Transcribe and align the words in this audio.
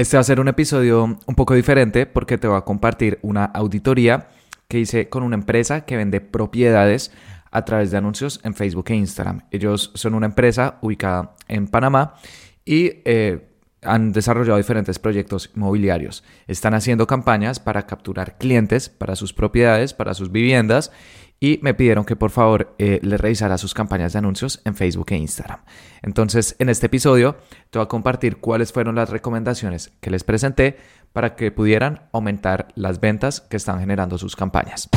Este 0.00 0.16
va 0.16 0.22
a 0.22 0.24
ser 0.24 0.40
un 0.40 0.48
episodio 0.48 1.04
un 1.04 1.34
poco 1.34 1.52
diferente 1.52 2.06
porque 2.06 2.38
te 2.38 2.48
voy 2.48 2.56
a 2.56 2.62
compartir 2.62 3.18
una 3.20 3.44
auditoría 3.44 4.28
que 4.66 4.78
hice 4.78 5.10
con 5.10 5.22
una 5.22 5.34
empresa 5.34 5.82
que 5.82 5.98
vende 5.98 6.22
propiedades 6.22 7.12
a 7.50 7.66
través 7.66 7.90
de 7.90 7.98
anuncios 7.98 8.40
en 8.42 8.54
Facebook 8.54 8.86
e 8.88 8.94
Instagram. 8.94 9.42
Ellos 9.50 9.90
son 9.92 10.14
una 10.14 10.24
empresa 10.24 10.78
ubicada 10.80 11.34
en 11.48 11.68
Panamá 11.68 12.14
y 12.64 13.02
eh, 13.04 13.46
han 13.82 14.12
desarrollado 14.12 14.56
diferentes 14.56 14.98
proyectos 14.98 15.50
inmobiliarios. 15.54 16.24
Están 16.46 16.72
haciendo 16.72 17.06
campañas 17.06 17.60
para 17.60 17.86
capturar 17.86 18.38
clientes 18.38 18.88
para 18.88 19.16
sus 19.16 19.34
propiedades, 19.34 19.92
para 19.92 20.14
sus 20.14 20.32
viviendas 20.32 20.92
y 21.42 21.58
me 21.62 21.72
pidieron 21.72 22.04
que 22.04 22.16
por 22.16 22.30
favor 22.30 22.74
eh, 22.78 23.00
les 23.02 23.18
revisara 23.18 23.56
sus 23.56 23.72
campañas 23.72 24.12
de 24.12 24.18
anuncios 24.18 24.60
en 24.66 24.74
Facebook 24.74 25.06
e 25.08 25.16
Instagram. 25.16 25.60
Entonces, 26.02 26.54
en 26.58 26.68
este 26.68 26.86
episodio 26.86 27.36
te 27.70 27.78
voy 27.78 27.86
a 27.86 27.88
compartir 27.88 28.36
cuáles 28.36 28.74
fueron 28.74 28.94
las 28.94 29.08
recomendaciones 29.08 29.90
que 30.00 30.10
les 30.10 30.22
presenté 30.22 30.76
para 31.14 31.34
que 31.36 31.50
pudieran 31.50 32.02
aumentar 32.12 32.68
las 32.74 33.00
ventas 33.00 33.40
que 33.40 33.56
están 33.56 33.80
generando 33.80 34.18
sus 34.18 34.36
campañas. 34.36 34.90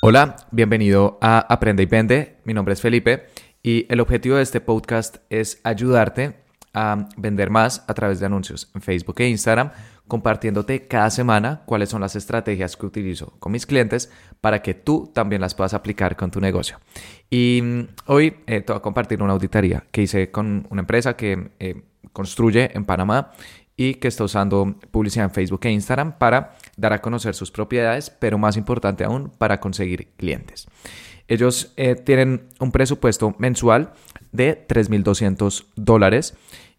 Hola, 0.00 0.36
bienvenido 0.52 1.18
a 1.20 1.38
Aprende 1.38 1.82
y 1.82 1.86
Vende. 1.86 2.36
Mi 2.44 2.54
nombre 2.54 2.74
es 2.74 2.80
Felipe 2.80 3.26
y 3.62 3.86
el 3.88 4.00
objetivo 4.00 4.36
de 4.36 4.42
este 4.42 4.60
podcast 4.60 5.16
es 5.30 5.60
ayudarte 5.64 6.43
a 6.74 7.08
vender 7.16 7.50
más 7.50 7.84
a 7.88 7.94
través 7.94 8.20
de 8.20 8.26
anuncios 8.26 8.70
en 8.74 8.82
Facebook 8.82 9.16
e 9.20 9.28
Instagram, 9.28 9.70
compartiéndote 10.06 10.86
cada 10.86 11.10
semana 11.10 11.62
cuáles 11.64 11.88
son 11.88 12.00
las 12.00 12.16
estrategias 12.16 12.76
que 12.76 12.86
utilizo 12.86 13.34
con 13.38 13.52
mis 13.52 13.64
clientes 13.64 14.10
para 14.40 14.60
que 14.60 14.74
tú 14.74 15.10
también 15.14 15.40
las 15.40 15.54
puedas 15.54 15.72
aplicar 15.72 16.16
con 16.16 16.30
tu 16.30 16.40
negocio. 16.40 16.78
Y 17.30 17.60
mm, 17.62 17.86
hoy 18.06 18.36
eh, 18.46 18.60
te 18.60 18.72
voy 18.72 18.78
a 18.78 18.82
compartir 18.82 19.22
una 19.22 19.32
auditoría 19.32 19.84
que 19.90 20.02
hice 20.02 20.30
con 20.30 20.66
una 20.70 20.80
empresa 20.80 21.16
que 21.16 21.52
eh, 21.58 21.82
construye 22.12 22.76
en 22.76 22.84
Panamá 22.84 23.32
y 23.76 23.94
que 23.94 24.08
está 24.08 24.24
usando 24.24 24.76
publicidad 24.90 25.24
en 25.24 25.30
Facebook 25.30 25.60
e 25.64 25.70
Instagram 25.70 26.18
para 26.18 26.56
dar 26.76 26.92
a 26.92 27.00
conocer 27.00 27.34
sus 27.34 27.50
propiedades, 27.50 28.10
pero 28.10 28.38
más 28.38 28.56
importante 28.56 29.04
aún, 29.04 29.30
para 29.30 29.58
conseguir 29.60 30.08
clientes. 30.16 30.66
Ellos 31.26 31.72
eh, 31.76 31.94
tienen 31.94 32.48
un 32.60 32.70
presupuesto 32.70 33.34
mensual 33.38 33.94
de 34.34 34.66
3.200 34.68 35.64
dólares 35.76 36.34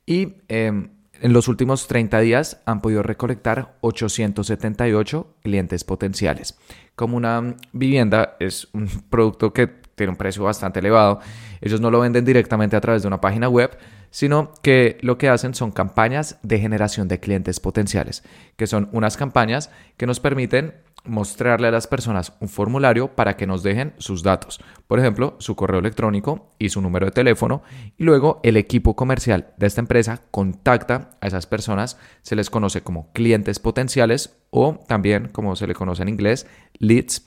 y 0.06 0.36
em, 0.50 0.89
en 1.22 1.34
los 1.34 1.48
últimos 1.48 1.88
30 1.88 2.20
días 2.20 2.62
han 2.66 2.81
podido 2.81 3.02
recolectar 3.02 3.78
878 3.81 5.28
clientes 5.42 5.84
potenciales. 5.84 6.58
Como 6.95 7.17
una 7.17 7.56
vivienda 7.72 8.36
es 8.39 8.67
un 8.73 8.88
producto 9.09 9.53
que 9.53 9.67
tiene 9.95 10.12
un 10.12 10.17
precio 10.17 10.44
bastante 10.44 10.80
elevado, 10.80 11.22
ellos 11.62 11.80
no 11.80 11.89
lo 11.89 12.02
venden 12.02 12.25
directamente 12.25 12.75
a 12.75 12.81
través 12.81 13.02
de 13.02 13.08
una 13.08 13.22
página 13.22 13.47
web, 13.47 13.78
sino 14.12 14.52
que 14.62 14.97
lo 15.02 15.17
que 15.17 15.30
hacen 15.30 15.56
son 15.56 15.72
campañas 15.72 16.38
de 16.44 16.59
generación 16.59 17.08
de 17.08 17.22
clientes 17.22 17.62
potenciales, 17.62 18.23
que 18.58 18.67
son 18.67 18.90
unas 18.92 19.16
campañas 19.16 19.72
que 19.95 20.06
nos 20.06 20.19
permiten 20.19 20.73
mostrarle 21.06 21.67
a 21.67 21.72
las 21.72 21.88
personas 21.88 22.34
un 22.39 22.50
formulario 22.50 23.16
para 23.16 23.38
que 23.38 23.48
nos 23.48 23.64
dejen 23.64 23.94
sus 23.98 24.23
datos, 24.23 24.59
por 24.88 25.00
ejemplo, 25.00 25.36
su 25.39 25.56
correo 25.56 25.80
electrónico 25.80 26.52
y 26.59 26.70
su 26.70 26.81
número 26.81 27.06
de 27.06 27.12
teléfono, 27.12 27.64
y 27.97 28.03
luego 28.03 28.39
el 28.44 28.58
equipo 28.58 28.95
comercial 28.95 29.53
de 29.58 29.67
esta 29.67 29.81
empresa 29.81 30.22
contacta 30.31 31.12
a 31.22 31.28
esas 31.28 31.47
personas, 31.47 31.97
se 32.22 32.36
les 32.36 32.50
conoce 32.50 32.81
como 32.81 33.12
clientes 33.14 33.59
potenciales 33.59 34.38
o 34.50 34.80
también, 34.88 35.30
como 35.30 35.56
se 35.56 35.67
le 35.67 35.73
conoce 35.73 36.03
en 36.03 36.09
inglés, 36.09 36.47
leads, 36.80 37.25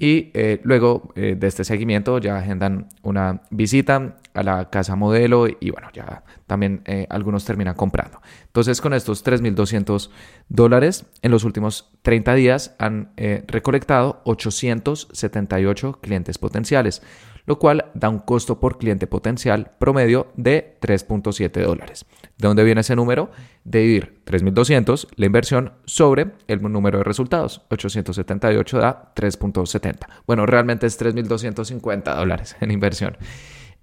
y 0.00 0.30
eh, 0.32 0.60
luego 0.64 1.12
eh, 1.14 1.36
de 1.38 1.46
este 1.46 1.62
seguimiento 1.62 2.18
ya 2.18 2.38
agendan 2.38 2.88
una 3.02 3.42
visita 3.50 4.16
a 4.32 4.42
la 4.42 4.70
casa 4.70 4.96
modelo 4.96 5.46
y 5.46 5.70
bueno, 5.70 5.88
ya 5.92 6.24
también 6.46 6.80
eh, 6.86 7.06
algunos 7.10 7.44
terminan 7.44 7.74
comprando. 7.74 8.22
Entonces 8.46 8.80
con 8.80 8.94
estos 8.94 9.22
3.200 9.22 10.08
dólares 10.48 11.04
en 11.20 11.30
los 11.30 11.44
últimos 11.44 11.90
30 12.00 12.34
días 12.34 12.74
han 12.78 13.10
recolectado 13.46 14.22
878 14.24 15.98
clientes 16.00 16.38
potenciales 16.38 17.02
lo 17.50 17.58
cual 17.58 17.86
da 17.94 18.08
un 18.08 18.20
costo 18.20 18.60
por 18.60 18.78
cliente 18.78 19.08
potencial 19.08 19.72
promedio 19.80 20.28
de 20.36 20.78
3.7 20.80 21.64
dólares. 21.64 22.06
¿De 22.38 22.46
dónde 22.46 22.62
viene 22.62 22.82
ese 22.82 22.94
número? 22.94 23.32
De 23.64 23.80
dividir 23.80 24.22
3.200, 24.24 25.08
la 25.16 25.26
inversión, 25.26 25.72
sobre 25.84 26.28
el 26.46 26.62
número 26.62 26.98
de 26.98 27.02
resultados. 27.02 27.62
878 27.68 28.78
da 28.78 29.12
3.70. 29.16 29.98
Bueno, 30.28 30.46
realmente 30.46 30.86
es 30.86 30.96
3.250 31.00 32.14
dólares 32.14 32.56
en 32.60 32.70
inversión. 32.70 33.16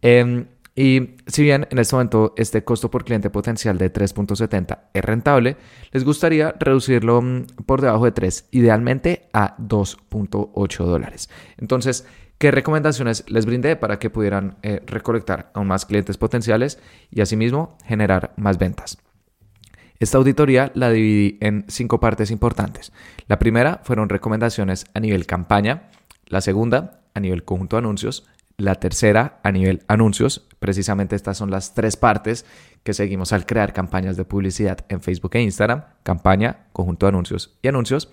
Em, 0.01 0.45
y 0.73 1.17
si 1.25 1.43
bien 1.43 1.67
en 1.69 1.79
este 1.79 1.93
momento 1.93 2.35
este 2.37 2.63
costo 2.63 2.89
por 2.89 3.03
cliente 3.03 3.29
potencial 3.29 3.77
de 3.77 3.91
3.70 3.91 4.79
es 4.93 5.03
rentable, 5.03 5.57
les 5.91 6.05
gustaría 6.05 6.55
reducirlo 6.57 7.21
mm, 7.21 7.47
por 7.65 7.81
debajo 7.81 8.05
de 8.05 8.13
3, 8.13 8.47
idealmente 8.51 9.27
a 9.33 9.57
2.8 9.57 10.85
dólares. 10.85 11.29
Entonces, 11.57 12.05
¿Qué 12.37 12.51
recomendaciones 12.51 13.23
les 13.27 13.47
brindé 13.47 13.75
para 13.75 13.97
que 13.97 14.11
pudieran 14.11 14.57
eh, 14.61 14.83
recolectar 14.85 15.49
aún 15.55 15.67
más 15.67 15.87
clientes 15.87 16.17
potenciales 16.17 16.79
y 17.09 17.21
asimismo 17.21 17.77
generar 17.85 18.33
más 18.37 18.59
ventas? 18.59 18.99
Esta 19.99 20.19
auditoría 20.19 20.71
la 20.75 20.91
dividí 20.91 21.39
en 21.41 21.65
cinco 21.67 21.99
partes 21.99 22.29
importantes. 22.29 22.93
La 23.27 23.39
primera 23.39 23.81
fueron 23.83 24.09
recomendaciones 24.09 24.85
a 24.93 24.99
nivel 24.99 25.25
campaña, 25.25 25.89
la 26.27 26.41
segunda 26.41 27.01
a 27.15 27.19
nivel 27.19 27.43
conjunto 27.43 27.77
de 27.77 27.79
anuncios, 27.79 28.27
la 28.57 28.75
tercera 28.75 29.39
a 29.41 29.51
nivel 29.51 29.81
anuncios. 29.87 30.47
Precisamente 30.59 31.15
estas 31.15 31.37
son 31.37 31.49
las 31.49 31.73
tres 31.73 31.97
partes 31.97 32.45
que 32.83 32.93
seguimos 32.93 33.33
al 33.33 33.47
crear 33.47 33.73
campañas 33.73 34.15
de 34.15 34.25
publicidad 34.25 34.85
en 34.89 35.01
Facebook 35.01 35.31
e 35.33 35.41
Instagram, 35.41 35.85
campaña, 36.03 36.67
conjunto 36.73 37.07
de 37.07 37.09
anuncios 37.09 37.57
y 37.63 37.67
anuncios. 37.67 38.11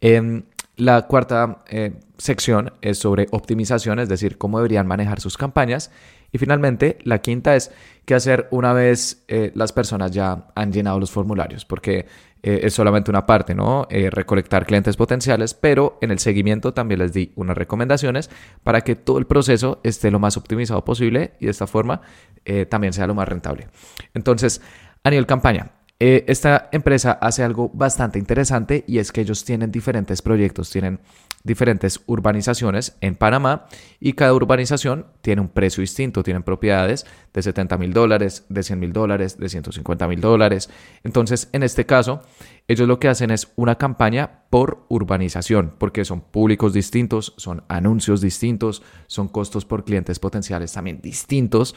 Em, 0.00 0.44
la 0.76 1.06
cuarta 1.06 1.64
eh, 1.68 1.94
sección 2.18 2.72
es 2.82 2.98
sobre 2.98 3.26
optimización, 3.30 3.98
es 3.98 4.08
decir, 4.08 4.36
cómo 4.36 4.58
deberían 4.58 4.86
manejar 4.86 5.20
sus 5.20 5.36
campañas. 5.36 5.90
Y 6.32 6.38
finalmente, 6.38 6.98
la 7.04 7.20
quinta 7.20 7.56
es 7.56 7.70
qué 8.04 8.14
hacer 8.14 8.46
una 8.50 8.72
vez 8.74 9.24
eh, 9.28 9.52
las 9.54 9.72
personas 9.72 10.10
ya 10.10 10.48
han 10.54 10.72
llenado 10.72 11.00
los 11.00 11.10
formularios, 11.10 11.64
porque 11.64 12.06
eh, 12.42 12.60
es 12.64 12.74
solamente 12.74 13.10
una 13.10 13.24
parte, 13.24 13.54
¿no? 13.54 13.88
recolectar 13.90 14.66
clientes 14.66 14.96
potenciales, 14.96 15.54
pero 15.54 15.98
en 16.02 16.10
el 16.10 16.18
seguimiento 16.18 16.74
también 16.74 17.00
les 17.00 17.12
di 17.12 17.32
unas 17.36 17.56
recomendaciones 17.56 18.28
para 18.62 18.82
que 18.82 18.96
todo 18.96 19.18
el 19.18 19.26
proceso 19.26 19.80
esté 19.82 20.10
lo 20.10 20.18
más 20.18 20.36
optimizado 20.36 20.84
posible 20.84 21.32
y 21.40 21.46
de 21.46 21.50
esta 21.50 21.66
forma 21.66 22.02
también 22.68 22.92
sea 22.92 23.06
lo 23.06 23.14
más 23.14 23.26
rentable. 23.28 23.68
Entonces, 24.14 24.60
a 25.02 25.10
nivel 25.10 25.26
campaña, 25.26 25.70
eh, 25.98 26.24
esta 26.28 26.68
empresa 26.72 27.12
hace 27.12 27.42
algo 27.42 27.70
bastante 27.72 28.18
interesante 28.18 28.84
y 28.86 28.98
es 28.98 29.12
que 29.12 29.22
ellos 29.22 29.44
tienen 29.46 29.72
diferentes 29.72 30.20
proyectos, 30.20 30.68
tienen 30.68 31.00
diferentes 31.42 32.00
urbanizaciones 32.06 32.98
en 33.00 33.14
Panamá 33.14 33.66
y 33.98 34.12
cada 34.12 34.34
urbanización 34.34 35.06
tiene 35.22 35.40
un 35.40 35.48
precio 35.48 35.80
distinto, 35.80 36.22
tienen 36.22 36.42
propiedades 36.42 37.06
de 37.32 37.40
70 37.40 37.78
mil 37.78 37.94
dólares, 37.94 38.44
de 38.50 38.62
100 38.62 38.78
mil 38.78 38.92
dólares, 38.92 39.38
de 39.38 39.48
150 39.48 40.08
mil 40.08 40.20
dólares. 40.20 40.68
Entonces, 41.02 41.48
en 41.52 41.62
este 41.62 41.86
caso, 41.86 42.20
ellos 42.68 42.86
lo 42.88 42.98
que 42.98 43.08
hacen 43.08 43.30
es 43.30 43.52
una 43.56 43.76
campaña 43.76 44.42
por 44.50 44.84
urbanización, 44.88 45.72
porque 45.78 46.04
son 46.04 46.20
públicos 46.20 46.74
distintos, 46.74 47.32
son 47.38 47.62
anuncios 47.68 48.20
distintos, 48.20 48.82
son 49.06 49.28
costos 49.28 49.64
por 49.64 49.84
clientes 49.84 50.18
potenciales 50.18 50.72
también 50.72 51.00
distintos. 51.00 51.74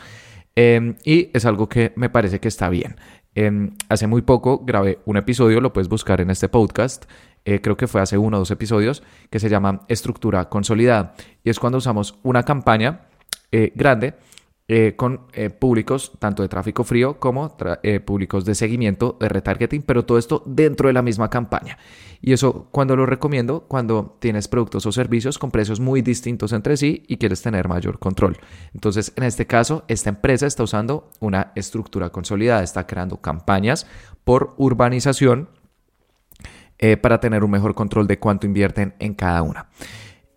Em, 0.55 0.95
y 1.05 1.29
es 1.33 1.45
algo 1.45 1.69
que 1.69 1.93
me 1.95 2.09
parece 2.09 2.39
que 2.39 2.49
está 2.49 2.69
bien. 2.69 2.97
Em, 3.35 3.71
hace 3.89 4.07
muy 4.07 4.21
poco 4.21 4.59
grabé 4.65 4.99
un 5.05 5.17
episodio, 5.17 5.61
lo 5.61 5.71
puedes 5.71 5.87
buscar 5.87 6.19
en 6.21 6.29
este 6.29 6.49
podcast, 6.49 7.05
eh, 7.45 7.61
creo 7.61 7.77
que 7.77 7.87
fue 7.87 8.01
hace 8.01 8.17
uno 8.17 8.37
o 8.37 8.39
dos 8.39 8.51
episodios, 8.51 9.03
que 9.29 9.39
se 9.39 9.49
llama 9.49 9.81
Estructura 9.87 10.49
Consolidada. 10.49 11.13
Y 11.43 11.49
es 11.49 11.59
cuando 11.59 11.77
usamos 11.77 12.19
una 12.23 12.43
campaña 12.43 13.01
eh, 13.51 13.71
grande 13.75 14.15
eh, 14.71 14.93
con 14.95 15.21
eh, 15.33 15.49
públicos 15.49 16.11
tanto 16.19 16.43
de 16.43 16.47
tráfico 16.47 16.83
frío 16.83 17.19
como 17.19 17.57
eh, 17.81 17.99
públicos 17.99 18.45
de 18.45 18.53
seguimiento, 18.53 19.17
de 19.19 19.27
retargeting, 19.27 19.81
pero 19.81 20.05
todo 20.05 20.19
esto 20.19 20.43
dentro 20.45 20.85
de 20.85 20.93
la 20.93 21.01
misma 21.01 21.31
campaña. 21.31 21.79
Y 22.21 22.33
eso 22.33 22.67
cuando 22.69 22.95
lo 22.95 23.07
recomiendo, 23.07 23.61
cuando 23.61 24.15
tienes 24.19 24.47
productos 24.47 24.85
o 24.85 24.91
servicios 24.91 25.39
con 25.39 25.49
precios 25.49 25.79
muy 25.79 26.03
distintos 26.03 26.53
entre 26.53 26.77
sí 26.77 27.03
y 27.07 27.17
quieres 27.17 27.41
tener 27.41 27.67
mayor 27.67 27.97
control. 27.97 28.37
Entonces, 28.75 29.11
en 29.15 29.23
este 29.23 29.47
caso, 29.47 29.85
esta 29.87 30.09
empresa 30.09 30.45
está 30.45 30.61
usando 30.61 31.09
una 31.19 31.51
estructura 31.55 32.11
consolidada, 32.11 32.61
está 32.61 32.85
creando 32.85 33.17
campañas 33.17 33.87
por 34.23 34.53
urbanización 34.57 35.49
para 37.01 37.19
tener 37.19 37.43
un 37.43 37.49
mejor 37.49 37.73
control 37.73 38.05
de 38.05 38.19
cuánto 38.19 38.45
invierten 38.45 38.93
en 38.99 39.15
cada 39.15 39.41
una. 39.41 39.67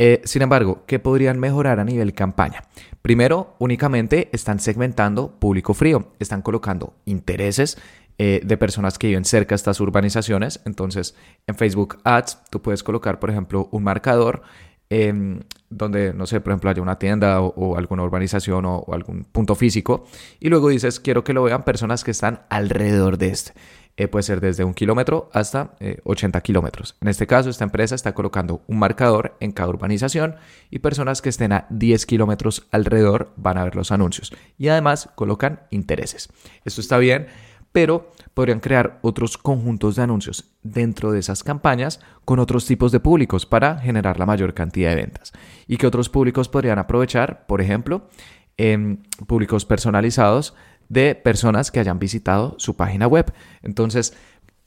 Eh, 0.04 0.20
sin 0.24 0.42
embargo, 0.42 0.82
¿qué 0.88 0.98
podrían 0.98 1.38
mejorar 1.38 1.78
a 1.78 1.84
nivel 1.84 2.12
campaña? 2.12 2.64
Primero, 3.02 3.54
únicamente 3.60 4.30
están 4.32 4.58
segmentando 4.58 5.38
público 5.38 5.74
frío, 5.74 6.08
están 6.18 6.42
colocando 6.42 6.94
intereses 7.04 7.78
eh, 8.18 8.40
de 8.42 8.56
personas 8.56 8.98
que 8.98 9.06
viven 9.06 9.24
cerca 9.24 9.50
de 9.50 9.58
estas 9.58 9.78
urbanizaciones. 9.78 10.60
Entonces, 10.64 11.14
en 11.46 11.54
Facebook 11.54 11.98
Ads, 12.02 12.42
tú 12.50 12.60
puedes 12.60 12.82
colocar, 12.82 13.20
por 13.20 13.30
ejemplo, 13.30 13.68
un 13.70 13.84
marcador 13.84 14.42
em, 14.90 15.38
donde, 15.70 16.12
no 16.12 16.26
sé, 16.26 16.40
por 16.40 16.50
ejemplo, 16.50 16.70
haya 16.70 16.82
una 16.82 16.98
tienda 16.98 17.40
o, 17.40 17.76
alguna 17.76 18.02
urbanización 18.02 18.64
o, 18.66 18.84
algún 18.90 19.22
punto 19.22 19.54
físico, 19.54 20.06
y 20.40 20.48
luego 20.48 20.70
dices, 20.70 20.98
quiero 20.98 21.22
que 21.22 21.32
lo 21.32 21.44
vean 21.44 21.64
personas 21.64 22.02
que 22.02 22.10
están 22.10 22.40
alrededor 22.48 23.18
de 23.18 23.28
este. 23.28 23.52
Eh, 23.96 24.08
puede 24.08 24.22
ser 24.22 24.40
desde 24.40 24.64
un 24.64 24.72
kilómetro 24.72 25.28
hasta 25.34 25.74
80 26.04 26.38
eh, 26.38 26.42
kilómetros. 26.42 26.96
En 27.02 27.08
este 27.08 27.26
caso, 27.26 27.50
esta 27.50 27.64
empresa 27.64 27.94
está 27.94 28.14
colocando 28.14 28.62
un 28.66 28.78
marcador 28.78 29.36
en 29.40 29.52
cada 29.52 29.68
urbanización 29.68 30.36
y 30.70 30.78
personas 30.78 31.20
que 31.20 31.28
estén 31.28 31.52
a 31.52 31.66
10 31.68 32.06
kilómetros 32.06 32.66
alrededor 32.70 33.32
van 33.36 33.58
a 33.58 33.64
ver 33.64 33.76
los 33.76 33.92
anuncios. 33.92 34.32
Y 34.56 34.68
además 34.68 35.10
colocan 35.14 35.60
intereses. 35.70 36.30
Esto 36.64 36.80
está 36.80 36.96
bien, 36.96 37.26
pero 37.72 38.10
podrían 38.32 38.60
crear 38.60 38.98
otros 39.02 39.36
conjuntos 39.36 39.96
de 39.96 40.02
anuncios 40.02 40.44
dentro 40.62 41.12
de 41.12 41.18
esas 41.18 41.42
campañas 41.44 42.00
con 42.24 42.38
otros 42.38 42.66
tipos 42.66 42.92
de 42.92 43.00
públicos 43.00 43.44
para 43.44 43.78
generar 43.78 44.18
la 44.18 44.26
mayor 44.26 44.54
cantidad 44.54 44.90
de 44.90 44.96
ventas. 44.96 45.32
Y 45.66 45.76
que 45.76 45.86
otros 45.86 46.08
públicos 46.08 46.48
podrían 46.48 46.78
aprovechar, 46.78 47.46
por 47.46 47.60
ejemplo, 47.60 48.08
en 48.56 49.02
públicos 49.26 49.64
personalizados 49.64 50.54
de 50.92 51.14
personas 51.14 51.70
que 51.70 51.80
hayan 51.80 51.98
visitado 51.98 52.54
su 52.58 52.76
página 52.76 53.06
web. 53.06 53.32
Entonces, 53.62 54.12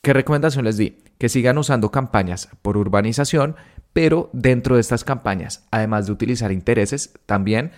¿qué 0.02 0.12
recomendación 0.12 0.66
les 0.66 0.76
di? 0.76 0.98
Que 1.20 1.30
sigan 1.30 1.60
usando 1.60 1.92
campañas 1.92 2.50
por 2.64 2.78
urbanización, 2.78 3.56
pero 3.94 4.32
dentro 4.34 4.74
de 4.74 4.82
estas 4.82 5.04
campañas, 5.04 5.68
además 5.70 6.08
de 6.08 6.14
utilizar 6.14 6.52
intereses, 6.52 7.14
también 7.28 7.72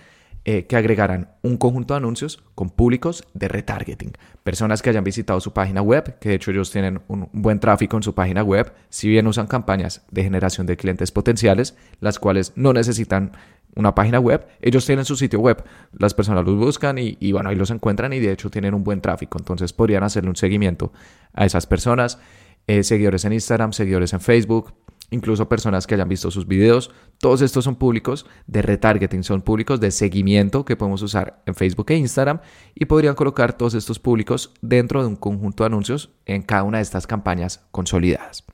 eh, 0.44 0.66
que 0.66 0.76
agregaran 0.76 1.30
un 1.42 1.56
conjunto 1.56 1.94
de 1.94 1.98
anuncios 1.98 2.42
con 2.54 2.70
públicos 2.70 3.24
de 3.34 3.48
retargeting. 3.48 4.12
Personas 4.44 4.80
que 4.80 4.90
hayan 4.90 5.04
visitado 5.04 5.40
su 5.40 5.52
página 5.52 5.82
web, 5.82 6.18
que 6.20 6.30
de 6.30 6.36
hecho 6.36 6.50
ellos 6.50 6.70
tienen 6.70 7.02
un 7.08 7.28
buen 7.32 7.60
tráfico 7.60 7.96
en 7.96 8.02
su 8.02 8.14
página 8.14 8.42
web, 8.42 8.72
si 8.88 9.08
bien 9.08 9.26
usan 9.26 9.46
campañas 9.46 10.06
de 10.10 10.22
generación 10.22 10.66
de 10.66 10.76
clientes 10.76 11.12
potenciales, 11.12 11.76
las 12.00 12.18
cuales 12.18 12.52
no 12.56 12.72
necesitan 12.72 13.32
una 13.74 13.94
página 13.94 14.18
web, 14.18 14.46
ellos 14.60 14.86
tienen 14.86 15.04
su 15.04 15.16
sitio 15.16 15.40
web, 15.40 15.62
las 15.92 16.14
personas 16.14 16.44
los 16.44 16.56
buscan 16.56 16.96
y, 16.98 17.32
bueno, 17.32 17.50
ahí 17.50 17.56
los 17.56 17.70
encuentran 17.70 18.12
y 18.12 18.18
de 18.18 18.32
hecho 18.32 18.50
tienen 18.50 18.74
un 18.74 18.82
buen 18.82 19.00
tráfico, 19.00 19.38
entonces 19.38 19.72
podrían 19.72 20.02
hacerle 20.02 20.30
un 20.30 20.36
seguimiento 20.36 20.92
a 21.32 21.44
esas 21.44 21.66
personas, 21.66 22.18
eh, 22.66 22.82
seguidores 22.82 23.24
en 23.24 23.34
Instagram, 23.34 23.72
seguidores 23.72 24.12
en 24.12 24.20
Facebook, 24.20 24.72
incluso 25.10 25.48
personas 25.48 25.86
que 25.86 25.94
hayan 25.94 26.08
visto 26.08 26.30
sus 26.30 26.46
videos, 26.46 26.90
todos 27.18 27.42
estos 27.42 27.64
son 27.64 27.76
públicos 27.76 28.26
de 28.46 28.62
retargeting, 28.62 29.24
son 29.24 29.42
públicos 29.42 29.80
de 29.80 29.90
seguimiento 29.90 30.64
que 30.64 30.76
podemos 30.76 31.02
usar 31.02 31.42
en 31.46 31.54
Facebook 31.54 31.90
e 31.90 31.96
Instagram 31.96 32.40
y 32.74 32.84
podrían 32.84 33.14
colocar 33.14 33.52
todos 33.54 33.74
estos 33.74 33.98
públicos 33.98 34.52
dentro 34.60 35.02
de 35.02 35.08
un 35.08 35.16
conjunto 35.16 35.64
de 35.64 35.68
anuncios 35.68 36.10
en 36.26 36.42
cada 36.42 36.62
una 36.62 36.78
de 36.78 36.82
estas 36.82 37.06
campañas 37.06 37.66
consolidadas. 37.70 38.44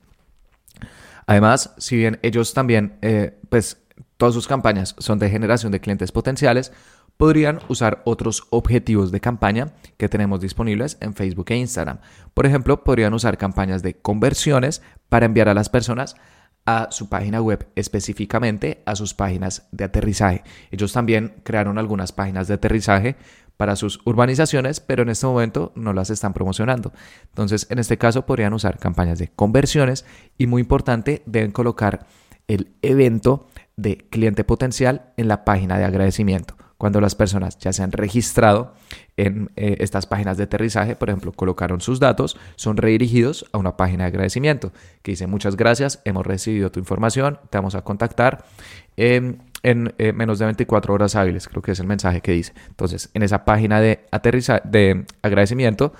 Además, 1.26 1.74
si 1.78 1.96
bien 1.96 2.18
ellos 2.22 2.54
también, 2.54 2.98
eh, 3.02 3.38
pues 3.48 3.82
todas 4.16 4.34
sus 4.34 4.46
campañas 4.46 4.94
son 4.98 5.18
de 5.18 5.30
generación 5.30 5.72
de 5.72 5.80
clientes 5.80 6.12
potenciales, 6.12 6.72
podrían 7.16 7.60
usar 7.68 8.02
otros 8.04 8.46
objetivos 8.50 9.12
de 9.12 9.20
campaña 9.20 9.72
que 9.96 10.08
tenemos 10.08 10.40
disponibles 10.40 10.98
en 11.00 11.14
Facebook 11.14 11.46
e 11.48 11.56
Instagram. 11.56 11.98
Por 12.34 12.46
ejemplo, 12.46 12.82
podrían 12.84 13.14
usar 13.14 13.38
campañas 13.38 13.82
de 13.82 13.94
conversiones 13.94 14.82
para 15.08 15.26
enviar 15.26 15.48
a 15.48 15.54
las 15.54 15.68
personas 15.68 16.16
a 16.66 16.88
su 16.90 17.08
página 17.08 17.40
web, 17.40 17.68
específicamente 17.74 18.82
a 18.86 18.96
sus 18.96 19.14
páginas 19.14 19.68
de 19.72 19.84
aterrizaje. 19.84 20.42
Ellos 20.70 20.92
también 20.92 21.34
crearon 21.42 21.78
algunas 21.78 22.12
páginas 22.12 22.48
de 22.48 22.54
aterrizaje 22.54 23.16
para 23.56 23.76
sus 23.76 24.00
urbanizaciones, 24.04 24.80
pero 24.80 25.02
en 25.02 25.10
este 25.10 25.26
momento 25.26 25.72
no 25.74 25.92
las 25.92 26.10
están 26.10 26.32
promocionando. 26.32 26.92
Entonces, 27.28 27.66
en 27.70 27.78
este 27.78 27.98
caso 27.98 28.26
podrían 28.26 28.52
usar 28.52 28.78
campañas 28.78 29.18
de 29.18 29.28
conversiones 29.28 30.04
y 30.38 30.46
muy 30.46 30.62
importante, 30.62 31.22
deben 31.26 31.52
colocar 31.52 32.06
el 32.48 32.74
evento 32.82 33.46
de 33.76 33.98
cliente 34.10 34.44
potencial 34.44 35.12
en 35.16 35.28
la 35.28 35.44
página 35.44 35.78
de 35.78 35.84
agradecimiento. 35.84 36.56
Cuando 36.84 37.00
las 37.00 37.14
personas 37.14 37.58
ya 37.58 37.72
se 37.72 37.82
han 37.82 37.92
registrado 37.92 38.74
en 39.16 39.50
eh, 39.56 39.76
estas 39.80 40.04
páginas 40.04 40.36
de 40.36 40.42
aterrizaje, 40.42 40.96
por 40.96 41.08
ejemplo, 41.08 41.32
colocaron 41.32 41.80
sus 41.80 41.98
datos, 41.98 42.36
son 42.56 42.76
redirigidos 42.76 43.46
a 43.52 43.56
una 43.56 43.78
página 43.78 44.04
de 44.04 44.08
agradecimiento 44.08 44.70
que 45.00 45.12
dice 45.12 45.26
muchas 45.26 45.56
gracias, 45.56 46.02
hemos 46.04 46.26
recibido 46.26 46.70
tu 46.70 46.80
información, 46.80 47.38
te 47.48 47.56
vamos 47.56 47.74
a 47.74 47.80
contactar 47.80 48.44
en 48.98 49.40
eh, 49.62 50.12
menos 50.12 50.38
de 50.38 50.44
24 50.44 50.92
horas 50.92 51.16
hábiles, 51.16 51.48
creo 51.48 51.62
que 51.62 51.72
es 51.72 51.80
el 51.80 51.86
mensaje 51.86 52.20
que 52.20 52.32
dice. 52.32 52.52
Entonces, 52.68 53.08
en 53.14 53.22
esa 53.22 53.46
página 53.46 53.80
de, 53.80 54.04
aterrizaje, 54.10 54.60
de 54.68 55.06
agradecimiento 55.22 55.94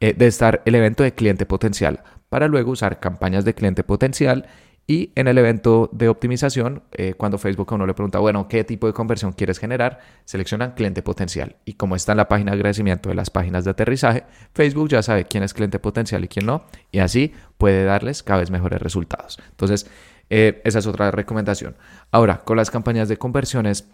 eh, 0.00 0.14
de 0.14 0.26
estar 0.26 0.62
el 0.64 0.74
evento 0.74 1.02
de 1.02 1.12
cliente 1.12 1.44
potencial 1.44 2.02
para 2.30 2.48
luego 2.48 2.70
usar 2.70 2.98
campañas 2.98 3.44
de 3.44 3.54
cliente 3.54 3.84
potencial 3.84 4.46
y 4.90 5.12
en 5.14 5.28
el 5.28 5.38
evento 5.38 5.88
de 5.92 6.08
optimización, 6.08 6.82
eh, 6.90 7.14
cuando 7.16 7.38
Facebook 7.38 7.68
a 7.70 7.76
uno 7.76 7.86
le 7.86 7.94
pregunta, 7.94 8.18
bueno, 8.18 8.48
¿qué 8.48 8.64
tipo 8.64 8.88
de 8.88 8.92
conversión 8.92 9.30
quieres 9.30 9.60
generar? 9.60 10.00
Seleccionan 10.24 10.72
cliente 10.72 11.00
potencial. 11.00 11.54
Y 11.64 11.74
como 11.74 11.94
está 11.94 12.10
en 12.10 12.16
la 12.16 12.26
página 12.26 12.50
de 12.50 12.56
agradecimiento 12.56 13.08
de 13.08 13.14
las 13.14 13.30
páginas 13.30 13.64
de 13.64 13.70
aterrizaje, 13.70 14.24
Facebook 14.52 14.88
ya 14.88 15.00
sabe 15.04 15.26
quién 15.26 15.44
es 15.44 15.54
cliente 15.54 15.78
potencial 15.78 16.24
y 16.24 16.26
quién 16.26 16.44
no. 16.44 16.64
Y 16.90 16.98
así 16.98 17.32
puede 17.56 17.84
darles 17.84 18.24
cada 18.24 18.40
vez 18.40 18.50
mejores 18.50 18.82
resultados. 18.82 19.38
Entonces, 19.50 19.88
eh, 20.28 20.60
esa 20.64 20.80
es 20.80 20.86
otra 20.88 21.12
recomendación. 21.12 21.76
Ahora, 22.10 22.38
con 22.38 22.56
las 22.56 22.72
campañas 22.72 23.08
de 23.08 23.16
conversiones, 23.16 23.88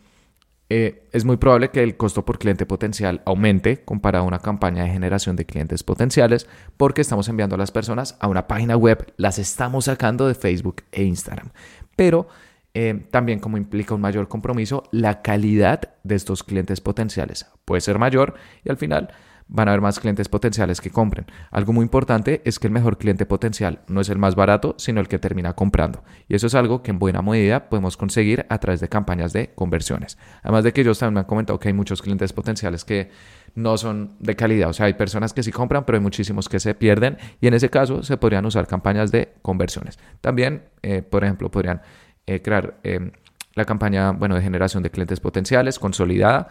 eh, 0.69 1.07
es 1.13 1.25
muy 1.25 1.37
probable 1.37 1.71
que 1.71 1.83
el 1.83 1.97
costo 1.97 2.25
por 2.25 2.39
cliente 2.39 2.67
potencial 2.67 3.23
aumente 3.25 3.85
comparado 3.85 4.25
a 4.25 4.29
una 4.29 4.41
campaña 4.41 4.83
de 4.83 4.91
generación 4.91 5.37
de 5.37 5.47
clientes 5.47 5.85
potenciales 5.85 6.49
porque 6.77 7.03
estamos 7.03 7.29
enviando 7.29 7.55
a 7.55 7.59
las 7.59 7.71
personas 7.71 8.17
a 8.19 8.27
una 8.27 8.49
página 8.49 8.77
web, 8.77 9.13
las 9.17 9.39
estamos 9.39 9.85
sacando 9.85 10.27
de 10.27 10.35
Facebook 10.35 10.83
e 10.91 11.05
Instagram. 11.05 11.51
Pero 11.95 12.27
eh, 12.75 13.07
también 13.11 13.39
como 13.39 13.59
implica 13.59 13.95
un 13.95 14.01
mayor 14.01 14.29
compromiso, 14.29 14.83
la 14.91 15.23
calidad 15.23 15.95
de 16.03 16.17
estos 16.17 16.43
clientes 16.43 16.81
potenciales 16.81 17.47
puede 17.65 17.81
ser 17.81 17.99
mayor 17.99 18.35
y 18.65 18.71
al 18.71 18.77
final 18.77 19.11
van 19.49 19.69
a 19.69 19.73
haber 19.73 19.81
más 19.81 20.01
clientes 20.01 20.29
potenciales 20.29 20.81
que 20.81 20.91
compren. 20.91 21.27
Algo 21.51 21.73
muy 21.73 21.83
importante 21.83 22.43
es 22.45 22.59
que 22.59 22.67
el 22.67 22.73
mejor 22.73 22.99
cliente 22.99 23.27
potencial 23.27 23.81
no 23.87 24.01
es 24.01 24.09
el 24.09 24.19
más 24.19 24.35
barato, 24.35 24.75
sino 24.79 25.01
el 25.01 25.09
que 25.09 25.19
termina 25.19 25.55
comprando. 25.55 26.03
Y 26.29 26.35
eso 26.35 26.49
es 26.49 26.55
algo 26.55 26.83
que 26.83 26.91
en 26.91 26.99
buena 26.99 27.23
medida 27.23 27.69
podemos 27.69 27.97
conseguir 27.97 28.47
a 28.49 28.59
través 28.59 28.81
de 28.81 28.89
campañas 28.89 29.33
de 29.33 29.51
conversiones. 29.55 30.19
Además 30.43 30.65
de 30.65 30.73
que 30.73 30.81
ellos 30.81 30.99
también 30.99 31.15
me 31.15 31.21
han 31.21 31.27
comentado 31.27 31.59
que 31.61 31.69
hay 31.69 31.75
muchos 31.75 32.03
clientes 32.03 32.33
potenciales 32.33 32.85
que 32.85 33.11
no 33.55 33.77
son 33.79 34.17
de 34.19 34.35
calidad. 34.35 34.71
O 34.71 34.73
sea, 34.73 34.87
hay 34.87 34.95
personas 34.95 35.33
que 35.33 35.43
sí 35.43 35.53
compran, 35.53 35.85
pero 35.85 35.97
hay 35.97 36.03
muchísimos 36.03 36.49
que 36.49 36.59
se 36.59 36.75
pierden. 36.75 37.17
Y 37.41 37.47
en 37.47 37.55
ese 37.55 37.71
caso 37.71 38.03
se 38.03 38.17
podrían 38.17 38.45
usar 38.47 38.67
campañas 38.67 39.13
de 39.13 39.35
conversiones. 39.43 39.99
También, 40.21 40.65
eh, 40.83 41.03
por 41.03 41.25
ejemplo, 41.25 41.51
podrían 41.51 41.83
eh, 42.27 42.43
crear... 42.43 42.79
Eh, 42.83 43.13
la 43.55 43.65
campaña 43.65 44.11
bueno, 44.11 44.35
de 44.35 44.43
generación 44.43 44.83
de 44.83 44.91
clientes 44.91 45.19
potenciales 45.19 45.79
consolidada 45.79 46.49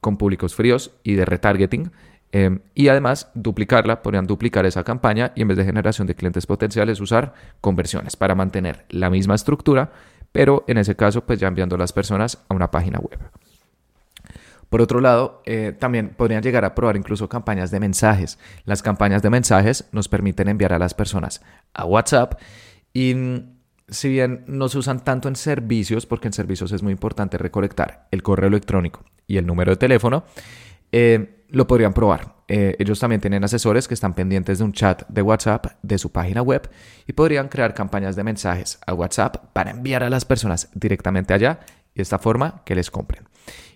con 0.00 0.16
públicos 0.16 0.54
fríos 0.54 0.92
y 1.02 1.14
de 1.14 1.24
retargeting 1.24 1.90
Em, 2.32 2.60
y 2.74 2.88
además 2.88 3.30
duplicarla, 3.34 4.02
podrían 4.02 4.26
duplicar 4.26 4.64
esa 4.64 4.84
campaña 4.84 5.32
y 5.34 5.42
en 5.42 5.48
vez 5.48 5.56
de 5.56 5.64
generación 5.64 6.06
de 6.06 6.14
clientes 6.14 6.46
potenciales 6.46 7.00
usar 7.00 7.34
conversiones 7.60 8.14
para 8.14 8.36
mantener 8.36 8.84
la 8.88 9.10
misma 9.10 9.34
estructura, 9.34 9.90
pero 10.30 10.64
en 10.68 10.78
ese 10.78 10.94
caso 10.94 11.26
pues 11.26 11.40
ya 11.40 11.48
enviando 11.48 11.74
a 11.74 11.78
las 11.78 11.92
personas 11.92 12.38
a 12.48 12.54
una 12.54 12.70
página 12.70 13.00
web. 13.00 13.18
Por 14.68 14.80
otro 14.80 15.00
lado, 15.00 15.42
eh, 15.46 15.74
también 15.76 16.10
podrían 16.10 16.44
llegar 16.44 16.64
a 16.64 16.76
probar 16.76 16.96
incluso 16.96 17.28
campañas 17.28 17.72
de 17.72 17.80
mensajes. 17.80 18.38
Las 18.64 18.82
campañas 18.82 19.20
de 19.20 19.30
mensajes 19.30 19.88
nos 19.90 20.08
permiten 20.08 20.48
enviar 20.48 20.72
a 20.72 20.78
las 20.78 20.94
personas 20.94 21.42
a 21.74 21.84
WhatsApp 21.84 22.40
y 22.92 23.12
mm, 23.14 23.60
si 23.88 24.08
bien 24.08 24.44
no 24.46 24.68
se 24.68 24.78
usan 24.78 25.02
tanto 25.02 25.26
en 25.26 25.34
servicios, 25.34 26.06
porque 26.06 26.28
en 26.28 26.32
servicios 26.32 26.70
es 26.70 26.84
muy 26.84 26.92
importante 26.92 27.36
recolectar 27.38 28.06
el 28.12 28.22
correo 28.22 28.46
electrónico 28.46 29.04
y 29.26 29.38
el 29.38 29.46
número 29.46 29.72
de 29.72 29.76
teléfono, 29.76 30.22
eh, 30.92 31.39
lo 31.52 31.66
podrían 31.66 31.92
probar. 31.92 32.34
Eh, 32.48 32.76
ellos 32.78 32.98
también 32.98 33.20
tienen 33.20 33.44
asesores 33.44 33.86
que 33.86 33.94
están 33.94 34.14
pendientes 34.14 34.58
de 34.58 34.64
un 34.64 34.72
chat 34.72 35.06
de 35.08 35.22
WhatsApp 35.22 35.66
de 35.82 35.98
su 35.98 36.10
página 36.10 36.42
web 36.42 36.68
y 37.06 37.12
podrían 37.12 37.48
crear 37.48 37.74
campañas 37.74 38.16
de 38.16 38.24
mensajes 38.24 38.78
a 38.86 38.94
WhatsApp 38.94 39.52
para 39.52 39.70
enviar 39.70 40.02
a 40.02 40.10
las 40.10 40.24
personas 40.24 40.68
directamente 40.74 41.32
allá 41.32 41.60
y 41.94 41.98
de 41.98 42.02
esta 42.02 42.18
forma 42.18 42.62
que 42.64 42.74
les 42.74 42.90
compren. 42.90 43.24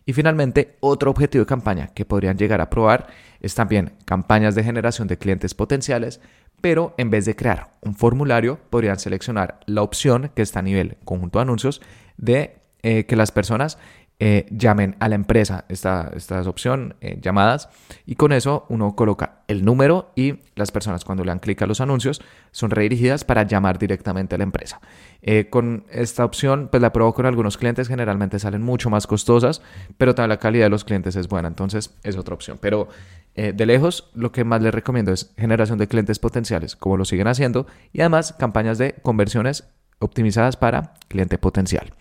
Y 0.06 0.12
finalmente, 0.12 0.76
otro 0.80 1.10
objetivo 1.10 1.44
de 1.44 1.48
campaña 1.48 1.88
que 1.94 2.04
podrían 2.04 2.36
llegar 2.36 2.60
a 2.60 2.68
probar 2.68 3.06
es 3.40 3.54
también 3.54 3.92
campañas 4.04 4.54
de 4.54 4.64
generación 4.64 5.08
de 5.08 5.18
clientes 5.18 5.54
potenciales, 5.54 6.20
pero 6.60 6.94
en 6.98 7.10
vez 7.10 7.24
de 7.24 7.36
crear 7.36 7.70
un 7.80 7.94
formulario, 7.94 8.58
podrían 8.70 8.98
seleccionar 8.98 9.60
la 9.66 9.82
opción 9.82 10.30
que 10.34 10.42
está 10.42 10.60
a 10.60 10.62
nivel 10.62 10.96
conjunto 11.04 11.38
de 11.38 11.42
anuncios 11.42 11.80
de 12.16 12.56
eh, 12.82 13.06
que 13.06 13.16
las 13.16 13.32
personas 13.32 13.78
eh, 14.20 14.46
llamen 14.50 14.94
a 15.00 15.08
la 15.08 15.16
empresa, 15.16 15.64
esta, 15.68 16.12
esta 16.14 16.40
es 16.40 16.46
opción, 16.46 16.94
eh, 17.00 17.18
llamadas, 17.20 17.68
y 18.06 18.14
con 18.14 18.30
eso 18.32 18.64
uno 18.68 18.94
coloca 18.94 19.42
el 19.48 19.64
número 19.64 20.12
y 20.14 20.36
las 20.54 20.70
personas 20.70 21.04
cuando 21.04 21.24
le 21.24 21.30
dan 21.30 21.40
clic 21.40 21.60
a 21.62 21.66
los 21.66 21.80
anuncios 21.80 22.22
son 22.52 22.70
redirigidas 22.70 23.24
para 23.24 23.42
llamar 23.42 23.76
directamente 23.76 24.36
a 24.36 24.38
la 24.38 24.44
empresa. 24.44 24.80
Eh, 25.20 25.48
con 25.50 25.84
esta 25.90 26.24
opción, 26.24 26.68
pues 26.70 26.80
la 26.80 26.92
pruebo 26.92 27.12
con 27.12 27.26
algunos 27.26 27.58
clientes, 27.58 27.88
generalmente 27.88 28.38
salen 28.38 28.62
mucho 28.62 28.88
más 28.88 29.08
costosas, 29.08 29.62
pero 29.98 30.14
también 30.14 30.28
la 30.28 30.38
calidad 30.38 30.66
de 30.66 30.70
los 30.70 30.84
clientes 30.84 31.16
es 31.16 31.26
buena, 31.26 31.48
entonces 31.48 31.92
es 32.04 32.16
otra 32.16 32.34
opción. 32.34 32.58
Pero 32.60 32.88
de 33.34 33.66
lejos, 33.66 34.12
lo 34.14 34.30
que 34.30 34.44
más 34.44 34.62
les 34.62 34.72
recomiendo 34.72 35.10
es 35.10 35.34
generación 35.36 35.76
de 35.76 35.88
clientes 35.88 36.20
potenciales, 36.20 36.76
como 36.76 36.96
lo 36.96 37.04
siguen 37.04 37.26
haciendo, 37.26 37.66
y 37.92 38.00
además 38.00 38.32
campañas 38.38 38.78
de 38.78 38.94
conversiones 39.02 39.64
optimizadas 39.98 40.56
para 40.56 40.94
cliente 41.08 41.36
potencial. 41.36 41.92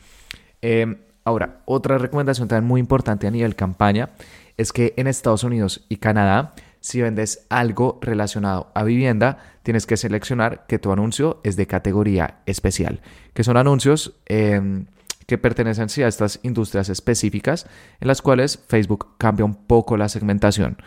Ahora, 1.24 1.62
otra 1.66 1.98
recomendación 1.98 2.48
también 2.48 2.68
muy 2.68 2.80
importante 2.80 3.28
a 3.28 3.32
nivel 3.32 3.56
campaña 3.56 4.10
es 4.58 4.72
que 4.72 4.94
en 4.98 5.08
Estados 5.08 5.44
Unidos 5.44 5.86
y 5.90 5.98
Canadá, 5.98 6.54
si 6.80 7.02
vendes 7.02 7.46
algo 7.50 8.00
relacionado 8.02 8.72
a 8.76 8.84
vivienda, 8.84 9.38
tienes 9.64 9.86
que 9.86 9.98
seleccionar 9.98 10.66
que 10.68 10.80
tu 10.80 10.92
anuncio 10.92 11.40
es 11.44 11.56
de 11.56 11.66
categoría 11.66 12.42
especial, 12.46 13.02
que 13.34 13.44
son 13.44 13.58
anuncios 13.58 14.14
em, 14.26 14.86
que 15.26 15.38
pertenecen 15.38 15.88
a 16.04 16.08
estas 16.08 16.40
industrias 16.44 16.90
específicas 16.90 17.66
en 18.00 18.08
las 18.08 18.22
cuales 18.22 18.60
Facebook 18.68 19.16
cambia 19.18 19.46
un 19.46 19.56
poco 19.56 19.98
la 19.98 20.10
segmentación. 20.10 20.78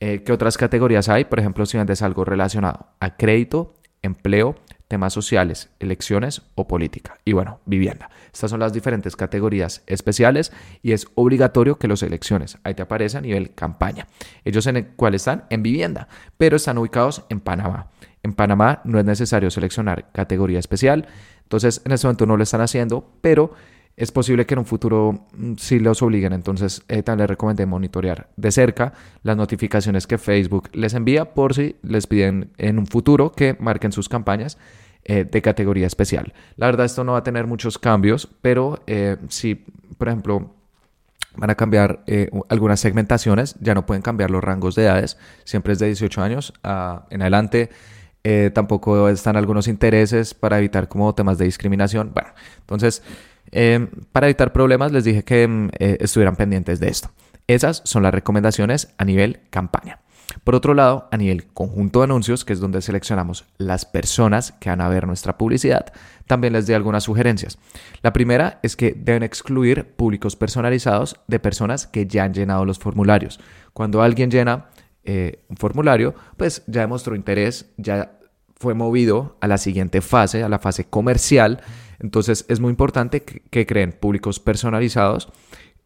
Eh, 0.00 0.22
¿Qué 0.24 0.32
otras 0.32 0.56
categorías 0.56 1.08
hay? 1.08 1.26
Por 1.26 1.38
ejemplo, 1.38 1.66
si 1.66 1.78
vendes 1.78 2.02
algo 2.02 2.24
relacionado 2.24 2.86
a 2.98 3.16
crédito, 3.16 3.74
empleo, 4.00 4.56
temas 4.92 5.14
sociales, 5.14 5.70
elecciones 5.80 6.42
o 6.54 6.68
política. 6.68 7.18
Y 7.24 7.32
bueno, 7.32 7.60
vivienda. 7.64 8.10
Estas 8.30 8.50
son 8.50 8.60
las 8.60 8.74
diferentes 8.74 9.16
categorías 9.16 9.82
especiales 9.86 10.52
y 10.82 10.92
es 10.92 11.06
obligatorio 11.14 11.78
que 11.78 11.88
los 11.88 12.00
selecciones. 12.00 12.58
Ahí 12.62 12.74
te 12.74 12.82
aparece 12.82 13.16
a 13.16 13.22
nivel 13.22 13.54
campaña. 13.54 14.06
Ellos 14.44 14.66
en 14.66 14.76
el 14.76 14.88
cual 14.88 15.14
están 15.14 15.44
en 15.48 15.62
vivienda, 15.62 16.08
pero 16.36 16.56
están 16.56 16.76
ubicados 16.76 17.24
en 17.30 17.40
Panamá. 17.40 17.88
En 18.22 18.34
Panamá 18.34 18.82
no 18.84 18.98
es 18.98 19.06
necesario 19.06 19.50
seleccionar 19.50 20.12
categoría 20.12 20.58
especial. 20.58 21.06
Entonces, 21.44 21.80
en 21.86 21.92
este 21.92 22.06
momento 22.06 22.26
no 22.26 22.36
lo 22.36 22.42
están 22.42 22.60
haciendo, 22.60 23.14
pero 23.22 23.54
es 23.96 24.10
posible 24.10 24.46
que 24.46 24.54
en 24.54 24.60
un 24.60 24.66
futuro 24.66 25.26
mm, 25.36 25.54
sí 25.58 25.78
los 25.78 26.02
obliguen. 26.02 26.32
Entonces, 26.32 26.82
eh, 26.88 27.02
también 27.02 27.24
les 27.24 27.30
recomendé 27.30 27.66
monitorear 27.66 28.28
de 28.36 28.50
cerca 28.50 28.92
las 29.22 29.36
notificaciones 29.36 30.06
que 30.06 30.18
Facebook 30.18 30.70
les 30.72 30.94
envía 30.94 31.34
por 31.34 31.54
si 31.54 31.76
les 31.82 32.06
piden 32.06 32.52
en 32.58 32.78
un 32.78 32.86
futuro 32.86 33.32
que 33.32 33.56
marquen 33.60 33.92
sus 33.92 34.08
campañas 34.08 34.58
eh, 35.04 35.24
de 35.24 35.42
categoría 35.42 35.86
especial. 35.86 36.32
La 36.56 36.66
verdad, 36.66 36.86
esto 36.86 37.04
no 37.04 37.12
va 37.12 37.18
a 37.18 37.22
tener 37.22 37.46
muchos 37.46 37.78
cambios, 37.78 38.28
pero 38.40 38.82
eh, 38.86 39.16
si, 39.28 39.56
por 39.98 40.08
ejemplo, 40.08 40.54
van 41.34 41.50
a 41.50 41.54
cambiar 41.54 42.04
algunas 42.50 42.78
segmentaciones, 42.78 43.56
ya 43.58 43.74
no 43.74 43.86
pueden 43.86 44.02
cambiar 44.02 44.30
los 44.30 44.44
rangos 44.44 44.74
de 44.74 44.84
edades, 44.84 45.16
siempre 45.44 45.72
es 45.72 45.78
de 45.78 45.86
18 45.86 46.20
años 46.20 46.52
en 46.62 47.22
adelante. 47.22 47.70
tampoco 48.52 49.08
están 49.08 49.38
algunos 49.38 49.66
intereses 49.66 50.34
para 50.34 50.58
evitar 50.58 50.88
como 50.88 51.14
temas 51.14 51.38
de 51.38 51.46
discriminación. 51.46 52.12
Bueno, 52.12 52.34
entonces 52.60 53.02
Em, 53.52 53.88
para 54.12 54.26
evitar 54.26 54.52
problemas 54.52 54.92
les 54.92 55.04
dije 55.04 55.22
que 55.22 55.42
em, 55.42 55.68
eh, 55.78 55.98
estuvieran 56.00 56.36
pendientes 56.36 56.80
de 56.80 56.88
esto. 56.88 57.10
Esas 57.46 57.82
son 57.84 58.02
las 58.02 58.14
recomendaciones 58.14 58.94
a 58.98 59.04
nivel 59.04 59.40
campaña. 59.50 60.00
Por 60.44 60.54
otro 60.54 60.72
lado, 60.72 61.08
a 61.10 61.16
nivel 61.18 61.46
conjunto 61.52 62.00
de 62.00 62.04
anuncios, 62.04 62.44
que 62.44 62.54
es 62.54 62.60
donde 62.60 62.80
seleccionamos 62.80 63.44
las 63.58 63.84
personas 63.84 64.52
que 64.52 64.70
van 64.70 64.80
a 64.80 64.88
ver 64.88 65.06
nuestra 65.06 65.36
publicidad, 65.36 65.92
también 66.26 66.54
les 66.54 66.66
di 66.66 66.72
algunas 66.72 67.04
sugerencias. 67.04 67.58
La 68.02 68.12
primera 68.12 68.58
es 68.62 68.74
que 68.74 68.94
deben 68.96 69.22
excluir 69.22 69.84
públicos 69.94 70.34
personalizados 70.34 71.16
de 71.26 71.38
personas 71.38 71.86
que 71.86 72.06
ya 72.06 72.24
han 72.24 72.32
llenado 72.32 72.64
los 72.64 72.78
formularios. 72.78 73.40
Cuando 73.74 74.00
alguien 74.00 74.30
llena 74.30 74.66
eh, 75.04 75.44
un 75.48 75.56
formulario, 75.56 76.14
pues 76.36 76.62
ya 76.66 76.80
demostró 76.80 77.14
interés, 77.14 77.66
ya 77.76 78.18
fue 78.56 78.74
movido 78.74 79.36
a 79.40 79.48
la 79.48 79.58
siguiente 79.58 80.00
fase, 80.00 80.42
a 80.42 80.48
la 80.48 80.60
fase 80.60 80.84
comercial 80.84 81.60
entonces 82.02 82.44
es 82.48 82.60
muy 82.60 82.70
importante 82.70 83.22
que, 83.22 83.66
creen 83.66 83.92
públicos 83.92 84.40
personalizados 84.40 85.28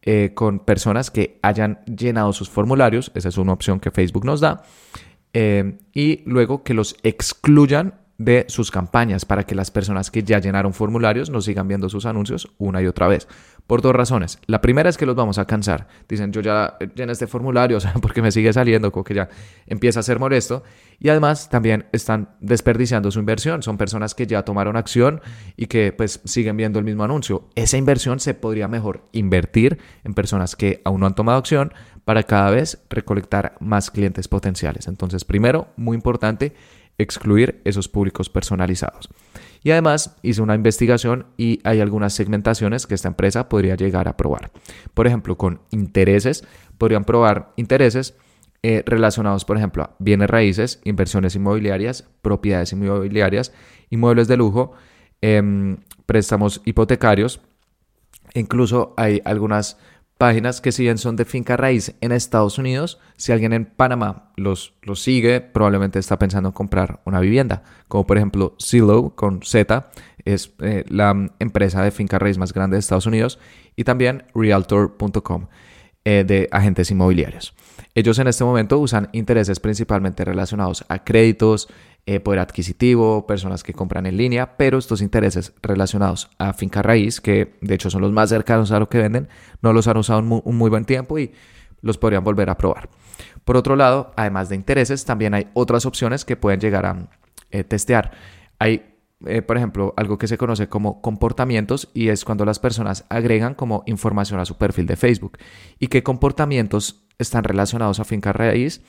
eh, 0.01 0.31
con 0.33 0.59
personas 0.59 1.11
que 1.11 1.39
hayan 1.41 1.83
llenado 1.85 2.33
sus 2.33 2.49
formularios, 2.49 3.11
esa 3.15 3.29
es 3.29 3.37
una 3.37 3.53
opción 3.53 3.79
que 3.79 3.91
Facebook 3.91 4.25
nos 4.25 4.39
da, 4.39 4.63
eh, 5.33 5.77
y 5.93 6.23
luego 6.25 6.63
que 6.63 6.73
los 6.73 6.95
excluyan 7.03 7.95
de 8.17 8.45
sus 8.49 8.71
campañas 8.71 9.25
para 9.25 9.43
que 9.43 9.53
las 9.53 9.69
personas 9.69 10.09
que 10.09 10.23
ya 10.23 10.39
llenaron 10.39 10.73
formularios 10.73 11.29
no 11.29 11.41
sigan 11.41 11.67
viendo 11.67 11.87
sus 11.87 12.05
anuncios 12.05 12.49
una 12.57 12.81
y 12.81 12.87
otra 12.87 13.07
vez. 13.07 13.27
Por 13.67 13.81
dos 13.81 13.93
razones. 13.93 14.39
La 14.47 14.61
primera 14.61 14.89
es 14.89 14.97
que 14.97 15.05
los 15.05 15.15
vamos 15.15 15.37
a 15.37 15.45
cansar. 15.45 15.87
Dicen, 16.07 16.31
yo 16.31 16.41
ya 16.41 16.77
llené 16.95 17.11
este 17.11 17.27
formulario, 17.27 17.77
o 17.77 17.79
sea, 17.79 17.93
porque 18.01 18.21
me 18.21 18.31
sigue 18.31 18.51
saliendo, 18.53 18.91
como 18.91 19.03
que 19.03 19.13
ya 19.13 19.29
empieza 19.67 19.99
a 19.99 20.03
ser 20.03 20.19
molesto. 20.19 20.63
Y 20.99 21.09
además 21.09 21.49
también 21.49 21.85
están 21.91 22.29
desperdiciando 22.39 23.11
su 23.11 23.19
inversión. 23.19 23.61
Son 23.61 23.77
personas 23.77 24.15
que 24.15 24.25
ya 24.25 24.43
tomaron 24.43 24.77
acción 24.77 25.21
y 25.55 25.67
que 25.67 25.91
pues 25.91 26.21
siguen 26.23 26.57
viendo 26.57 26.79
el 26.79 26.85
mismo 26.85 27.03
anuncio. 27.03 27.49
Esa 27.55 27.77
inversión 27.77 28.19
se 28.19 28.33
podría 28.33 28.67
mejor 28.67 29.03
invertir 29.11 29.77
en 30.03 30.13
personas 30.13 30.55
que 30.55 30.81
aún 30.85 31.01
no 31.01 31.05
han 31.05 31.15
tomado 31.15 31.37
acción 31.37 31.73
para 32.05 32.23
cada 32.23 32.49
vez 32.49 32.81
recolectar 32.89 33.57
más 33.59 33.91
clientes 33.91 34.29
potenciales. 34.29 34.87
Entonces, 34.87 35.25
primero, 35.25 35.67
muy 35.75 35.93
importante, 35.93 36.53
excluir 36.97 37.61
esos 37.63 37.87
públicos 37.87 38.29
personalizados. 38.29 39.09
Y 39.63 39.71
además 39.71 40.15
hice 40.21 40.41
una 40.41 40.55
investigación 40.55 41.27
y 41.37 41.59
hay 41.63 41.81
algunas 41.81 42.13
segmentaciones 42.13 42.87
que 42.87 42.95
esta 42.95 43.07
empresa 43.07 43.49
podría 43.49 43.75
llegar 43.75 44.07
a 44.07 44.17
probar. 44.17 44.51
Por 44.93 45.07
ejemplo, 45.07 45.37
con 45.37 45.61
intereses, 45.71 46.45
podrían 46.77 47.03
probar 47.03 47.53
intereses 47.55 48.15
eh, 48.63 48.83
relacionados, 48.85 49.45
por 49.45 49.57
ejemplo, 49.57 49.83
a 49.83 49.95
bienes 49.99 50.29
raíces, 50.29 50.81
inversiones 50.83 51.35
inmobiliarias, 51.35 52.07
propiedades 52.21 52.71
inmobiliarias, 52.73 53.53
inmuebles 53.89 54.27
de 54.27 54.37
lujo, 54.37 54.73
em, 55.21 55.77
préstamos 56.05 56.61
hipotecarios. 56.65 57.41
Incluso 58.33 58.93
hay 58.97 59.21
algunas 59.25 59.77
páginas 60.17 60.61
que 60.61 60.71
si 60.71 60.83
bien 60.83 60.97
son 60.97 61.15
de 61.15 61.25
finca 61.25 61.57
raíz 61.57 61.95
en 62.01 62.11
Estados 62.11 62.57
Unidos, 62.57 62.99
si 63.17 63.31
alguien 63.31 63.53
en 63.53 63.65
Panamá 63.65 64.31
los, 64.35 64.73
los 64.81 65.01
sigue, 65.01 65.41
probablemente 65.41 65.99
está 65.99 66.17
pensando 66.19 66.49
en 66.49 66.53
comprar 66.53 67.01
una 67.05 67.19
vivienda, 67.19 67.63
como 67.87 68.05
por 68.05 68.17
ejemplo 68.17 68.55
Zillow 68.61 69.15
con 69.15 69.41
Z, 69.43 69.89
es 70.25 70.53
eh, 70.59 70.83
la 70.89 71.29
empresa 71.39 71.81
de 71.81 71.91
finca 71.91 72.19
raíz 72.19 72.37
más 72.37 72.53
grande 72.53 72.75
de 72.75 72.79
Estados 72.79 73.05
Unidos, 73.05 73.39
y 73.75 73.83
también 73.83 74.25
realtor.com 74.33 75.47
eh, 76.03 76.23
de 76.25 76.47
agentes 76.51 76.89
inmobiliarios. 76.89 77.53
Ellos 77.93 78.17
en 78.19 78.27
este 78.27 78.43
momento 78.43 78.79
usan 78.79 79.09
intereses 79.11 79.59
principalmente 79.59 80.23
relacionados 80.23 80.85
a 80.87 81.03
créditos, 81.03 81.67
eh, 82.09 82.21
poder 82.21 82.39
adquisitivo, 82.39 83.27
personas 83.27 83.63
que 83.63 83.73
compran 83.73 84.05
en 84.05 84.15
línea, 84.15 84.55
pero 84.55 84.77
estos 84.77 85.01
intereses 85.01 85.51
relacionados 85.61 86.29
a 86.37 86.53
finca 86.53 86.81
raíz, 86.81 87.19
que 87.19 87.57
de 87.59 87.75
hecho 87.75 87.89
son 87.89 88.01
los 88.01 88.13
más 88.13 88.29
cercanos 88.29 88.71
a 88.71 88.79
lo 88.79 88.87
que 88.87 88.99
venden, 88.99 89.27
no 89.61 89.73
los 89.73 89.89
han 89.89 89.97
usado 89.97 90.19
un 90.19 90.55
muy, 90.55 90.69
buen 90.69 90.85
tiempo 90.85 91.19
y 91.19 91.33
los 91.81 91.97
podrían 91.97 92.23
volver 92.23 92.49
a 92.49 92.57
probar. 92.57 92.87
Por 93.43 93.57
otro 93.57 93.75
lado, 93.75 94.13
además 94.15 94.47
de 94.47 94.55
intereses, 94.55 95.03
también 95.03 95.33
hay 95.33 95.47
otras 95.53 95.85
opciones 95.85 96.23
que 96.23 96.37
pueden 96.37 96.61
llegar 96.61 96.85
a 96.85 97.09
eh, 97.51 97.65
testear. 97.65 98.11
Hay 98.57 98.97
eh, 99.25 99.41
por 99.41 99.57
ejemplo, 99.57 99.93
algo 99.97 100.17
que 100.17 100.27
se 100.27 100.37
conoce 100.37 100.69
como 100.69 101.01
comportamientos 101.01 101.89
y 101.93 102.07
es 102.07 102.23
cuando 102.23 102.45
las 102.45 102.59
personas 102.59 103.03
agregan 103.09 103.53
como 103.53 103.83
información 103.85 104.39
a 104.39 104.45
su 104.45 104.57
perfil 104.57 104.85
de 104.85 104.95
Facebook. 104.95 105.39
¿Y 105.77 105.87
qué 105.87 106.03
comportamientos 106.03 107.05
están 107.17 107.43
relacionados 107.43 107.99
a 107.99 108.05
finca 108.05 108.31
raíz? 108.31 108.81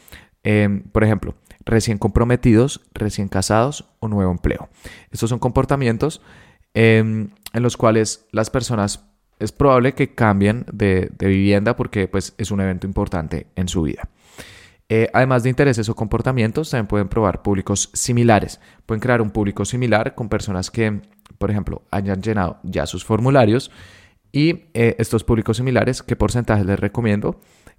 Em, 0.44 0.82
por 0.82 1.02
ejemplo, 1.02 1.34
recién 1.68 1.98
comprometidos, 1.98 2.80
recién 2.94 3.28
casados 3.28 3.84
o 4.00 4.08
nuevo 4.08 4.32
empleo. 4.32 4.70
Estos 5.10 5.28
son 5.30 5.38
comportamientos 5.38 6.22
em, 6.72 7.28
en 7.52 7.62
los 7.62 7.76
cuales 7.76 8.26
las 8.32 8.48
personas 8.48 9.04
es 9.38 9.52
probable 9.52 9.92
que 9.92 10.14
cambien 10.14 10.64
de, 10.72 11.12
vivienda 11.18 11.76
porque 11.76 12.08
pues, 12.08 12.34
es 12.38 12.50
un 12.50 12.60
evento 12.60 12.86
importante 12.86 13.46
en 13.54 13.68
su 13.68 13.82
vida. 13.82 14.08
Eh, 14.88 15.10
además 15.12 15.42
de 15.42 15.50
intereses 15.50 15.90
o 15.90 15.94
comportamientos, 15.94 16.70
también 16.70 16.86
pueden 16.86 17.08
probar 17.08 17.42
públicos 17.42 17.90
similares. 17.92 18.58
Pueden 18.86 19.00
crear 19.00 19.20
un 19.20 19.30
público 19.30 19.66
similar 19.66 20.14
con 20.14 20.30
personas 20.30 20.70
que, 20.70 21.02
por 21.36 21.50
ejemplo, 21.50 21.82
hayan 21.90 22.22
llenado 22.22 22.58
ya 22.62 22.86
sus 22.86 23.04
formularios. 23.04 23.70
Y 24.32 24.70
eh, 24.72 24.96
estos 24.98 25.22
públicos 25.22 25.58
similares, 25.58 26.02
¿qué 26.02 26.16
porcentaje 26.16 26.64
les 26.64 26.80
recomiendo? 26.80 27.38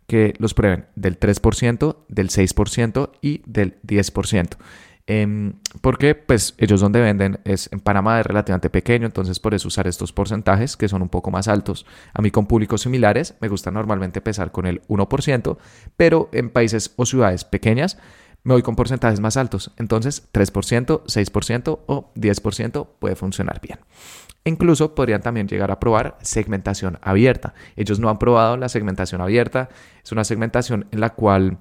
Que 0.09 0.33
los 0.39 0.53
prueben 0.55 0.87
del 0.95 1.19
3%, 1.19 1.97
del 2.09 2.29
6% 2.29 3.11
y 3.21 3.43
del 3.45 3.79
10%. 3.83 4.57
Em, 5.05 5.53
porque 5.81 6.13
pues 6.13 6.53
ellos 6.57 6.81
donde 6.81 6.99
venden 6.99 7.39
es 7.43 7.69
en 7.71 7.79
Panamá 7.79 8.19
es 8.19 8.25
relativamente 8.25 8.69
pequeño, 8.69 9.05
entonces 9.05 9.39
por 9.39 9.53
eso 9.53 9.67
usar 9.67 9.87
estos 9.87 10.11
porcentajes 10.11 10.77
que 10.77 10.87
son 10.87 11.01
un 11.01 11.09
poco 11.09 11.31
más 11.31 11.47
altos. 11.47 11.85
A 12.13 12.21
mí 12.21 12.29
con 12.31 12.47
públicos 12.47 12.81
similares 12.81 13.35
me 13.39 13.47
gusta 13.47 13.71
normalmente 13.71 14.19
empezar 14.19 14.51
con 14.51 14.65
el 14.65 14.81
1%, 14.87 15.57
pero 15.95 16.29
en 16.31 16.49
países 16.49 16.93
o 16.95 17.05
ciudades 17.05 17.43
pequeñas 17.43 17.97
me 18.43 18.53
voy 18.53 18.61
con 18.61 18.75
porcentajes 18.75 19.19
más 19.19 19.37
altos. 19.37 19.71
Entonces 19.77 20.27
3%, 20.33 21.03
6% 21.03 21.79
o 21.87 22.11
10% 22.15 22.87
puede 22.99 23.15
funcionar 23.15 23.61
bien. 23.61 23.79
Incluso 24.49 24.95
podrían 24.95 25.21
también 25.21 25.47
llegar 25.47 25.69
a 25.69 25.79
probar 25.79 26.17
segmentación 26.23 26.97
abierta. 27.03 27.53
Ellos 27.75 27.99
no 27.99 28.09
han 28.09 28.17
probado 28.17 28.57
la 28.57 28.67
segmentación 28.67 29.21
abierta. 29.21 29.69
Es 30.03 30.11
una 30.11 30.23
segmentación 30.23 30.87
en 30.91 31.01
la 31.01 31.11
cual 31.11 31.59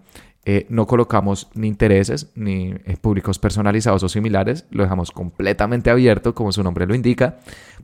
eh, 0.50 0.64
no 0.70 0.86
colocamos 0.86 1.50
ni 1.52 1.68
intereses 1.68 2.30
ni 2.34 2.70
eh, 2.70 2.96
públicos 2.98 3.38
personalizados 3.38 4.02
o 4.02 4.08
similares. 4.08 4.64
Lo 4.70 4.82
dejamos 4.82 5.10
completamente 5.10 5.90
abierto, 5.90 6.34
como 6.34 6.52
su 6.52 6.62
nombre 6.62 6.86
lo 6.86 6.94
indica, 6.94 7.36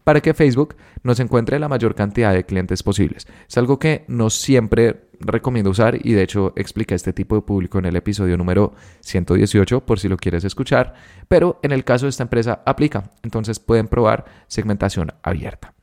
para 0.03 0.23
que 0.23 0.33
Facebook 0.33 0.75
nos 1.03 1.21
encuentre 1.21 1.59
la 1.59 1.69
mayor 1.69 1.95
cantidad 1.95 2.33
de 2.33 2.47
clientes 2.47 2.83
posibles. 2.83 3.27
Es 3.47 3.59
algo 3.59 3.79
que 3.79 4.07
no 4.09 4.31
siempre 4.31 5.03
recomiendo 5.21 5.69
usar 5.69 5.99
y 6.07 6.15
de 6.15 6.23
hecho 6.23 6.55
expliqué 6.57 6.95
este 6.95 7.13
tipo 7.13 7.35
de 7.35 7.43
público 7.43 7.79
en 7.79 7.85
el 7.85 7.97
episodio 7.97 8.39
número 8.39 8.73
118 9.01 9.85
por 9.85 10.01
si 10.01 10.09
lo 10.09 10.17
quieres 10.17 10.45
escuchar, 10.45 10.95
pero 11.29 11.61
en 11.63 11.71
el 11.71 11.85
caso 11.85 12.07
de 12.07 12.11
esta 12.11 12.23
empresa 12.23 12.63
aplica, 12.65 13.11
entonces 13.23 13.59
pueden 13.59 13.89
probar 13.89 14.25
segmentación 14.47 15.13
abierta. 15.23 15.75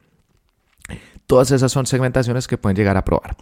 Todas 1.28 1.52
esas 1.52 1.72
son 1.72 1.86
segmentaciones 1.86 2.48
que 2.48 2.58
pueden 2.58 2.76
llegar 2.76 2.98
a 2.98 3.06
probar. 3.06 3.38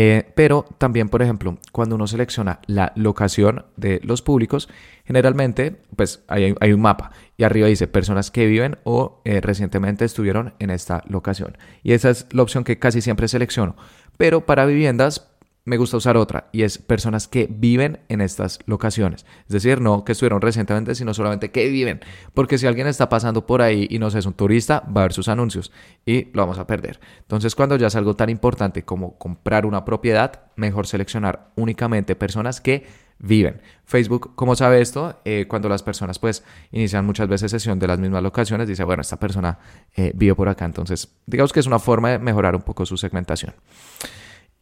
Eh, 0.00 0.30
pero 0.36 0.64
también, 0.78 1.08
por 1.08 1.22
ejemplo, 1.22 1.58
cuando 1.72 1.96
uno 1.96 2.06
selecciona 2.06 2.60
la 2.66 2.92
locación 2.94 3.64
de 3.76 4.00
los 4.04 4.22
públicos, 4.22 4.68
generalmente 5.04 5.74
pues 5.96 6.22
hay, 6.28 6.54
hay 6.60 6.72
un 6.72 6.80
mapa 6.80 7.10
y 7.36 7.42
arriba 7.42 7.66
dice 7.66 7.88
personas 7.88 8.30
que 8.30 8.46
viven 8.46 8.78
o 8.84 9.20
eh, 9.24 9.40
recientemente 9.40 10.04
estuvieron 10.04 10.54
en 10.60 10.70
esta 10.70 11.02
locación. 11.08 11.58
Y 11.82 11.94
esa 11.94 12.10
es 12.10 12.28
la 12.30 12.42
opción 12.42 12.62
que 12.62 12.78
casi 12.78 13.00
siempre 13.00 13.26
selecciono. 13.26 13.74
Pero 14.16 14.46
para 14.46 14.66
viviendas 14.66 15.32
me 15.68 15.76
gusta 15.76 15.98
usar 15.98 16.16
otra 16.16 16.48
y 16.50 16.62
es 16.62 16.78
personas 16.78 17.28
que 17.28 17.46
viven 17.50 18.00
en 18.08 18.22
estas 18.22 18.58
locaciones. 18.64 19.26
Es 19.46 19.52
decir, 19.52 19.80
no 19.80 20.04
que 20.04 20.12
estuvieron 20.12 20.40
recientemente, 20.40 20.94
sino 20.94 21.12
solamente 21.12 21.50
que 21.50 21.68
viven. 21.68 22.00
Porque 22.32 22.56
si 22.56 22.66
alguien 22.66 22.86
está 22.86 23.08
pasando 23.08 23.46
por 23.46 23.60
ahí 23.60 23.86
y 23.90 23.98
no 23.98 24.08
es 24.08 24.26
un 24.26 24.32
turista, 24.32 24.82
va 24.84 25.02
a 25.02 25.04
ver 25.04 25.12
sus 25.12 25.28
anuncios 25.28 25.70
y 26.06 26.24
lo 26.32 26.42
vamos 26.42 26.58
a 26.58 26.66
perder. 26.66 26.98
Entonces, 27.20 27.54
cuando 27.54 27.76
ya 27.76 27.88
es 27.88 27.96
algo 27.96 28.16
tan 28.16 28.30
importante 28.30 28.82
como 28.82 29.18
comprar 29.18 29.66
una 29.66 29.84
propiedad, 29.84 30.40
mejor 30.56 30.86
seleccionar 30.86 31.50
únicamente 31.54 32.16
personas 32.16 32.62
que 32.62 32.86
viven. 33.18 33.60
Facebook, 33.84 34.34
como 34.34 34.56
sabe 34.56 34.80
esto? 34.80 35.20
Eh, 35.24 35.46
cuando 35.48 35.68
las 35.68 35.82
personas 35.82 36.18
pues 36.18 36.44
inician 36.70 37.04
muchas 37.04 37.28
veces 37.28 37.50
sesión 37.50 37.78
de 37.78 37.88
las 37.88 37.98
mismas 37.98 38.22
locaciones, 38.22 38.68
dice, 38.68 38.84
bueno, 38.84 39.02
esta 39.02 39.18
persona 39.18 39.58
eh, 39.94 40.12
vive 40.14 40.34
por 40.34 40.48
acá. 40.48 40.64
Entonces, 40.64 41.08
digamos 41.26 41.52
que 41.52 41.60
es 41.60 41.66
una 41.66 41.78
forma 41.78 42.10
de 42.10 42.18
mejorar 42.18 42.54
un 42.54 42.62
poco 42.62 42.86
su 42.86 42.96
segmentación. 42.96 43.54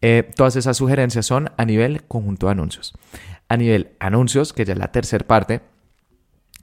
Eh, 0.02 0.30
todas 0.34 0.56
esas 0.56 0.76
sugerencias 0.76 1.26
son 1.26 1.50
a 1.56 1.64
nivel 1.64 2.04
conjunto 2.04 2.46
de 2.46 2.52
anuncios. 2.52 2.94
A 3.48 3.56
nivel 3.56 3.92
anuncios, 4.00 4.52
que 4.52 4.64
ya 4.64 4.72
es 4.72 4.78
la 4.78 4.92
tercera 4.92 5.26
parte, 5.26 5.62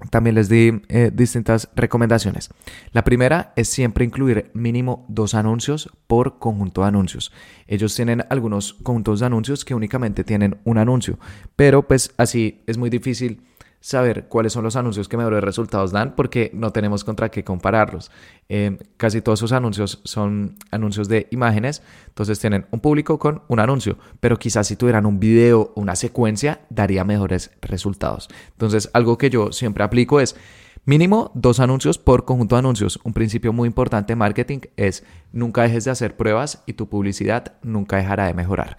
también 0.10 0.36
les 0.36 0.50
di 0.50 0.82
eh, 0.90 1.12
distintas 1.14 1.70
recomendaciones. 1.76 2.50
La 2.92 3.04
primera 3.04 3.54
es 3.56 3.70
siempre 3.70 4.06
incluir 4.06 4.52
mínimo 4.54 5.06
dos 5.08 5.34
anuncios 5.34 5.90
por 6.08 6.40
conjunto 6.40 6.82
de 6.82 6.88
anuncios. 6.88 7.32
Ellos 7.68 7.96
tienen 7.96 8.26
algunos 8.30 8.74
conjuntos 8.74 9.20
de 9.20 9.28
anuncios 9.28 9.64
que 9.64 9.76
únicamente 9.76 10.24
tienen 10.24 10.58
un 10.64 10.78
anuncio, 10.78 11.20
pero 11.56 11.88
pues 11.88 12.14
así 12.18 12.64
es 12.68 12.78
muy 12.78 12.90
difícil 12.90 13.42
saber 13.84 14.30
cuáles 14.30 14.54
son 14.54 14.64
los 14.64 14.78
anuncios 14.78 15.10
que 15.10 15.18
mejores 15.18 15.44
resultados 15.44 15.92
dan 15.92 16.16
porque 16.16 16.50
no 16.54 16.72
tenemos 16.72 17.04
contra 17.04 17.28
qué 17.30 17.44
compararlos. 17.44 18.12
Eh, 18.48 18.78
casi 18.96 19.22
todos 19.22 19.40
esos 19.40 19.52
anuncios 19.52 20.00
son 20.06 20.56
anuncios 20.72 21.10
de 21.10 21.28
imágenes, 21.32 21.84
entonces 22.08 22.40
tienen 22.40 22.66
un 22.72 22.80
público 22.80 23.20
con 23.20 23.42
un 23.50 23.60
anuncio, 23.60 23.98
pero 24.22 24.40
quizás 24.40 24.68
si 24.68 24.78
tuvieran 24.78 25.06
un 25.06 25.20
video 25.20 25.74
o 25.76 25.82
una 25.82 25.98
secuencia 25.98 26.62
daría 26.70 27.04
mejores 27.04 27.52
resultados. 27.62 28.30
Entonces 28.52 28.90
algo 28.94 29.18
que 29.18 29.30
yo 29.30 29.52
siempre 29.52 29.84
aplico 29.84 30.22
es 30.22 30.38
Mínimo 30.86 31.32
dos 31.34 31.62
anuncios 31.62 31.98
por 31.98 32.26
conjunto 32.26 32.56
de 32.56 32.60
anuncios. 32.60 33.00
Un 33.06 33.14
principio 33.14 33.54
muy 33.54 33.68
importante 33.68 34.12
de 34.12 34.18
marketing 34.18 34.60
es 34.76 35.06
nunca 35.32 35.62
dejes 35.62 35.86
de 35.86 35.92
hacer 35.92 36.18
pruebas 36.18 36.62
y 36.66 36.74
tu 36.74 36.90
publicidad 36.90 37.54
nunca 37.62 37.96
dejará 37.96 38.26
de 38.26 38.34
mejorar. 38.34 38.76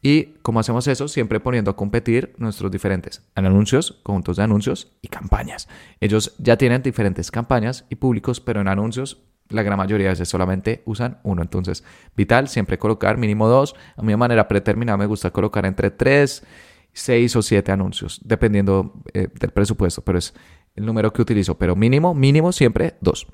¿Y 0.00 0.34
cómo 0.42 0.60
hacemos 0.60 0.86
eso? 0.86 1.08
Siempre 1.08 1.40
poniendo 1.40 1.70
a 1.70 1.76
competir 1.76 2.34
nuestros 2.38 2.70
diferentes 2.70 3.22
anuncios, 3.34 3.98
conjuntos 4.02 4.36
de 4.36 4.44
anuncios 4.44 4.92
y 5.02 5.08
campañas. 5.08 5.68
Ellos 6.00 6.34
ya 6.38 6.56
tienen 6.56 6.82
diferentes 6.82 7.30
campañas 7.30 7.84
y 7.90 7.96
públicos, 7.96 8.40
pero 8.40 8.60
en 8.60 8.68
anuncios 8.68 9.22
la 9.48 9.62
gran 9.62 9.78
mayoría 9.78 10.06
de 10.06 10.12
veces 10.12 10.28
solamente 10.28 10.82
usan 10.84 11.18
uno. 11.22 11.42
Entonces, 11.42 11.84
vital 12.16 12.48
siempre 12.48 12.78
colocar 12.78 13.16
mínimo 13.16 13.48
dos. 13.48 13.74
A 13.96 14.02
mi 14.02 14.14
manera 14.16 14.46
predeterminada 14.46 14.98
me 14.98 15.06
gusta 15.06 15.30
colocar 15.30 15.66
entre 15.66 15.90
tres, 15.90 16.44
seis 16.92 17.34
o 17.34 17.42
siete 17.42 17.72
anuncios, 17.72 18.20
dependiendo 18.24 19.02
eh, 19.14 19.28
del 19.40 19.50
presupuesto, 19.50 20.02
pero 20.02 20.18
es 20.18 20.34
el 20.74 20.86
número 20.86 21.12
que 21.12 21.22
utilizo. 21.22 21.56
Pero 21.56 21.74
mínimo, 21.74 22.14
mínimo 22.14 22.52
siempre 22.52 22.94
dos. 23.00 23.26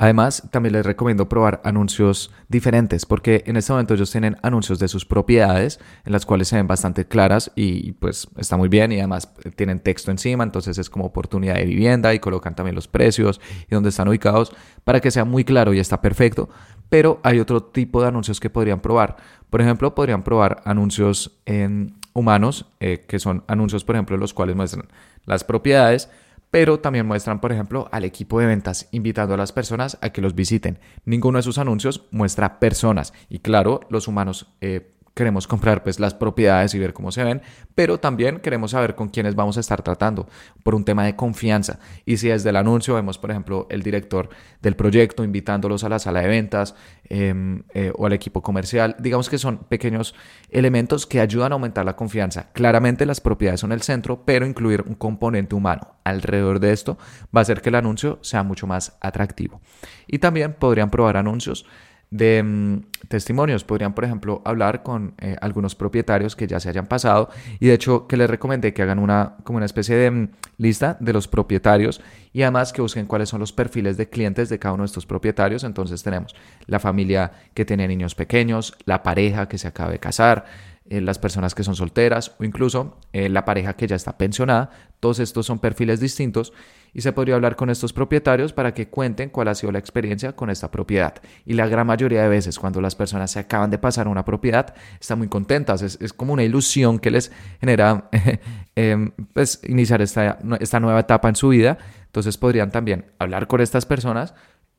Además, 0.00 0.48
también 0.50 0.72
les 0.72 0.86
recomiendo 0.86 1.28
probar 1.28 1.60
anuncios 1.62 2.32
diferentes 2.48 3.04
porque 3.04 3.44
en 3.44 3.58
este 3.58 3.70
momento 3.70 3.92
ellos 3.92 4.10
tienen 4.10 4.38
anuncios 4.42 4.78
de 4.78 4.88
sus 4.88 5.04
propiedades 5.04 5.78
en 6.06 6.12
las 6.12 6.24
cuales 6.24 6.48
se 6.48 6.56
ven 6.56 6.66
bastante 6.66 7.06
claras 7.06 7.52
y 7.54 7.92
pues 7.92 8.26
está 8.38 8.56
muy 8.56 8.70
bien 8.70 8.92
y 8.92 8.98
además 8.98 9.30
tienen 9.56 9.78
texto 9.78 10.10
encima, 10.10 10.42
entonces 10.42 10.78
es 10.78 10.88
como 10.88 11.04
oportunidad 11.04 11.56
de 11.56 11.66
vivienda 11.66 12.14
y 12.14 12.18
colocan 12.18 12.54
también 12.54 12.74
los 12.74 12.88
precios 12.88 13.42
y 13.68 13.74
dónde 13.74 13.90
están 13.90 14.08
ubicados 14.08 14.56
para 14.84 15.00
que 15.00 15.10
sea 15.10 15.26
muy 15.26 15.44
claro 15.44 15.74
y 15.74 15.80
está 15.80 16.00
perfecto. 16.00 16.48
Pero 16.88 17.20
hay 17.22 17.38
otro 17.38 17.62
tipo 17.62 18.00
de 18.00 18.08
anuncios 18.08 18.40
que 18.40 18.48
podrían 18.48 18.80
probar. 18.80 19.16
Por 19.50 19.60
ejemplo, 19.60 19.94
podrían 19.94 20.22
probar 20.22 20.62
anuncios 20.64 21.42
en 21.44 22.00
humanos, 22.14 22.72
eh, 22.80 23.04
que 23.06 23.18
son 23.18 23.44
anuncios, 23.48 23.84
por 23.84 23.96
ejemplo, 23.96 24.16
los 24.16 24.32
cuales 24.32 24.56
muestran 24.56 24.88
las 25.26 25.44
propiedades 25.44 26.08
pero 26.50 26.80
también 26.80 27.06
muestran, 27.06 27.40
por 27.40 27.52
ejemplo, 27.52 27.88
al 27.92 28.04
equipo 28.04 28.40
de 28.40 28.46
ventas 28.46 28.88
invitando 28.90 29.34
a 29.34 29.36
las 29.36 29.52
personas 29.52 29.98
a 30.00 30.10
que 30.10 30.20
los 30.20 30.34
visiten. 30.34 30.78
Ninguno 31.04 31.38
de 31.38 31.42
sus 31.42 31.58
anuncios 31.58 32.06
muestra 32.10 32.58
personas 32.58 33.12
y 33.28 33.38
claro, 33.38 33.80
los 33.88 34.08
humanos 34.08 34.54
eh, 34.60 34.94
queremos 35.20 35.46
comprar 35.46 35.82
pues 35.82 36.00
las 36.00 36.14
propiedades 36.14 36.74
y 36.74 36.78
ver 36.78 36.94
cómo 36.94 37.12
se 37.12 37.22
ven, 37.22 37.42
pero 37.74 38.00
también 38.00 38.40
queremos 38.40 38.70
saber 38.70 38.94
con 38.94 39.10
quiénes 39.10 39.34
vamos 39.34 39.58
a 39.58 39.60
estar 39.60 39.82
tratando 39.82 40.26
por 40.62 40.74
un 40.74 40.82
tema 40.82 41.04
de 41.04 41.14
confianza. 41.14 41.78
Y 42.06 42.16
si 42.16 42.28
desde 42.28 42.48
el 42.48 42.56
anuncio 42.56 42.94
vemos, 42.94 43.18
por 43.18 43.30
ejemplo, 43.30 43.66
el 43.68 43.82
director 43.82 44.30
del 44.62 44.76
proyecto 44.76 45.22
invitándolos 45.22 45.84
a 45.84 45.90
la 45.90 45.98
sala 45.98 46.22
de 46.22 46.28
ventas 46.28 46.74
em, 47.04 47.64
eh, 47.74 47.92
o 47.96 48.06
al 48.06 48.14
equipo 48.14 48.40
comercial, 48.40 48.96
digamos 48.98 49.28
que 49.28 49.36
son 49.36 49.58
pequeños 49.58 50.14
elementos 50.48 51.06
que 51.06 51.20
ayudan 51.20 51.52
a 51.52 51.56
aumentar 51.56 51.84
la 51.84 51.96
confianza. 51.96 52.50
Claramente 52.54 53.04
las 53.04 53.20
propiedades 53.20 53.60
son 53.60 53.72
el 53.72 53.82
centro, 53.82 54.24
pero 54.24 54.46
incluir 54.46 54.84
un 54.86 54.94
componente 54.94 55.54
humano 55.54 55.96
alrededor 56.02 56.60
de 56.60 56.72
esto 56.72 56.96
va 57.36 57.40
a 57.40 57.42
hacer 57.42 57.60
que 57.60 57.68
el 57.68 57.74
anuncio 57.74 58.20
sea 58.22 58.42
mucho 58.42 58.66
más 58.66 58.96
atractivo. 59.02 59.60
Y 60.06 60.18
también 60.18 60.54
podrían 60.54 60.90
probar 60.90 61.18
anuncios 61.18 61.66
de 62.10 62.42
mm, 62.42 63.06
testimonios. 63.08 63.64
Podrían, 63.64 63.94
por 63.94 64.04
ejemplo, 64.04 64.42
hablar 64.44 64.82
con 64.82 65.14
eh, 65.18 65.36
algunos 65.40 65.74
propietarios 65.74 66.36
que 66.36 66.46
ya 66.46 66.60
se 66.60 66.68
hayan 66.68 66.86
pasado 66.86 67.30
y 67.58 67.66
de 67.66 67.74
hecho 67.74 68.06
que 68.06 68.16
les 68.16 68.28
recomendé 68.28 68.74
que 68.74 68.82
hagan 68.82 68.98
una 68.98 69.36
como 69.44 69.56
una 69.56 69.66
especie 69.66 69.96
de 69.96 70.10
mm, 70.10 70.28
lista 70.58 70.96
de 71.00 71.12
los 71.12 71.28
propietarios 71.28 72.00
y 72.32 72.42
además 72.42 72.72
que 72.72 72.82
busquen 72.82 73.06
cuáles 73.06 73.28
son 73.28 73.40
los 73.40 73.52
perfiles 73.52 73.96
de 73.96 74.08
clientes 74.08 74.48
de 74.48 74.58
cada 74.58 74.74
uno 74.74 74.82
de 74.82 74.88
estos 74.88 75.06
propietarios. 75.06 75.64
Entonces 75.64 76.02
tenemos 76.02 76.34
la 76.66 76.78
familia 76.78 77.32
que 77.54 77.64
tiene 77.64 77.86
niños 77.88 78.14
pequeños, 78.14 78.76
la 78.84 79.02
pareja 79.02 79.48
que 79.48 79.58
se 79.58 79.68
acaba 79.68 79.90
de 79.90 79.98
casar, 79.98 80.44
eh, 80.90 81.00
las 81.00 81.20
personas 81.20 81.54
que 81.54 81.62
son 81.62 81.76
solteras 81.76 82.34
o 82.40 82.44
incluso 82.44 82.98
eh, 83.12 83.28
la 83.28 83.44
pareja 83.44 83.74
que 83.74 83.86
ya 83.86 83.94
está 83.94 84.18
pensionada. 84.18 84.70
Todos 84.98 85.20
estos 85.20 85.46
son 85.46 85.60
perfiles 85.60 86.00
distintos 86.00 86.52
y 86.92 87.02
se 87.02 87.12
podría 87.12 87.36
hablar 87.36 87.54
con 87.54 87.70
estos 87.70 87.92
propietarios 87.92 88.52
para 88.52 88.74
que 88.74 88.88
cuenten 88.88 89.30
cuál 89.30 89.46
ha 89.46 89.54
sido 89.54 89.70
la 89.70 89.78
experiencia 89.78 90.34
con 90.34 90.50
esta 90.50 90.72
propiedad. 90.72 91.14
Y 91.46 91.52
la 91.52 91.68
gran 91.68 91.86
mayoría 91.86 92.22
de 92.22 92.28
veces 92.28 92.58
cuando 92.58 92.80
las 92.80 92.96
personas 92.96 93.30
se 93.30 93.38
acaban 93.38 93.70
de 93.70 93.78
pasar 93.78 94.08
a 94.08 94.10
una 94.10 94.24
propiedad 94.24 94.74
están 95.00 95.18
muy 95.18 95.28
contentas, 95.28 95.80
es, 95.82 96.12
como 96.12 96.32
una 96.32 96.42
ilusión 96.42 96.98
que 96.98 97.12
les 97.12 97.30
genera 97.60 98.10
em, 98.74 99.12
pues, 99.32 99.60
iniciar 99.68 100.02
esta, 100.02 100.40
esta 100.58 100.80
nueva 100.80 100.98
etapa 100.98 101.28
en 101.28 101.36
su 101.36 101.50
vida. 101.50 101.78
Entonces 102.06 102.36
podrían 102.36 102.72
también 102.72 103.04
hablar 103.20 103.46
con 103.46 103.60
estas 103.60 103.86
personas, 103.86 104.34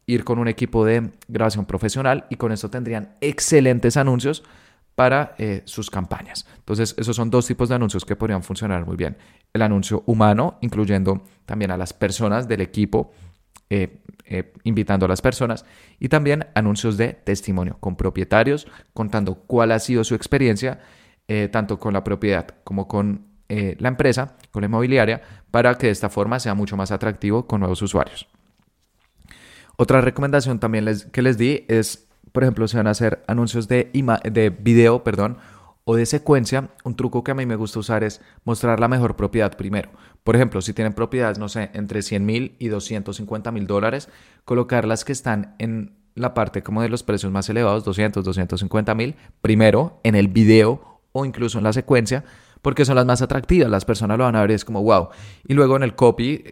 ir 0.08 0.26
con 0.26 0.40
un 0.40 0.50
equipo 0.50 0.84
de 0.84 1.12
grabación 1.30 1.66
profesional 1.66 2.26
y 2.30 2.36
con 2.36 2.52
eso 2.52 2.70
tendrían 2.70 3.16
excelentes 3.22 3.96
anuncios 3.96 4.44
para 5.02 5.34
eh, 5.40 5.64
sus 5.66 5.90
campañas. 5.90 6.46
Entonces, 6.60 6.94
esos 6.96 7.16
son 7.16 7.32
dos 7.32 7.48
tipos 7.48 7.70
de 7.70 7.74
anuncios 7.74 8.06
que 8.06 8.16
podrían 8.16 8.44
funcionar 8.44 8.86
muy 8.86 8.96
bien. 8.96 9.18
El 9.52 9.64
anuncio 9.64 10.04
humano, 10.06 10.60
incluyendo 10.62 11.24
también 11.48 11.72
a 11.72 11.78
las 11.78 11.92
personas 11.92 12.48
del 12.48 12.62
equipo, 12.62 13.12
eh, 13.72 14.04
eh, 14.26 14.54
invitando 14.64 15.08
a 15.08 15.10
las 15.10 15.20
personas, 15.20 15.66
y 15.98 16.08
también 16.08 16.46
anuncios 16.54 16.98
de 16.98 17.14
testimonio 17.14 17.78
con 17.80 17.96
propietarios, 17.96 18.68
contando 18.94 19.34
cuál 19.48 19.72
ha 19.72 19.80
sido 19.80 20.04
su 20.04 20.14
experiencia, 20.14 20.82
tanto 21.52 21.80
con 21.80 21.94
la 21.94 22.04
propiedad 22.04 22.46
como 22.64 22.88
con 22.88 23.26
la 23.48 23.88
empresa, 23.88 24.36
con 24.52 24.62
la 24.62 24.68
inmobiliaria, 24.68 25.22
para 25.50 25.78
que 25.80 25.88
de 25.88 25.94
esta 25.94 26.10
forma 26.10 26.40
sea 26.40 26.54
mucho 26.54 26.78
más 26.78 26.92
atractivo 26.92 27.48
con 27.48 27.62
nuevos 27.62 27.82
usuarios. 27.82 28.28
Otra 29.78 30.02
recomendación 30.02 30.60
también 30.60 30.86
que 31.12 31.22
les 31.24 31.38
di 31.40 31.66
es 31.70 32.11
por 32.32 32.44
ejemplo, 32.44 32.68
se 32.68 32.78
van 32.78 32.88
a 32.88 32.92
hacer 32.92 33.24
anuncios 33.28 33.68
de, 33.68 33.90
de 34.32 34.50
video, 34.50 35.04
perdón, 35.04 35.38
o 35.84 35.96
de 35.96 36.06
secuencia, 36.06 36.70
un 36.84 36.96
truco 36.96 37.24
que 37.24 37.32
a 37.32 37.36
mí 37.36 37.46
me 37.46 37.56
gusta 37.56 37.80
usar 37.80 38.04
es 38.04 38.22
mostrar 38.46 38.80
la 38.80 38.88
mejor 38.88 39.16
propiedad 39.16 39.58
primero. 39.58 39.90
Por 40.24 40.36
ejemplo, 40.36 40.62
si 40.62 40.74
tienen 40.74 40.94
propiedades, 40.94 41.40
no 41.40 41.50
sé, 41.50 41.72
entre 41.74 42.02
100 42.04 42.26
mil 42.26 42.56
y 42.60 42.68
250 42.68 43.52
mil 43.52 43.66
dólares, 43.66 44.08
colocar 44.46 44.86
las 44.86 45.04
que 45.04 45.12
están 45.12 45.56
en 45.58 45.96
la 46.14 46.34
parte 46.34 46.62
como 46.62 46.82
de 46.82 46.90
los 46.90 47.04
precios 47.04 47.32
más 47.32 47.50
elevados, 47.50 47.84
200, 47.84 48.24
250 48.24 48.94
mil, 48.96 49.16
primero 49.42 50.00
en 50.04 50.16
el 50.16 50.28
video 50.28 51.02
o 51.14 51.26
incluso 51.26 51.58
en 51.58 51.64
la 51.64 51.74
secuencia, 51.74 52.24
porque 52.62 52.86
son 52.86 52.96
las 52.96 53.06
más 53.06 53.22
atractivas, 53.24 53.70
las 53.70 53.86
personas 53.86 54.18
lo 54.20 54.26
van 54.26 54.36
a 54.36 54.42
ver 54.42 54.52
y 54.52 54.54
es 54.54 54.66
como 54.66 54.84
wow. 54.84 55.10
Y 55.48 55.56
luego 55.56 55.76
en 55.76 55.84
el 55.84 55.96
copy, 55.96 56.44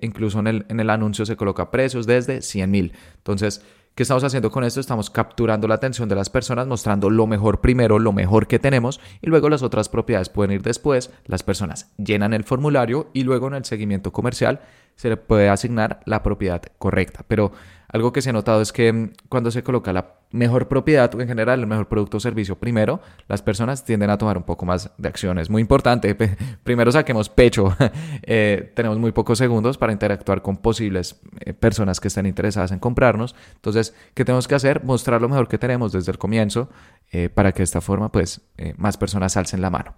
incluso 0.00 0.38
en 0.38 0.46
el, 0.46 0.66
en 0.70 0.80
el 0.80 0.88
anuncio 0.88 1.26
se 1.26 1.36
coloca 1.36 1.70
precios 1.70 2.06
desde 2.06 2.40
100 2.40 2.70
mil. 2.70 2.92
Entonces, 3.18 3.62
¿Qué 3.98 4.04
estamos 4.04 4.22
haciendo 4.22 4.52
con 4.52 4.62
esto? 4.62 4.78
Estamos 4.78 5.10
capturando 5.10 5.66
la 5.66 5.74
atención 5.74 6.08
de 6.08 6.14
las 6.14 6.30
personas, 6.30 6.68
mostrando 6.68 7.10
lo 7.10 7.26
mejor 7.26 7.60
primero, 7.60 7.98
lo 7.98 8.12
mejor 8.12 8.46
que 8.46 8.60
tenemos, 8.60 9.00
y 9.20 9.26
luego 9.26 9.48
las 9.48 9.64
otras 9.64 9.88
propiedades 9.88 10.28
pueden 10.28 10.52
ir 10.52 10.62
después. 10.62 11.10
Las 11.24 11.42
personas 11.42 11.90
llenan 11.96 12.32
el 12.32 12.44
formulario 12.44 13.10
y 13.12 13.24
luego 13.24 13.48
en 13.48 13.54
el 13.54 13.64
seguimiento 13.64 14.12
comercial 14.12 14.60
se 14.94 15.08
le 15.08 15.16
puede 15.16 15.48
asignar 15.48 15.98
la 16.04 16.22
propiedad 16.22 16.62
correcta. 16.78 17.24
Pero 17.26 17.50
algo 17.88 18.12
que 18.12 18.20
se 18.20 18.30
ha 18.30 18.32
notado 18.32 18.60
es 18.60 18.72
que 18.72 18.92
mm, 18.92 19.12
cuando 19.28 19.50
se 19.50 19.62
coloca 19.62 19.92
la 19.92 20.18
mejor 20.30 20.68
propiedad 20.68 21.12
o 21.14 21.20
en 21.22 21.28
general 21.28 21.60
el 21.60 21.66
mejor 21.66 21.88
producto 21.88 22.18
o 22.18 22.20
servicio 22.20 22.58
primero, 22.58 23.00
las 23.28 23.40
personas 23.40 23.84
tienden 23.84 24.10
a 24.10 24.18
tomar 24.18 24.36
un 24.36 24.42
poco 24.42 24.66
más 24.66 24.90
de 24.98 25.08
acción. 25.08 25.38
Es 25.38 25.48
muy 25.48 25.62
importante. 25.62 26.14
Primero 26.64 26.92
saquemos 26.92 27.28
pecho. 27.28 27.74
Eh, 28.30 28.72
tenemos 28.74 28.98
muy 28.98 29.12
pocos 29.12 29.38
segundos 29.38 29.78
para 29.78 29.92
interactuar 29.92 30.42
con 30.42 30.58
posibles 30.58 31.18
eh, 31.40 31.54
personas 31.54 31.98
que 31.98 32.08
estén 32.08 32.26
interesadas 32.26 32.72
en 32.72 32.78
comprarnos. 32.78 33.34
Entonces, 33.54 33.94
¿qué 34.14 34.24
tenemos 34.24 34.46
que 34.46 34.54
hacer? 34.54 34.84
Mostrar 34.84 35.22
lo 35.22 35.28
mejor 35.28 35.48
que 35.48 35.56
tenemos 35.56 35.92
desde 35.92 36.12
el 36.12 36.18
comienzo 36.18 36.68
eh, 37.10 37.30
para 37.30 37.52
que 37.52 37.58
de 37.58 37.64
esta 37.64 37.80
forma 37.80 38.12
pues 38.12 38.42
más 38.76 38.98
personas 38.98 39.36
alcen 39.36 39.62
la 39.62 39.70
mano. 39.70 39.94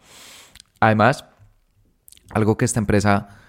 Además, 0.78 1.24
algo 2.32 2.56
que 2.56 2.64
esta 2.64 2.78
empresa 2.78 3.40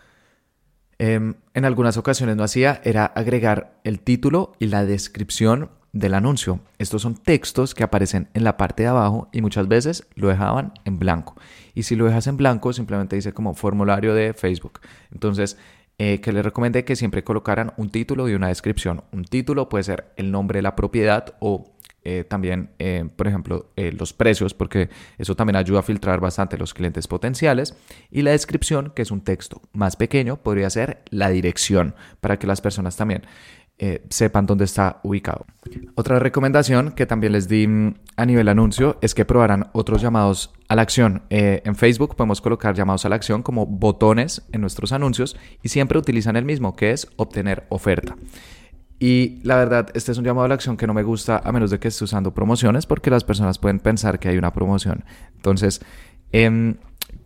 Em, 1.03 1.33
en 1.55 1.65
algunas 1.65 1.97
ocasiones 1.97 2.35
no 2.35 2.43
hacía 2.43 2.79
era 2.83 3.05
agregar 3.07 3.73
el 3.83 3.99
título 4.01 4.53
y 4.59 4.67
la 4.67 4.85
descripción 4.85 5.71
del 5.93 6.13
anuncio. 6.13 6.59
Estos 6.77 7.01
son 7.01 7.15
textos 7.15 7.73
que 7.73 7.81
aparecen 7.81 8.29
en 8.35 8.43
la 8.43 8.55
parte 8.55 8.83
de 8.83 8.89
abajo 8.89 9.27
y 9.31 9.41
muchas 9.41 9.67
veces 9.67 10.07
lo 10.13 10.27
dejaban 10.27 10.73
en 10.85 10.99
blanco. 10.99 11.35
Y 11.73 11.83
si 11.83 11.95
lo 11.95 12.05
dejas 12.05 12.27
en 12.27 12.37
blanco, 12.37 12.71
simplemente 12.71 13.15
dice 13.15 13.33
como 13.33 13.55
formulario 13.55 14.13
de 14.13 14.35
Facebook. 14.35 14.79
Entonces, 15.11 15.57
eh, 15.97 16.21
que 16.21 16.31
les 16.31 16.45
recomendé 16.45 16.85
que 16.85 16.95
siempre 16.95 17.23
colocaran 17.23 17.73
un 17.77 17.89
título 17.89 18.29
y 18.29 18.35
una 18.35 18.49
descripción. 18.49 19.03
Un 19.11 19.25
título 19.25 19.69
puede 19.69 19.83
ser 19.83 20.13
el 20.17 20.31
nombre 20.31 20.59
de 20.59 20.61
la 20.61 20.75
propiedad 20.75 21.33
o 21.39 21.71
eh, 22.03 22.23
también, 22.27 22.71
eh, 22.79 23.07
por 23.15 23.27
ejemplo, 23.27 23.71
eh, 23.75 23.91
los 23.91 24.11
precios, 24.13 24.53
porque 24.55 24.89
eso 25.19 25.35
también 25.35 25.55
ayuda 25.55 25.79
a 25.79 25.83
filtrar 25.83 26.19
bastante 26.19 26.57
los 26.57 26.73
clientes 26.73 27.07
potenciales. 27.07 27.75
Y 28.09 28.23
la 28.23 28.31
descripción, 28.31 28.91
que 28.95 29.03
es 29.03 29.11
un 29.11 29.21
texto 29.21 29.61
más 29.73 29.95
pequeño, 29.95 30.37
podría 30.37 30.69
ser 30.69 31.03
la 31.09 31.29
dirección, 31.29 31.95
para 32.19 32.39
que 32.39 32.47
las 32.47 32.61
personas 32.61 32.95
también 32.95 33.23
sepan 34.09 34.45
dónde 34.45 34.65
está 34.65 34.99
ubicado. 35.01 35.47
Otra 35.95 36.19
recomendación 36.19 36.91
que 36.91 37.07
también 37.07 37.33
les 37.33 37.47
di 37.47 37.65
mm, 37.65 37.95
a 38.15 38.27
nivel 38.27 38.47
anuncio 38.47 38.99
es 39.01 39.15
que 39.15 39.25
probaran 39.25 39.71
otros 39.73 40.03
llamados 40.03 40.53
a 40.67 40.75
la 40.75 40.83
acción. 40.83 41.23
en 41.31 41.75
Facebook 41.75 42.15
podemos 42.15 42.41
colocar 42.41 42.75
llamados 42.75 43.05
a 43.05 43.09
la 43.09 43.15
acción 43.15 43.41
como 43.41 43.65
botones 43.65 44.43
en 44.51 44.61
nuestros 44.61 44.91
anuncios 44.91 45.35
y 45.63 45.69
siempre 45.69 45.97
utilizan 45.97 46.35
el 46.35 46.45
mismo, 46.45 46.75
que 46.75 46.91
es 46.91 47.07
obtener 47.15 47.65
oferta. 47.69 48.15
Y 49.03 49.39
la 49.41 49.55
verdad, 49.55 49.89
este 49.95 50.11
es 50.11 50.19
un 50.19 50.23
llamado 50.23 50.45
a 50.45 50.47
la 50.47 50.53
acción 50.53 50.77
que 50.77 50.85
no 50.85 50.93
me 50.93 51.01
gusta 51.01 51.41
a 51.43 51.51
menos 51.51 51.71
de 51.71 51.79
que 51.79 51.87
esté 51.87 52.03
usando 52.03 52.35
promociones 52.35 52.85
porque 52.85 53.09
las 53.09 53.23
personas 53.23 53.57
pueden 53.57 53.79
pensar 53.79 54.19
que 54.19 54.29
hay 54.29 54.37
una 54.37 54.53
promoción. 54.53 55.05
Entonces, 55.35 55.81
em, 56.31 56.75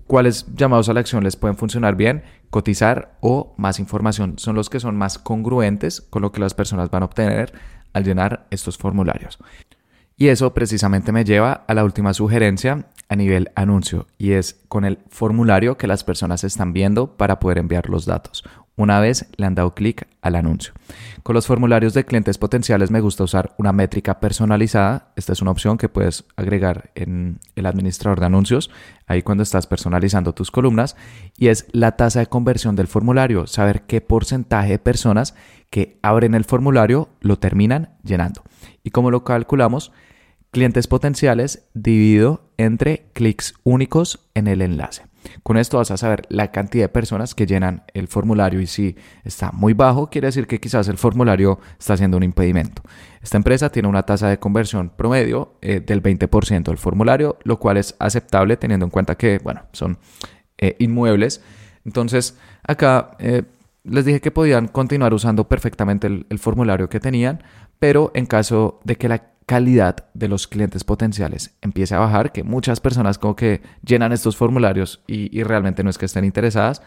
¿cuáles 0.07 0.45
llamados 0.55 0.87
a 0.87 0.93
la 0.93 1.01
acción 1.01 1.25
les 1.25 1.35
pueden 1.35 1.57
funcionar 1.57 1.97
bien? 1.97 2.23
Cotizar 2.49 3.17
o 3.19 3.53
más 3.57 3.79
información 3.79 4.39
son 4.39 4.55
los 4.55 4.69
que 4.69 4.79
son 4.79 4.95
más 4.95 5.19
congruentes 5.19 5.99
con 5.99 6.21
lo 6.21 6.31
que 6.31 6.39
las 6.39 6.53
personas 6.53 6.89
van 6.91 7.03
a 7.03 7.07
obtener 7.07 7.51
al 7.91 8.05
llenar 8.05 8.47
estos 8.51 8.77
formularios. 8.77 9.37
Y 10.15 10.29
eso 10.29 10.53
precisamente 10.53 11.11
me 11.11 11.25
lleva 11.25 11.65
a 11.67 11.73
la 11.73 11.83
última 11.83 12.13
sugerencia 12.13 12.87
a 13.09 13.17
nivel 13.17 13.51
anuncio 13.53 14.07
y 14.17 14.31
es 14.31 14.61
con 14.69 14.85
el 14.85 14.99
formulario 15.09 15.77
que 15.77 15.87
las 15.87 16.05
personas 16.05 16.45
están 16.45 16.71
viendo 16.71 17.17
para 17.17 17.41
poder 17.41 17.57
enviar 17.57 17.89
los 17.89 18.05
datos 18.05 18.45
una 18.75 18.99
vez 18.99 19.27
le 19.37 19.45
han 19.45 19.55
dado 19.55 19.73
clic 19.73 20.07
al 20.21 20.35
anuncio. 20.35 20.73
Con 21.23 21.33
los 21.33 21.47
formularios 21.47 21.93
de 21.93 22.05
clientes 22.05 22.37
potenciales 22.37 22.91
me 22.91 22.99
gusta 22.99 23.23
usar 23.23 23.55
una 23.57 23.71
métrica 23.71 24.19
personalizada. 24.19 25.11
Esta 25.15 25.33
es 25.33 25.41
una 25.41 25.51
opción 25.51 25.77
que 25.77 25.89
puedes 25.89 26.25
agregar 26.35 26.91
en 26.95 27.39
el 27.55 27.65
administrador 27.65 28.19
de 28.19 28.25
anuncios, 28.25 28.69
ahí 29.07 29.21
cuando 29.21 29.43
estás 29.43 29.67
personalizando 29.67 30.33
tus 30.33 30.51
columnas, 30.51 30.95
y 31.37 31.47
es 31.47 31.67
la 31.71 31.93
tasa 31.93 32.19
de 32.19 32.27
conversión 32.27 32.75
del 32.75 32.87
formulario, 32.87 33.47
saber 33.47 33.83
qué 33.83 34.01
porcentaje 34.01 34.69
de 34.69 34.79
personas 34.79 35.35
que 35.69 35.99
abren 36.01 36.35
el 36.35 36.45
formulario 36.45 37.09
lo 37.21 37.37
terminan 37.37 37.95
llenando. 38.03 38.43
¿Y 38.83 38.91
cómo 38.91 39.09
lo 39.11 39.23
calculamos? 39.23 39.91
Clientes 40.55 40.87
potenciales 40.87 41.67
dividido 41.73 42.49
entre 42.55 43.07
clics 43.11 43.55
únicos 43.65 44.25
en 44.35 44.47
el 44.47 44.61
enlace. 44.61 45.03
Con 45.43 45.57
esto 45.57 45.79
vas 45.79 45.91
a 45.91 45.97
saber 45.97 46.21
la 46.29 46.51
cantidad 46.51 46.85
de 46.85 46.87
personas 46.87 47.35
que 47.35 47.45
llenan 47.45 47.83
el 47.93 48.07
formulario 48.07 48.61
y 48.61 48.65
si 48.65 48.95
está 49.25 49.51
muy 49.51 49.73
bajo, 49.73 50.09
quiere 50.09 50.27
decir 50.27 50.47
que 50.47 50.61
quizás 50.61 50.87
el 50.87 50.97
formulario 50.97 51.59
está 51.77 51.97
siendo 51.97 52.15
un 52.15 52.23
impedimento. 52.23 52.83
Esta 53.21 53.35
empresa 53.35 53.69
tiene 53.69 53.89
una 53.89 54.03
tasa 54.03 54.29
de 54.29 54.39
conversión 54.39 54.91
promedio 54.95 55.57
eh, 55.61 55.81
del 55.81 56.01
20% 56.01 56.63
del 56.63 56.77
formulario, 56.77 57.37
lo 57.43 57.59
cual 57.59 57.75
es 57.75 57.93
aceptable 57.99 58.55
teniendo 58.55 58.85
en 58.85 58.91
cuenta 58.91 59.15
que, 59.15 59.39
bueno, 59.39 59.63
son 59.73 59.97
eh, 60.57 60.77
inmuebles. 60.79 61.41
Entonces, 61.83 62.37
acá 62.63 63.17
eh, 63.19 63.43
les 63.83 64.05
dije 64.05 64.21
que 64.21 64.31
podían 64.31 64.69
continuar 64.69 65.13
usando 65.13 65.49
perfectamente 65.49 66.07
el 66.07 66.39
formulario 66.39 66.87
que 66.87 67.01
tenían, 67.01 67.43
pero 67.77 68.11
en 68.15 68.25
caso 68.25 68.79
de 68.85 68.95
que 68.95 69.09
la 69.09 69.34
calidad 69.45 70.07
de 70.13 70.27
los 70.27 70.47
clientes 70.47 70.83
potenciales 70.83 71.55
empiece 71.61 71.95
a 71.95 71.99
bajar, 71.99 72.31
que 72.31 72.43
muchas 72.43 72.79
personas 72.79 73.17
como 73.17 73.35
que 73.35 73.61
llenan 73.83 74.11
estos 74.11 74.35
formularios 74.37 75.03
y, 75.07 75.43
realmente 75.43 75.83
no 75.83 75.89
es 75.89 75.97
que 75.97 76.05
estén 76.05 76.25
interesadas, 76.25 76.81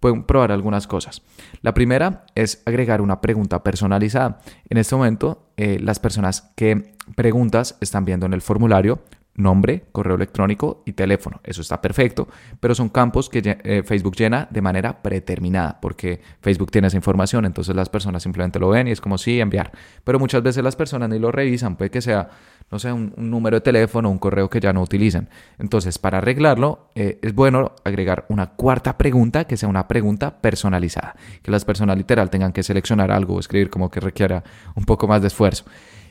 pueden 0.00 0.24
probar 0.24 0.52
algunas 0.52 0.86
cosas. 0.86 1.22
La 1.62 1.74
primera 1.74 2.24
es 2.34 2.62
agregar 2.64 3.00
una 3.00 3.20
pregunta 3.20 3.62
personalizada. 3.62 4.38
En 4.68 4.78
este 4.78 4.96
momento, 4.96 5.50
eh, 5.56 5.78
las 5.80 5.98
personas 5.98 6.52
que 6.56 6.94
preguntas 7.16 7.76
están 7.80 8.04
viendo 8.04 8.26
en 8.26 8.32
el 8.32 8.40
formulario 8.40 9.02
nombre, 9.34 9.84
correo 9.92 10.16
electrónico 10.16 10.82
y 10.86 10.92
teléfono. 10.92 11.40
Eso 11.44 11.62
está 11.62 11.80
perfecto, 11.80 12.28
pero 12.60 12.74
son 12.74 12.88
campos 12.88 13.28
que 13.28 13.58
eh, 13.64 13.82
Facebook 13.84 14.16
llena 14.16 14.48
de 14.50 14.60
manera 14.60 15.02
predeterminada, 15.02 15.80
porque 15.80 16.20
Facebook 16.40 16.70
tiene 16.70 16.88
esa 16.88 16.96
información, 16.96 17.44
entonces 17.44 17.74
las 17.74 17.88
personas 17.88 18.22
simplemente 18.22 18.58
lo 18.58 18.68
ven 18.68 18.88
y 18.88 18.90
es 18.90 19.00
como 19.00 19.18
sí, 19.18 19.40
enviar. 19.40 19.72
Pero 20.04 20.18
muchas 20.18 20.42
veces 20.42 20.62
las 20.62 20.76
personas 20.76 21.08
ni 21.08 21.18
lo 21.18 21.32
revisan, 21.32 21.76
puede 21.76 21.90
que 21.90 22.02
sea, 22.02 22.30
no 22.70 22.78
sé, 22.78 22.92
un, 22.92 23.14
número 23.16 23.56
de 23.56 23.60
teléfono, 23.60 24.10
un 24.10 24.18
correo 24.18 24.50
que 24.50 24.60
ya 24.60 24.72
no 24.72 24.82
utilizan. 24.82 25.28
Entonces, 25.58 25.98
para 25.98 26.18
arreglarlo, 26.18 26.90
eh, 26.94 27.18
es 27.22 27.34
bueno 27.34 27.72
agregar 27.84 28.26
una 28.28 28.50
cuarta 28.50 28.98
pregunta 28.98 29.44
que 29.44 29.56
sea 29.56 29.68
una 29.68 29.88
pregunta 29.88 30.40
personalizada, 30.40 31.16
que 31.42 31.50
las 31.50 31.64
personas 31.64 31.96
literal 31.96 32.30
tengan 32.30 32.52
que 32.52 32.62
seleccionar 32.62 33.10
algo 33.10 33.34
o 33.34 33.40
escribir 33.40 33.70
como 33.70 33.90
que 33.90 34.00
requiera 34.00 34.44
un 34.74 34.84
poco 34.84 35.06
más 35.06 35.22
de 35.22 35.28
esfuerzo. 35.28 35.64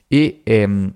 Y 0.10 0.42
em, 0.46 0.94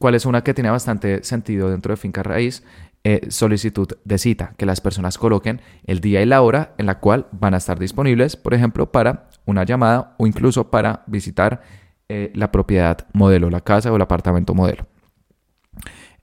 ¿Cuál 0.00 0.14
es 0.14 0.24
una 0.24 0.42
que 0.42 0.54
tiene 0.54 0.70
bastante 0.70 1.22
sentido 1.24 1.68
dentro 1.68 1.92
de 1.92 1.98
Finca 1.98 2.22
Raíz? 2.22 2.64
Eh, 3.04 3.26
solicitud 3.28 3.86
de 4.02 4.16
cita, 4.16 4.54
que 4.56 4.64
las 4.64 4.80
personas 4.80 5.18
coloquen 5.18 5.60
el 5.84 6.00
día 6.00 6.22
y 6.22 6.26
la 6.26 6.40
hora 6.40 6.72
en 6.78 6.86
la 6.86 7.00
cual 7.00 7.26
van 7.32 7.52
a 7.52 7.58
estar 7.58 7.78
disponibles, 7.78 8.34
por 8.34 8.54
ejemplo, 8.54 8.90
para 8.90 9.28
una 9.44 9.64
llamada 9.64 10.14
o 10.16 10.26
incluso 10.26 10.70
para 10.70 11.02
visitar 11.06 11.60
eh, 12.08 12.32
la 12.34 12.50
propiedad 12.50 13.08
modelo, 13.12 13.50
la 13.50 13.60
casa 13.60 13.92
o 13.92 13.96
el 13.96 14.00
apartamento 14.00 14.54
modelo. 14.54 14.86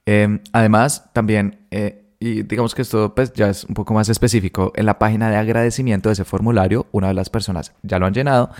Em, 0.06 0.40
además, 0.52 1.08
también, 1.12 1.68
eh, 1.70 2.16
y 2.18 2.42
digamos 2.42 2.74
que 2.74 2.82
esto 2.82 3.14
pues, 3.14 3.32
ya 3.32 3.48
es 3.48 3.62
un 3.62 3.74
poco 3.74 3.94
más 3.94 4.08
específico, 4.08 4.72
en 4.74 4.86
la 4.86 4.98
página 4.98 5.30
de 5.30 5.36
agradecimiento 5.36 6.08
de 6.08 6.14
ese 6.14 6.24
formulario, 6.24 6.88
una 6.90 7.06
de 7.06 7.14
las 7.14 7.30
personas 7.30 7.74
ya 7.82 8.00
lo 8.00 8.06
han 8.06 8.14
llenado 8.14 8.50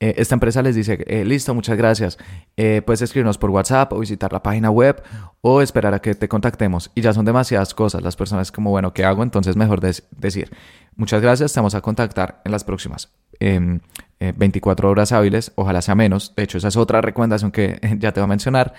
eh, 0.00 0.14
esta 0.16 0.34
empresa 0.34 0.62
les 0.62 0.74
dice, 0.74 1.04
eh, 1.06 1.26
listo, 1.26 1.54
muchas 1.54 1.76
gracias, 1.76 2.18
eh, 2.56 2.80
puedes 2.84 3.02
escribirnos 3.02 3.36
por 3.36 3.50
WhatsApp 3.50 3.92
o 3.92 3.98
visitar 3.98 4.32
la 4.32 4.42
página 4.42 4.70
web 4.70 5.02
o 5.42 5.60
esperar 5.60 5.92
a 5.92 6.00
que 6.00 6.14
te 6.14 6.26
contactemos. 6.26 6.90
Y 6.94 7.02
ya 7.02 7.12
son 7.12 7.26
demasiadas 7.26 7.74
cosas. 7.74 8.02
Las 8.02 8.16
personas 8.16 8.50
como, 8.50 8.70
bueno, 8.70 8.94
¿qué 8.94 9.04
hago? 9.04 9.22
Entonces 9.22 9.56
mejor 9.56 9.80
decir, 9.80 10.50
muchas 10.96 11.20
gracias, 11.20 11.50
estamos 11.50 11.74
a 11.74 11.82
contactar 11.82 12.40
en 12.46 12.52
las 12.52 12.64
próximas 12.64 13.12
24 13.40 14.88
em, 14.88 14.90
horas 14.90 15.12
hábiles, 15.12 15.52
ojalá 15.54 15.82
sea 15.82 15.94
menos. 15.94 16.34
De 16.34 16.44
hecho, 16.44 16.56
esa 16.58 16.68
es 16.68 16.76
otra 16.76 17.02
recomendación 17.02 17.52
que 17.52 17.78
ya 17.98 18.12
te 18.12 18.20
voy 18.20 18.24
a 18.24 18.28
mencionar. 18.28 18.74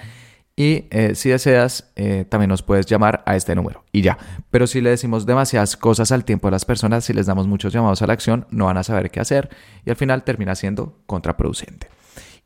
Y 0.56 0.86
eh, 0.92 1.16
si 1.16 1.30
deseas, 1.30 1.92
eh, 1.96 2.26
también 2.28 2.50
nos 2.50 2.62
puedes 2.62 2.86
llamar 2.86 3.24
a 3.26 3.36
este 3.36 3.56
número 3.56 3.86
y 3.92 4.02
ya. 4.02 4.18
Pero 4.50 4.68
si 4.68 4.82
le 4.82 4.90
decimos 4.90 5.26
demasiadas 5.26 5.78
cosas 5.78 6.12
al 6.12 6.26
tiempo 6.26 6.50
a 6.50 6.52
las 6.52 6.66
personas, 6.66 7.06
si 7.06 7.14
les 7.14 7.26
damos 7.26 7.48
muchos 7.48 7.74
llamados 7.74 8.02
a 8.02 8.08
la 8.08 8.14
acción, 8.14 8.46
no 8.52 8.66
van 8.66 8.78
a 8.78 8.84
saber 8.84 9.12
qué 9.12 9.20
hacer 9.20 9.50
y 9.86 9.90
al 9.90 9.96
final 9.96 10.24
termina 10.24 10.56
siendo 10.56 11.00
contraproducente. 11.06 11.88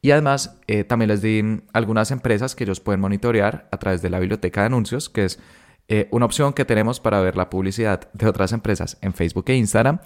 Y 0.02 0.12
además, 0.12 0.60
eh, 0.68 0.84
también 0.84 1.10
les 1.10 1.22
di 1.24 1.64
algunas 1.74 2.12
empresas 2.12 2.56
que 2.56 2.64
ellos 2.64 2.80
pueden 2.80 3.02
monitorear 3.02 3.68
a 3.72 3.78
través 3.78 4.04
de 4.04 4.12
la 4.12 4.20
biblioteca 4.20 4.62
de 4.62 4.68
anuncios, 4.68 5.10
que 5.10 5.26
es 5.26 5.40
una 6.10 6.26
opción 6.26 6.54
que 6.54 6.66
tenemos 6.66 7.00
para 7.00 7.22
ver 7.22 7.36
la 7.36 7.52
publicidad 7.52 8.10
de 8.14 8.28
otras 8.28 8.54
empresas 8.54 8.98
en 9.02 9.14
Facebook 9.14 9.46
e 9.50 9.56
Instagram. 9.56 10.00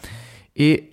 Y 0.53 0.89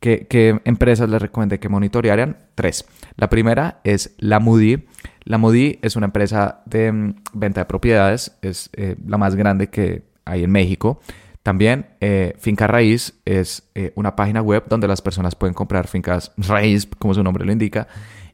¿Qué, 0.00 0.60
empresas 0.64 1.08
les 1.08 1.20
recomendé 1.20 1.58
que 1.58 1.68
monitorearan? 1.68 2.36
Tres. 2.54 2.84
La 3.16 3.28
primera 3.28 3.80
es 3.82 4.14
la 4.18 4.38
Moody. 4.38 4.86
La 5.28 5.36
Moody 5.36 5.78
es 5.82 5.94
una 5.94 6.06
empresa 6.06 6.62
de 6.64 6.90
mm, 6.90 7.14
venta 7.34 7.60
de 7.60 7.64
propiedades, 7.66 8.38
es 8.40 8.70
eh, 8.72 8.96
la 9.06 9.18
más 9.18 9.34
grande 9.36 9.68
que 9.68 10.04
hay 10.24 10.42
en 10.42 10.50
México. 10.50 11.00
También 11.42 11.86
eh, 12.00 12.34
Finca 12.38 12.66
Raíz 12.66 13.20
es 13.26 13.68
eh, 13.74 13.92
una 13.94 14.16
página 14.16 14.40
web 14.40 14.64
donde 14.70 14.88
las 14.88 15.02
personas 15.02 15.34
pueden 15.34 15.52
comprar 15.52 15.86
fincas 15.86 16.32
raíz, 16.38 16.88
como 16.98 17.12
su 17.12 17.22
nombre 17.22 17.44
lo 17.44 17.52
indica, 17.52 17.88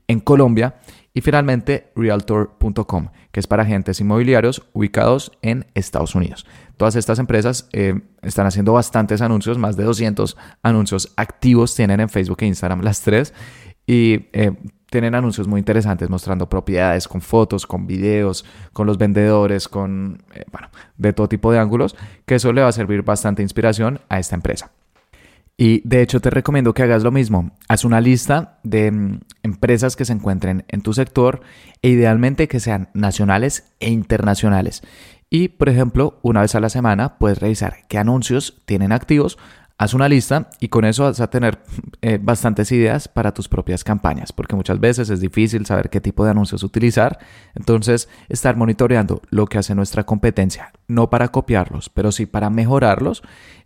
en 0.06 0.20
Colombia. 0.20 0.76
Y 1.12 1.20
finalmente 1.20 1.90
Realtor.com, 1.96 3.08
que 3.32 3.40
es 3.40 3.48
para 3.48 3.64
agentes 3.64 4.00
inmobiliarios 4.00 4.62
ubicados 4.72 5.32
en 5.42 5.66
Estados 5.74 6.14
Unidos. 6.14 6.46
Todas 6.76 6.94
estas 6.94 7.18
empresas 7.18 7.68
están 8.22 8.46
haciendo 8.46 8.72
bastantes 8.72 9.20
anuncios, 9.20 9.58
más 9.58 9.76
de 9.76 9.84
200 9.84 10.36
anuncios 10.62 11.12
activos 11.16 11.74
tienen 11.74 12.00
en 12.00 12.08
Facebook 12.08 12.38
e 12.40 12.46
Instagram 12.46 12.82
las 12.82 13.00
tres 13.00 13.32
y 13.86 14.26
tienen 14.94 15.16
anuncios 15.16 15.48
muy 15.48 15.58
interesantes 15.58 16.08
mostrando 16.08 16.48
propiedades 16.48 17.08
con 17.08 17.20
fotos, 17.20 17.66
con 17.66 17.84
videos, 17.84 18.44
con 18.72 18.86
los 18.86 18.96
vendedores, 18.96 19.66
con, 19.66 20.22
eh, 20.32 20.44
bueno, 20.52 20.68
de 20.96 21.12
todo 21.12 21.28
tipo 21.28 21.50
de 21.50 21.58
ángulos, 21.58 21.96
que 22.26 22.36
eso 22.36 22.52
le 22.52 22.62
va 22.62 22.68
a 22.68 22.72
servir 22.72 23.02
bastante 23.02 23.42
inspiración 23.42 23.98
a 24.08 24.20
esta 24.20 24.36
empresa. 24.36 24.70
Y 25.56 25.82
de 25.84 26.00
hecho 26.00 26.20
te 26.20 26.30
recomiendo 26.30 26.74
que 26.74 26.84
hagas 26.84 27.02
lo 27.02 27.10
mismo. 27.10 27.50
Haz 27.66 27.84
una 27.84 28.00
lista 28.00 28.60
de 28.62 28.92
mm, 28.92 29.20
empresas 29.42 29.96
que 29.96 30.04
se 30.04 30.12
encuentren 30.12 30.64
en 30.68 30.82
tu 30.82 30.92
sector 30.92 31.40
e 31.82 31.88
idealmente 31.88 32.46
que 32.46 32.60
sean 32.60 32.88
nacionales 32.94 33.72
e 33.80 33.90
internacionales. 33.90 34.82
Y 35.28 35.48
por 35.48 35.70
ejemplo, 35.70 36.20
una 36.22 36.42
vez 36.42 36.54
a 36.54 36.60
la 36.60 36.68
semana 36.68 37.18
puedes 37.18 37.40
revisar 37.40 37.78
qué 37.88 37.98
anuncios 37.98 38.62
tienen 38.64 38.92
activos 38.92 39.38
Haz 39.76 39.92
una 39.92 40.08
lista 40.08 40.50
y 40.60 40.68
con 40.68 40.84
eso 40.84 41.02
vas 41.02 41.20
a 41.20 41.30
tener 41.30 41.58
eh, 42.00 42.20
bastantes 42.22 42.70
ideas 42.70 43.08
para 43.08 43.34
tus 43.34 43.48
propias 43.48 43.82
campañas, 43.82 44.32
porque 44.32 44.54
muchas 44.54 44.78
veces 44.78 45.10
es 45.10 45.20
difícil 45.20 45.66
saber 45.66 45.90
qué 45.90 46.00
tipo 46.00 46.24
de 46.24 46.30
anuncios 46.30 46.62
utilizar. 46.62 47.18
Entonces, 47.56 48.08
estar 48.28 48.56
monitoreando 48.56 49.20
lo 49.30 49.46
que 49.46 49.58
hace 49.58 49.74
nuestra 49.74 50.04
competencia, 50.04 50.72
no 50.86 51.10
para 51.10 51.28
copiarlos, 51.28 51.88
pero 51.88 52.12
sí 52.12 52.26
para 52.26 52.50
mejorarlos, 52.50 53.24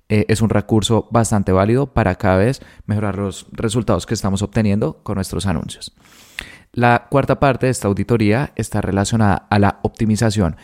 eh, 0.09 0.25
es 0.29 0.41
un 0.41 0.49
recurso 0.49 1.09
bastante 1.11 1.53
válido 1.53 1.93
para 1.93 2.15
cada 2.15 2.39
vez 2.39 2.63
mejorar 2.87 3.19
los 3.19 3.47
resultados 3.53 4.07
que 4.07 4.15
estamos 4.15 4.41
obteniendo 4.41 5.03
con 5.03 5.17
nuestros 5.17 5.45
anuncios. 5.45 5.93
La 6.73 7.09
cuarta 7.11 7.39
parte 7.39 7.67
de 7.67 7.73
esta 7.73 7.89
auditoría 7.89 8.53
está 8.57 8.81
relacionada 8.81 9.47
a 9.51 9.59
la 9.59 9.81
optimización. 9.83 10.57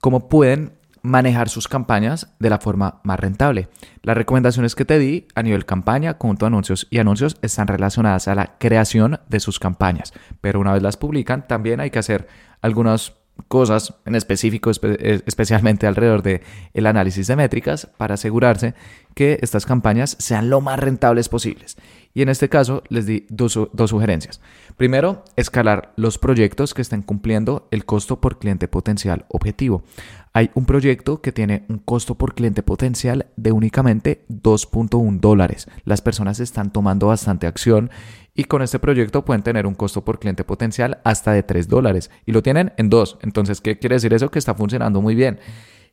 ¿Cómo 0.00 0.30
pueden 0.30 0.75
manejar 1.06 1.48
sus 1.48 1.68
campañas 1.68 2.34
de 2.38 2.50
la 2.50 2.58
forma 2.58 3.00
más 3.04 3.18
rentable. 3.18 3.68
Las 4.02 4.16
recomendaciones 4.16 4.74
que 4.74 4.84
te 4.84 4.98
di 4.98 5.28
a 5.34 5.42
nivel 5.42 5.64
campaña, 5.64 6.18
conjunto 6.18 6.46
anuncios 6.46 6.86
y 6.90 6.98
anuncios 6.98 7.36
están 7.42 7.68
relacionadas 7.68 8.28
a 8.28 8.34
la 8.34 8.58
creación 8.58 9.20
de 9.28 9.40
sus 9.40 9.58
campañas, 9.58 10.12
pero 10.40 10.60
una 10.60 10.72
vez 10.72 10.82
las 10.82 10.96
publican 10.96 11.46
también 11.46 11.80
hay 11.80 11.90
que 11.90 12.00
hacer 12.00 12.26
algunas 12.60 13.14
cosas 13.48 13.94
en 14.04 14.14
específico, 14.14 14.70
eh, 14.82 15.22
especialmente 15.26 15.86
alrededor 15.86 16.22
de 16.22 16.42
el 16.74 16.86
análisis 16.86 17.26
de 17.26 17.36
métricas 17.36 17.88
para 17.96 18.14
asegurarse 18.14 18.74
que 19.14 19.38
estas 19.40 19.66
campañas 19.66 20.16
sean 20.18 20.50
lo 20.50 20.60
más 20.60 20.78
rentables 20.78 21.28
posibles. 21.28 21.76
Y 22.12 22.22
en 22.22 22.28
este 22.30 22.48
caso 22.48 22.82
les 22.88 23.06
di 23.06 23.26
dos, 23.28 23.58
dos, 23.72 23.90
sugerencias. 23.90 24.40
Primero, 24.76 25.22
escalar 25.36 25.92
los 25.96 26.18
proyectos 26.18 26.72
que 26.72 26.82
estén 26.82 27.02
cumpliendo 27.02 27.68
el 27.70 27.84
costo 27.84 28.20
por 28.20 28.38
cliente 28.38 28.68
potencial 28.68 29.26
objetivo. 29.28 29.84
Hay 30.32 30.50
un 30.54 30.66
proyecto 30.66 31.20
que 31.20 31.32
tiene 31.32 31.64
un 31.68 31.78
costo 31.78 32.16
por 32.16 32.34
cliente 32.34 32.62
potencial 32.62 33.26
de 33.36 33.52
únicamente 33.52 34.24
2.1 34.30 35.20
dólares. 35.20 35.66
Las 35.84 36.02
personas 36.02 36.40
están 36.40 36.72
tomando 36.72 37.06
bastante 37.06 37.46
acción 37.46 37.90
y 38.36 38.44
con 38.44 38.62
este 38.62 38.78
proyecto 38.78 39.24
pueden 39.24 39.42
tener 39.42 39.66
un 39.66 39.74
costo 39.74 40.04
por 40.04 40.18
cliente 40.18 40.44
potencial 40.44 40.98
hasta 41.04 41.32
de 41.32 41.42
3 41.42 41.68
dólares 41.68 42.10
y 42.26 42.32
lo 42.32 42.42
tienen 42.42 42.72
en 42.76 42.90
2. 42.90 43.18
Entonces, 43.22 43.60
¿qué 43.60 43.78
quiere 43.78 43.96
decir 43.96 44.12
eso? 44.12 44.30
Que 44.30 44.38
está 44.38 44.54
funcionando 44.54 45.00
muy 45.00 45.14
bien 45.14 45.40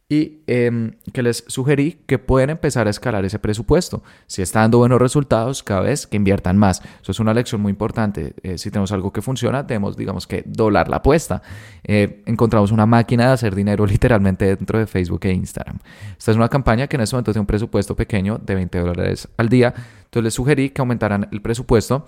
y 0.09 0.43
em, 0.47 0.91
que 1.13 1.23
les 1.23 1.45
sugerí 1.47 2.03
que 2.05 2.19
pueden 2.19 2.49
empezar 2.49 2.87
a 2.87 2.89
escalar 2.89 3.23
ese 3.25 3.39
presupuesto. 3.39 4.03
Si 4.27 4.41
está 4.41 4.59
dando 4.59 4.77
buenos 4.77 4.99
resultados, 4.99 5.63
cada 5.63 5.81
vez 5.81 6.05
que 6.07 6.17
inviertan 6.17 6.57
más. 6.57 6.81
Eso 7.01 7.11
es 7.11 7.19
una 7.19 7.33
lección 7.33 7.61
muy 7.61 7.71
importante. 7.71 8.33
Eh, 8.43 8.57
si 8.57 8.69
tenemos 8.69 8.91
algo 8.91 9.13
que 9.13 9.21
funciona, 9.21 9.63
debemos, 9.63 9.95
digamos 9.95 10.27
que, 10.27 10.43
doblar 10.45 10.89
la 10.89 10.97
apuesta. 10.97 11.41
Eh, 11.83 12.21
encontramos 12.25 12.71
una 12.71 12.85
máquina 12.85 13.27
de 13.27 13.33
hacer 13.33 13.55
dinero 13.55 13.85
literalmente 13.87 14.55
dentro 14.55 14.77
de 14.77 14.87
Facebook 14.87 15.21
e 15.23 15.31
Instagram. 15.31 15.79
Esta 16.17 16.31
es 16.31 16.37
una 16.37 16.49
campaña 16.49 16.87
que 16.87 16.97
en 16.97 17.01
este 17.01 17.15
momento 17.15 17.31
tiene 17.31 17.41
un 17.41 17.47
presupuesto 17.47 17.95
pequeño 17.95 18.39
de 18.39 18.55
20 18.55 18.79
dólares 18.79 19.29
al 19.37 19.49
día. 19.49 19.73
Entonces 20.03 20.25
les 20.25 20.33
sugerí 20.33 20.69
que 20.69 20.81
aumentaran 20.81 21.27
el 21.31 21.41
presupuesto 21.41 22.05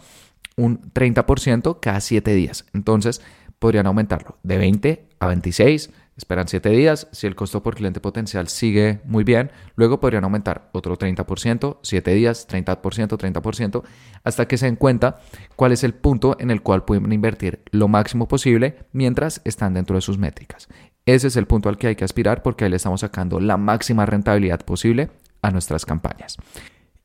un 0.58 0.82
30% 0.94 1.80
cada 1.82 2.02
7 2.02 2.34
días. 2.34 2.66
Entonces 2.74 3.22
podrían 3.60 3.88
aumentarlo 3.88 4.38
de 4.44 4.58
20 4.58 5.08
a 5.20 5.28
26 5.28 5.90
Esperan 6.18 6.48
7 6.48 6.70
días, 6.70 7.10
si 7.12 7.28
el 7.28 7.36
costo 7.36 7.62
por 7.62 7.76
cliente 7.76 8.00
potencial 8.00 8.48
sigue 8.48 9.02
muy 9.04 9.26
bien, 9.26 9.52
luego 9.76 10.00
podrían 10.00 10.24
aumentar 10.24 10.70
otro 10.72 10.98
30%, 10.98 11.78
7 11.82 12.14
días, 12.14 12.48
30%, 12.48 13.18
30%, 13.18 13.84
hasta 14.24 14.48
que 14.48 14.58
se 14.58 14.66
den 14.66 14.78
cuenta 14.78 15.20
cuál 15.58 15.74
es 15.74 15.84
el 15.84 15.94
punto 15.94 16.38
en 16.40 16.52
el 16.52 16.62
cual 16.62 16.86
pueden 16.86 17.12
invertir 17.12 17.64
lo 17.72 17.90
máximo 17.90 18.30
posible 18.30 18.78
mientras 18.94 19.42
están 19.44 19.74
dentro 19.74 19.98
de 19.98 20.02
sus 20.02 20.18
métricas. 20.18 20.70
Ese 21.06 21.28
es 21.28 21.36
el 21.36 21.48
punto 21.48 21.68
al 21.68 21.78
que 21.78 21.88
hay 21.88 21.96
que 21.98 22.06
aspirar 22.06 22.44
porque 22.44 22.64
ahí 22.64 22.70
le 22.70 22.78
estamos 22.78 23.02
sacando 23.02 23.42
la 23.42 23.58
máxima 23.58 24.06
rentabilidad 24.06 24.62
posible 24.62 25.10
a 25.42 25.52
nuestras 25.52 25.86
campañas. 25.86 26.38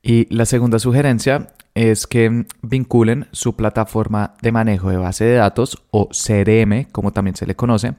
Y 0.02 0.32
la 0.34 0.46
segunda 0.46 0.78
sugerencia 0.78 1.52
es 1.74 2.06
que 2.06 2.46
vinculen 2.62 3.28
su 3.32 3.54
plataforma 3.54 4.34
de 4.42 4.52
manejo 4.52 4.90
de 4.90 4.96
base 4.96 5.24
de 5.24 5.34
datos 5.34 5.82
o 5.90 6.08
CRM, 6.08 6.86
como 6.90 7.12
también 7.12 7.36
se 7.36 7.46
le 7.46 7.54
conoce, 7.54 7.94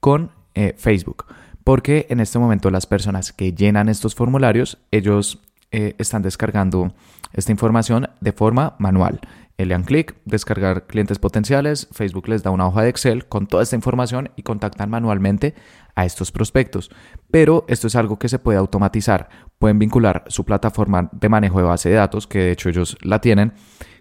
con 0.00 0.30
eh, 0.54 0.74
Facebook. 0.76 1.26
Porque 1.62 2.06
en 2.10 2.20
este 2.20 2.38
momento 2.38 2.70
las 2.70 2.86
personas 2.86 3.32
que 3.32 3.52
llenan 3.52 3.88
estos 3.88 4.14
formularios, 4.14 4.78
ellos 4.90 5.40
eh, 5.70 5.94
están 5.98 6.22
descargando 6.22 6.92
esta 7.32 7.52
información 7.52 8.08
de 8.20 8.32
forma 8.32 8.76
manual. 8.78 9.20
Le 9.56 9.66
dan 9.66 9.84
clic, 9.84 10.16
descargar 10.24 10.86
clientes 10.86 11.18
potenciales, 11.18 11.88
Facebook 11.92 12.28
les 12.28 12.42
da 12.42 12.50
una 12.50 12.66
hoja 12.66 12.82
de 12.82 12.88
Excel 12.88 13.26
con 13.26 13.46
toda 13.46 13.62
esta 13.62 13.76
información 13.76 14.30
y 14.36 14.42
contactan 14.42 14.90
manualmente 14.90 15.54
a 15.94 16.04
estos 16.04 16.32
prospectos. 16.32 16.90
Pero 17.30 17.64
esto 17.68 17.86
es 17.86 17.96
algo 17.96 18.18
que 18.18 18.28
se 18.28 18.38
puede 18.38 18.58
automatizar. 18.58 19.28
Pueden 19.58 19.78
vincular 19.78 20.24
su 20.28 20.44
plataforma 20.44 21.08
de 21.12 21.28
manejo 21.28 21.58
de 21.58 21.64
base 21.64 21.88
de 21.88 21.96
datos, 21.96 22.26
que 22.26 22.38
de 22.38 22.52
hecho 22.52 22.68
ellos 22.68 22.96
la 23.02 23.20
tienen, 23.20 23.52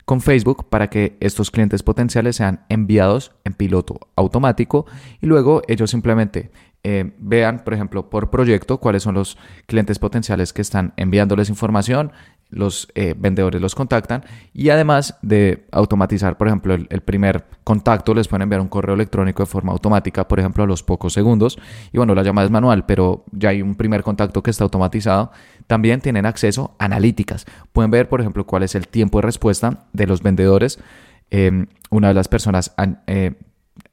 con 0.06 0.22
Facebook 0.22 0.70
para 0.70 0.90
que 0.90 1.18
estos 1.20 1.52
clientes 1.52 1.84
potenciales 1.84 2.36
sean 2.36 2.66
enviados 2.70 3.32
en 3.46 3.54
piloto 3.54 4.00
automático 4.16 4.86
y 5.22 5.28
luego 5.28 5.62
ellos 5.68 5.92
simplemente 5.92 6.52
eh, 6.84 7.14
vean, 7.18 7.64
por 7.64 7.74
ejemplo, 7.74 8.10
por 8.10 8.30
proyecto 8.30 8.80
cuáles 8.80 9.04
son 9.04 9.16
los 9.16 9.38
clientes 9.68 10.00
potenciales 10.00 10.52
que 10.52 10.62
están 10.62 10.94
enviándoles 10.98 11.48
información, 11.48 12.12
los 12.54 12.88
eh, 12.96 13.16
vendedores 13.18 13.62
los 13.62 13.76
contactan 13.76 14.24
y 14.54 14.70
además 14.70 15.18
de 15.22 15.66
automatizar, 15.72 16.38
por 16.38 16.48
ejemplo, 16.48 16.74
el, 16.74 17.02
primer 17.02 17.46
contacto, 17.64 18.14
les 18.14 18.28
pueden 18.28 18.44
enviar 18.44 18.62
un 18.62 18.68
correo 18.68 18.96
electrónico 18.96 19.44
de 19.44 19.48
forma 19.48 19.72
automática, 19.72 20.28
por 20.28 20.40
ejemplo, 20.40 20.64
a 20.64 20.68
los 20.68 20.84
pocos 20.84 21.14
segundos. 21.14 21.58
Y 21.92 21.98
bueno, 21.98 22.16
la 22.16 22.24
llamada 22.24 22.46
es 22.46 22.52
manual, 22.52 22.86
pero 22.86 23.26
ya 23.32 23.50
hay 23.50 23.62
un 23.62 23.76
primer 23.76 24.04
contacto 24.04 24.44
que 24.44 24.52
está 24.52 24.64
automatizado. 24.64 25.32
También 25.68 26.02
tienen 26.02 26.26
acceso 26.26 26.76
a 26.80 26.86
analíticas. 26.86 27.46
Pueden 27.72 27.92
ver, 27.92 28.08
por 28.10 28.22
ejemplo, 28.22 28.46
cuál 28.46 28.64
es 28.64 28.76
el 28.76 28.88
tiempo 28.88 29.20
de 29.20 29.24
respuesta 29.24 29.86
de 29.94 30.08
los 30.08 30.22
vendedores. 30.22 30.80
Em, 31.32 31.68
una 31.90 32.10
de 32.10 32.14
las 32.14 32.28
personas 32.28 32.74
han 32.78 33.02
eh, 33.08 33.34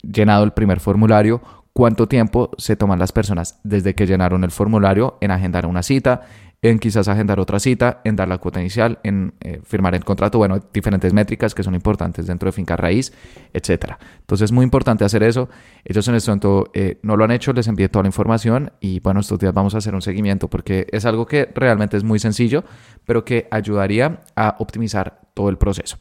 llenado 0.02 0.44
el 0.44 0.52
primer 0.52 0.80
formulario, 0.80 1.40
cuánto 1.72 2.08
tiempo 2.08 2.50
se 2.58 2.76
toman 2.76 2.98
las 2.98 3.12
personas 3.12 3.60
desde 3.64 3.94
que 3.94 4.06
llenaron 4.06 4.44
el 4.44 4.50
formulario 4.50 5.16
en 5.20 5.30
agendar 5.30 5.66
una 5.66 5.82
cita, 5.82 6.22
en 6.62 6.78
quizás 6.78 7.08
agendar 7.08 7.40
otra 7.40 7.58
cita, 7.58 8.02
en 8.04 8.16
dar 8.16 8.28
la 8.28 8.38
cuota 8.38 8.60
inicial, 8.60 8.98
en 9.02 9.32
eh, 9.40 9.60
firmar 9.64 9.94
el 9.94 10.04
contrato, 10.04 10.38
bueno, 10.38 10.60
diferentes 10.72 11.12
métricas 11.14 11.54
que 11.54 11.62
son 11.62 11.74
importantes 11.74 12.26
dentro 12.26 12.48
de 12.48 12.52
finca 12.52 12.76
raíz, 12.76 13.12
etcétera. 13.54 13.98
Entonces 14.20 14.46
es 14.46 14.52
muy 14.52 14.64
importante 14.64 15.04
hacer 15.04 15.22
eso. 15.22 15.48
Ellos 15.84 16.06
en 16.08 16.14
este 16.16 16.30
momento 16.30 16.70
eh, 16.74 16.98
no 17.02 17.16
lo 17.16 17.24
han 17.24 17.30
hecho, 17.30 17.52
les 17.54 17.66
envié 17.66 17.88
toda 17.88 18.02
la 18.02 18.08
información 18.08 18.72
y 18.80 19.00
bueno, 19.00 19.20
estos 19.20 19.38
días 19.38 19.54
vamos 19.54 19.74
a 19.74 19.78
hacer 19.78 19.94
un 19.94 20.02
seguimiento 20.02 20.48
porque 20.48 20.86
es 20.92 21.06
algo 21.06 21.26
que 21.26 21.50
realmente 21.54 21.96
es 21.96 22.04
muy 22.04 22.18
sencillo, 22.18 22.64
pero 23.06 23.24
que 23.24 23.48
ayudaría 23.50 24.20
a 24.36 24.56
optimizar 24.58 25.20
todo 25.32 25.48
el 25.48 25.56
proceso. 25.56 25.96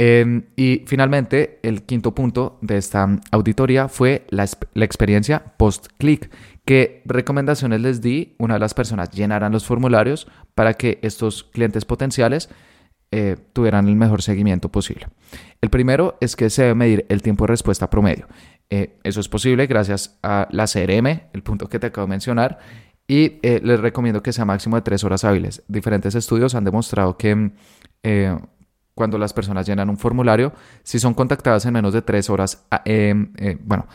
Em, 0.00 0.44
y 0.54 0.84
finalmente, 0.86 1.58
el 1.64 1.82
quinto 1.82 2.14
punto 2.14 2.58
de 2.60 2.76
esta 2.76 3.18
auditoría 3.32 3.88
fue 3.88 4.24
la, 4.30 4.46
la 4.74 4.84
experiencia 4.84 5.42
post-click. 5.56 6.30
¿Qué 6.68 7.00
recomendaciones 7.06 7.80
les 7.80 8.02
di? 8.02 8.34
Una 8.36 8.54
de 8.54 8.60
las 8.60 8.74
personas 8.74 9.10
llenaran 9.10 9.52
los 9.52 9.64
formularios 9.64 10.28
para 10.54 10.74
que 10.74 10.98
estos 11.00 11.44
clientes 11.44 11.86
potenciales 11.86 12.50
eh, 13.10 13.38
tuvieran 13.54 13.88
el 13.88 13.96
mejor 13.96 14.20
seguimiento 14.20 14.68
posible. 14.68 15.08
El 15.62 15.70
primero 15.70 16.18
es 16.20 16.36
que 16.36 16.50
se 16.50 16.64
debe 16.64 16.74
medir 16.74 17.06
el 17.08 17.22
tiempo 17.22 17.44
de 17.44 17.52
respuesta 17.52 17.88
promedio. 17.88 18.26
Eh, 18.68 18.98
eso 19.02 19.18
es 19.18 19.30
posible 19.30 19.66
gracias 19.66 20.18
a 20.22 20.46
la 20.50 20.66
CRM, 20.66 21.06
el 21.32 21.42
punto 21.42 21.70
que 21.70 21.78
te 21.78 21.86
acabo 21.86 22.06
de 22.06 22.10
mencionar, 22.10 22.58
y 23.06 23.38
eh, 23.40 23.62
les 23.64 23.80
recomiendo 23.80 24.22
que 24.22 24.34
sea 24.34 24.44
máximo 24.44 24.76
de 24.76 24.82
tres 24.82 25.02
horas 25.04 25.24
hábiles. 25.24 25.62
Diferentes 25.68 26.14
estudios 26.14 26.54
han 26.54 26.64
demostrado 26.64 27.16
que 27.16 27.50
cuando 28.92 29.16
las 29.16 29.32
personas 29.32 29.66
llenan 29.66 29.88
un 29.88 29.96
formulario, 29.96 30.52
si 30.82 30.98
son 30.98 31.14
contactadas 31.14 31.64
en 31.64 31.72
menos 31.72 31.94
de 31.94 32.02
tres 32.02 32.28
horas, 32.28 32.66
bueno, 33.64 33.86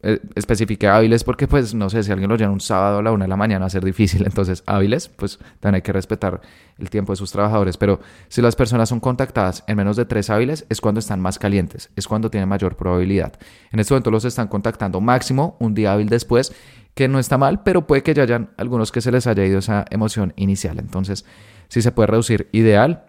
eh, 0.00 0.20
especifique 0.36 0.86
hábiles 0.86 1.24
porque 1.24 1.48
pues 1.48 1.74
no 1.74 1.90
sé 1.90 2.04
si 2.04 2.12
alguien 2.12 2.30
lo 2.30 2.36
llena 2.36 2.52
un 2.52 2.60
sábado 2.60 2.98
a 2.98 3.02
la 3.02 3.10
una 3.10 3.24
de 3.24 3.28
la 3.28 3.36
mañana 3.36 3.60
va 3.60 3.66
a 3.66 3.70
ser 3.70 3.84
difícil. 3.84 4.22
Entonces 4.26 4.62
hábiles 4.66 5.08
pues 5.08 5.38
también 5.60 5.76
hay 5.76 5.82
que 5.82 5.92
respetar 5.92 6.40
el 6.78 6.88
tiempo 6.88 7.12
de 7.12 7.16
sus 7.16 7.32
trabajadores. 7.32 7.76
Pero 7.76 8.00
si 8.28 8.40
las 8.40 8.54
personas 8.54 8.88
son 8.88 9.00
contactadas 9.00 9.64
en 9.66 9.76
menos 9.76 9.96
de 9.96 10.04
tres 10.04 10.30
hábiles 10.30 10.66
es 10.68 10.80
cuando 10.80 11.00
están 11.00 11.20
más 11.20 11.38
calientes 11.38 11.90
es 11.96 12.06
cuando 12.06 12.30
tienen 12.30 12.48
mayor 12.48 12.76
probabilidad. 12.76 13.38
En 13.72 13.80
este 13.80 13.92
momento 13.92 14.10
los 14.12 14.24
están 14.24 14.48
contactando 14.48 15.00
máximo 15.00 15.56
un 15.58 15.74
día 15.74 15.92
hábil 15.92 16.08
después 16.08 16.52
que 16.94 17.08
no 17.08 17.18
está 17.18 17.36
mal 17.36 17.62
pero 17.64 17.86
puede 17.86 18.02
que 18.04 18.14
ya 18.14 18.22
hayan 18.22 18.50
algunos 18.56 18.92
que 18.92 19.00
se 19.00 19.10
les 19.10 19.26
haya 19.26 19.44
ido 19.44 19.58
esa 19.58 19.84
emoción 19.90 20.32
inicial. 20.36 20.78
Entonces 20.78 21.24
si 21.68 21.82
se 21.82 21.92
puede 21.92 22.08
reducir 22.08 22.48
ideal. 22.52 23.04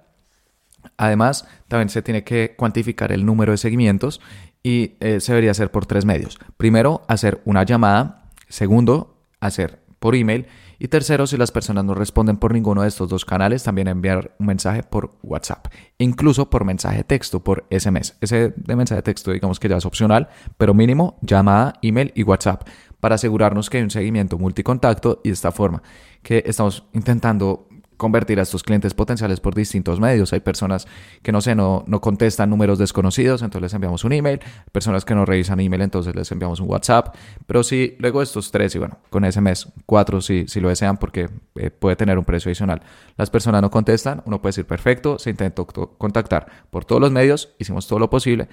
Además, 0.95 1.45
también 1.67 1.89
se 1.89 2.01
tiene 2.01 2.23
que 2.23 2.55
cuantificar 2.57 3.11
el 3.11 3.25
número 3.25 3.51
de 3.51 3.57
seguimientos 3.57 4.21
y 4.63 4.95
eh, 4.99 5.19
se 5.19 5.31
debería 5.31 5.51
hacer 5.51 5.71
por 5.71 5.85
tres 5.85 6.05
medios. 6.05 6.37
Primero, 6.57 7.01
hacer 7.07 7.41
una 7.45 7.63
llamada. 7.63 8.29
Segundo, 8.47 9.17
hacer 9.39 9.79
por 9.99 10.15
email. 10.15 10.47
Y 10.81 10.87
tercero, 10.87 11.27
si 11.27 11.35
las 11.35 11.51
personas 11.51 11.83
no 11.83 11.93
responden 11.93 12.37
por 12.37 12.53
ninguno 12.53 12.83
de 12.83 12.87
estos 12.87 13.09
dos 13.09 13.25
canales, 13.25 13.63
también 13.63 13.89
enviar 13.89 14.33
un 14.39 14.45
mensaje 14.45 14.81
por 14.81 15.11
WhatsApp, 15.23 15.67
incluso 15.97 16.49
por 16.49 16.63
mensaje 16.63 17.03
texto, 17.03 17.43
por 17.43 17.65
SMS. 17.69 18.15
Ese 18.21 18.53
de 18.55 18.75
mensaje 18.77 18.99
de 18.99 19.03
texto 19.03 19.31
digamos 19.31 19.59
que 19.59 19.67
ya 19.67 19.75
es 19.75 19.85
opcional, 19.85 20.29
pero 20.57 20.73
mínimo 20.73 21.17
llamada, 21.21 21.73
email 21.81 22.13
y 22.15 22.23
WhatsApp 22.23 22.65
para 23.01 23.15
asegurarnos 23.15 23.69
que 23.69 23.77
hay 23.77 23.83
un 23.83 23.91
seguimiento 23.91 24.37
multicontacto 24.37 25.21
y 25.23 25.29
de 25.29 25.33
esta 25.33 25.51
forma 25.51 25.83
que 26.21 26.43
estamos 26.45 26.85
intentando 26.93 27.67
convertir 27.99 28.39
a 28.39 28.43
estos 28.43 28.63
clientes 28.63 28.93
potenciales 28.93 29.41
por 29.41 29.53
distintos 29.53 29.99
medios. 29.99 30.31
Hay 30.31 30.39
personas 30.39 30.87
que 31.21 31.33
no 31.33 31.41
sé, 31.41 31.53
no, 31.53 31.83
no 31.85 31.99
contestan 31.99 32.49
números 32.49 32.79
desconocidos, 32.79 33.41
entonces 33.41 33.61
les 33.61 33.73
enviamos 33.73 34.05
un 34.05 34.13
email. 34.13 34.39
Personas 34.71 35.03
que 35.03 35.13
no 35.13 35.25
revisan 35.25 35.59
email, 35.59 35.81
entonces 35.81 36.15
les 36.15 36.31
enviamos 36.31 36.61
un 36.61 36.69
WhatsApp. 36.69 37.13
Pero 37.45 37.61
sí, 37.61 37.97
luego 37.99 38.21
estos 38.21 38.51
tres, 38.51 38.73
y 38.75 38.79
bueno, 38.79 38.99
con 39.09 39.25
ese 39.25 39.41
mes, 39.41 39.67
cuatro 39.85 40.21
si, 40.21 40.47
si 40.47 40.61
lo 40.61 40.69
desean, 40.69 40.95
porque 40.95 41.29
eh, 41.55 41.71
puede 41.71 41.97
tener 41.97 42.17
un 42.17 42.23
precio 42.23 42.49
adicional. 42.49 42.81
Las 43.17 43.29
personas 43.29 43.61
no 43.61 43.69
contestan, 43.69 44.23
uno 44.25 44.41
puede 44.41 44.51
decir 44.51 44.65
perfecto, 44.65 45.19
se 45.19 45.31
intentó 45.31 45.67
contactar 45.67 46.47
por 46.71 46.85
todos 46.85 47.01
los 47.01 47.11
medios, 47.11 47.53
hicimos 47.59 47.85
todo 47.85 47.99
lo 47.99 48.09
posible 48.09 48.47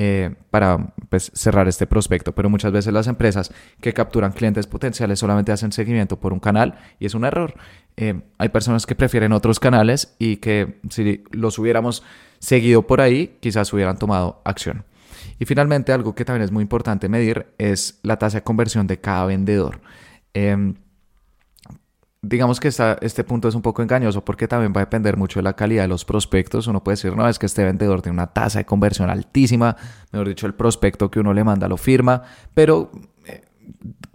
eh, 0.00 0.36
para 0.50 0.94
pues, 1.08 1.32
cerrar 1.34 1.66
este 1.66 1.88
prospecto. 1.88 2.32
Pero 2.32 2.48
muchas 2.48 2.70
veces 2.70 2.92
las 2.92 3.08
empresas 3.08 3.52
que 3.80 3.92
capturan 3.92 4.30
clientes 4.30 4.68
potenciales 4.68 5.18
solamente 5.18 5.50
hacen 5.50 5.72
seguimiento 5.72 6.20
por 6.20 6.32
un 6.32 6.38
canal 6.38 6.78
y 7.00 7.06
es 7.06 7.14
un 7.14 7.24
error. 7.24 7.54
Eh, 7.96 8.20
hay 8.38 8.48
personas 8.50 8.86
que 8.86 8.94
prefieren 8.94 9.32
otros 9.32 9.58
canales 9.58 10.14
y 10.20 10.36
que 10.36 10.80
si 10.88 11.24
los 11.32 11.58
hubiéramos 11.58 12.04
seguido 12.38 12.86
por 12.86 13.00
ahí, 13.00 13.38
quizás 13.40 13.72
hubieran 13.72 13.98
tomado 13.98 14.40
acción. 14.44 14.84
Y 15.40 15.46
finalmente, 15.46 15.92
algo 15.92 16.14
que 16.14 16.24
también 16.24 16.44
es 16.44 16.52
muy 16.52 16.62
importante 16.62 17.08
medir 17.08 17.48
es 17.58 17.98
la 18.04 18.18
tasa 18.18 18.38
de 18.38 18.44
conversión 18.44 18.86
de 18.86 19.00
cada 19.00 19.26
vendedor. 19.26 19.80
Em, 20.32 20.74
digamos 22.20 22.58
que 22.58 22.68
este 22.68 23.24
punto 23.24 23.48
es 23.48 23.54
un 23.54 23.62
poco 23.62 23.82
engañoso 23.82 24.24
porque 24.24 24.48
también 24.48 24.72
va 24.74 24.80
a 24.80 24.84
depender 24.84 25.16
mucho 25.16 25.38
de 25.38 25.44
la 25.44 25.54
calidad 25.54 25.82
de 25.82 25.88
los 25.88 26.04
prospectos. 26.04 26.66
Uno 26.66 26.82
puede 26.82 26.96
decir, 26.96 27.14
no, 27.14 27.28
es 27.28 27.38
que 27.38 27.46
este 27.46 27.64
vendedor 27.64 28.02
tiene 28.02 28.14
una 28.14 28.28
tasa 28.28 28.58
de 28.58 28.64
conversión 28.64 29.08
altísima, 29.08 29.76
mejor 30.12 30.28
dicho, 30.28 30.46
el 30.46 30.54
prospecto 30.54 31.10
que 31.10 31.20
uno 31.20 31.32
le 31.32 31.44
manda 31.44 31.68
lo 31.68 31.76
firma, 31.76 32.22
pero 32.54 32.90
eh, 33.26 33.44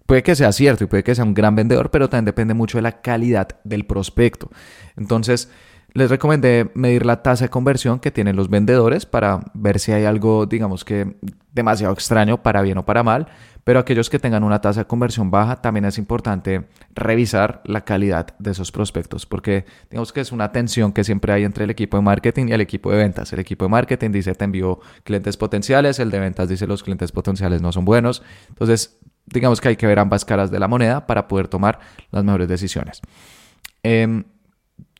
puede 0.05 0.21
que 0.21 0.35
sea 0.35 0.51
cierto 0.51 0.83
y 0.83 0.87
puede 0.87 1.03
que 1.03 1.15
sea 1.15 1.23
un 1.23 1.33
gran 1.33 1.55
vendedor, 1.55 1.91
pero 1.91 2.09
también 2.09 2.25
depende 2.25 2.53
mucho 2.53 2.77
de 2.77 2.81
la 2.81 3.01
calidad 3.01 3.47
del 3.63 3.85
prospecto. 3.85 4.49
Entonces, 4.97 5.49
les 5.93 6.09
recomendé 6.09 6.71
medir 6.73 7.05
la 7.05 7.21
tasa 7.21 7.45
de 7.45 7.49
conversión 7.49 7.99
que 7.99 8.11
tienen 8.11 8.35
los 8.35 8.49
vendedores 8.49 9.05
para 9.05 9.39
ver 9.53 9.79
si 9.79 9.91
hay 9.91 10.05
algo, 10.05 10.45
digamos 10.45 10.83
que 10.83 11.15
demasiado 11.51 11.93
extraño 11.93 12.41
para 12.41 12.61
bien 12.61 12.79
o 12.79 12.85
para 12.85 13.03
mal. 13.03 13.27
Pero 13.63 13.79
aquellos 13.79 14.09
que 14.09 14.19
tengan 14.19 14.43
una 14.43 14.59
tasa 14.59 14.81
de 14.81 14.87
conversión 14.87 15.31
baja, 15.31 15.61
también 15.61 15.85
es 15.85 15.97
importante 15.97 16.65
revisar 16.95 17.61
la 17.63 17.85
calidad 17.85 18.35
de 18.37 18.51
esos 18.51 18.73
prospectos, 18.73 19.25
porque 19.25 19.65
digamos 19.89 20.11
que 20.11 20.19
es 20.19 20.33
una 20.33 20.51
tensión 20.51 20.91
que 20.91 21.05
siempre 21.05 21.31
hay 21.31 21.45
entre 21.45 21.63
el 21.63 21.69
equipo 21.69 21.95
de 21.95 22.03
marketing 22.03 22.47
y 22.49 22.51
el 22.51 22.61
equipo 22.61 22.91
de 22.91 22.97
ventas. 22.97 23.31
El 23.31 23.39
equipo 23.39 23.63
de 23.63 23.69
marketing 23.69 24.11
dice 24.11 24.35
te 24.35 24.43
envío 24.43 24.79
clientes 25.05 25.37
potenciales, 25.37 25.99
el 25.99 26.11
de 26.11 26.19
ventas 26.19 26.49
dice 26.49 26.67
los 26.67 26.83
clientes 26.83 27.13
potenciales 27.13 27.61
no 27.61 27.71
son 27.71 27.85
buenos. 27.85 28.21
Entonces, 28.49 28.99
digamos 29.27 29.61
que 29.61 29.69
hay 29.69 29.75
que 29.77 29.87
ver 29.87 29.99
ambas 29.99 30.25
caras 30.25 30.51
de 30.51 30.59
la 30.59 30.67
moneda 30.67 31.07
para 31.07 31.29
poder 31.29 31.47
tomar 31.47 31.79
las 32.11 32.23
mejores 32.25 32.49
decisiones. 32.49 33.01
Em, 33.81 34.25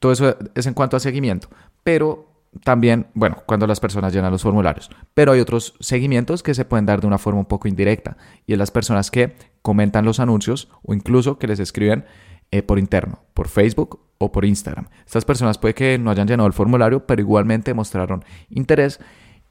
todo 0.04 0.12
eso 0.12 0.38
es 0.54 0.68
en 0.68 0.74
cuanto 0.74 0.98
a 0.98 1.00
seguimiento, 1.00 1.48
pero 1.82 2.28
también, 2.66 3.08
bueno, 3.14 3.38
cuando 3.46 3.68
las 3.68 3.80
personas 3.80 4.12
llenan 4.12 4.34
los 4.34 4.42
formularios. 4.42 4.90
Pero 5.14 5.32
hay 5.32 5.40
otros 5.40 5.76
seguimientos 5.80 6.44
que 6.44 6.54
se 6.54 6.66
pueden 6.66 6.86
dar 6.86 7.00
de 7.00 7.08
una 7.08 7.18
forma 7.18 7.40
un 7.40 7.46
poco 7.46 7.70
indirecta 7.70 8.18
y 8.46 8.52
es 8.52 8.60
las 8.60 8.70
personas 8.70 9.12
que 9.12 9.38
comentan 9.62 10.04
los 10.04 10.20
anuncios 10.20 10.68
o 10.82 10.94
incluso 10.94 11.40
que 11.40 11.48
les 11.48 11.62
escriben 11.62 12.04
eh, 12.52 12.64
por 12.64 12.80
interno, 12.80 13.22
por 13.34 13.48
Facebook 13.48 14.02
o 14.18 14.34
por 14.34 14.44
Instagram. 14.44 14.90
Estas 15.06 15.24
personas 15.24 15.58
puede 15.58 15.74
que 15.74 15.98
no 15.98 16.12
hayan 16.12 16.28
llenado 16.28 16.48
el 16.48 16.54
formulario, 16.54 17.08
pero 17.08 17.22
igualmente 17.22 17.74
mostraron 17.74 18.26
interés 18.50 19.00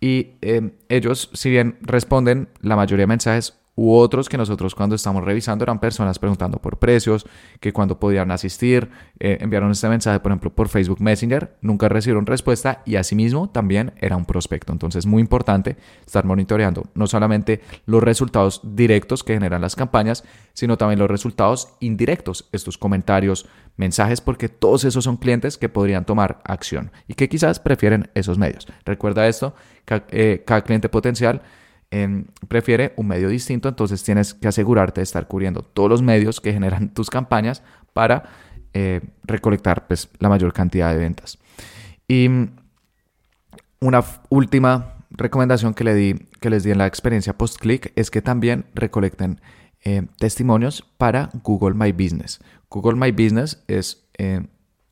y 0.01 0.33
eh, 0.43 0.77
ellos, 0.91 1.31
si 1.33 1.49
bien 1.49 1.79
responden 1.81 2.51
la 2.61 2.77
mayoría 2.77 3.05
de 3.05 3.07
mensajes 3.07 3.59
u 3.75 3.95
otros 3.95 4.29
que 4.29 4.37
nosotros 4.37 4.75
cuando 4.75 4.95
estamos 4.95 5.25
revisando 5.25 5.65
eran 5.65 5.81
personas 5.81 6.19
preguntando 6.19 6.59
por 6.59 6.79
precios, 6.79 7.27
que 7.59 7.73
cuando 7.73 7.99
podían 7.99 8.31
asistir, 8.31 8.91
eh, 9.19 9.39
enviaron 9.41 9.71
este 9.71 9.89
mensaje, 9.89 10.21
por 10.21 10.31
ejemplo, 10.31 10.55
por 10.55 10.69
Facebook 10.69 11.01
Messenger, 11.01 11.57
nunca 11.63 11.89
recibieron 11.89 12.27
respuesta 12.27 12.83
y 12.85 12.97
asimismo 12.97 13.49
también 13.49 13.93
era 14.01 14.17
un 14.17 14.27
prospecto. 14.27 14.73
Entonces, 14.73 15.07
muy 15.07 15.23
importante 15.23 15.77
estar 16.05 16.25
monitoreando 16.25 16.85
no 16.95 17.07
solamente 17.07 17.63
los 17.87 18.03
resultados 18.03 18.61
directos 18.63 19.25
que 19.25 19.35
generan 19.35 19.63
las 19.63 19.75
campañas, 19.75 20.25
sino 20.53 20.77
también 20.77 20.99
los 20.99 21.11
resultados 21.11 21.75
indirectos, 21.81 22.49
estos 22.53 22.77
comentarios, 22.77 23.47
mensajes, 23.77 24.21
porque 24.21 24.51
todos 24.51 24.85
esos 24.85 25.05
son 25.05 25.17
clientes 25.17 25.57
que 25.57 25.71
podrían 25.71 26.05
tomar 26.05 26.43
acción 26.45 26.93
y 27.09 27.15
que 27.15 27.31
quizás 27.31 27.59
prefieren 27.59 28.11
esos 28.15 28.37
medios. 28.37 28.67
Recuerda 28.85 29.29
esto, 29.29 29.55
eh, 30.11 30.43
cada 30.47 30.63
cliente 30.63 30.91
potencial 30.91 31.41
prefiere 32.49 32.95
un 32.97 33.07
medio 33.07 33.29
distinto, 33.29 33.69
entonces 33.69 34.03
tienes 34.03 34.33
que 34.33 34.49
asegurarte 34.49 35.01
de 35.01 35.05
estar 35.05 35.27
cubriendo 35.29 35.63
todos 35.63 35.91
los 35.91 36.03
medios 36.03 36.41
que 36.41 36.53
generan 36.53 36.89
tus 36.95 37.11
campañas 37.11 37.63
para 37.93 38.25
eh, 38.73 39.01
recolectar 39.25 39.87
pues, 39.87 40.09
la 40.19 40.29
mayor 40.29 40.53
cantidad 40.53 40.91
de 40.91 40.99
ventas. 40.99 41.39
Y 42.09 42.29
una 43.81 44.05
última 44.31 44.95
recomendación 45.11 45.75
que, 45.75 45.85
le 45.85 45.95
di, 45.95 46.15
que 46.41 46.49
les 46.49 46.65
di 46.65 46.71
en 46.71 46.79
la 46.79 46.87
experiencia 46.87 47.37
post-click 47.37 47.93
es 47.97 48.11
que 48.11 48.23
también 48.23 48.65
recolecten 48.75 49.41
eh, 49.85 50.07
testimonios 50.19 50.83
para 50.97 51.31
Google 51.43 51.75
My 51.75 51.93
Business. 51.93 52.41
Google 52.71 52.95
My 52.95 53.11
Business 53.11 53.63
es 53.67 54.09
eh, 54.17 54.47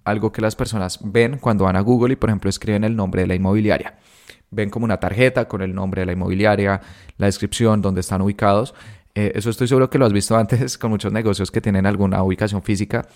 algo 0.05 0.33
que 0.33 0.43
las 0.43 0.57
personas 0.57 0.99
ven 1.03 1.39
cuando 1.39 1.65
van 1.65 1.77
a 1.77 1.81
Google 1.81 2.13
y, 2.13 2.17
por 2.17 2.29
ejemplo, 2.29 2.51
escriben 2.51 2.85
el 2.85 2.97
nombre 2.97 3.23
de 3.23 3.29
la 3.29 3.35
inmobiliaria 3.35 3.97
ven 4.51 4.71
como 4.71 4.85
una 4.85 4.99
tarjeta 4.99 5.49
con 5.49 5.63
el 5.63 5.75
nombre 5.75 6.03
de 6.03 6.07
la 6.07 6.13
inmobiliaria, 6.13 6.81
la 7.19 7.27
descripción, 7.27 7.83
dónde 7.83 8.01
están 8.01 8.23
ubicados. 8.23 8.75
Eh, 9.15 9.33
eso 9.35 9.51
estoy 9.51 9.69
seguro 9.69 9.91
que 9.91 9.99
lo 9.99 10.07
has 10.07 10.13
visto 10.13 10.37
antes 10.39 10.79
con 10.79 10.91
muchos 10.91 11.13
negocios 11.13 11.51
que 11.51 11.61
tienen 11.61 11.87
alguna 11.87 12.23
ubicación 12.23 12.63
física. 12.63 13.07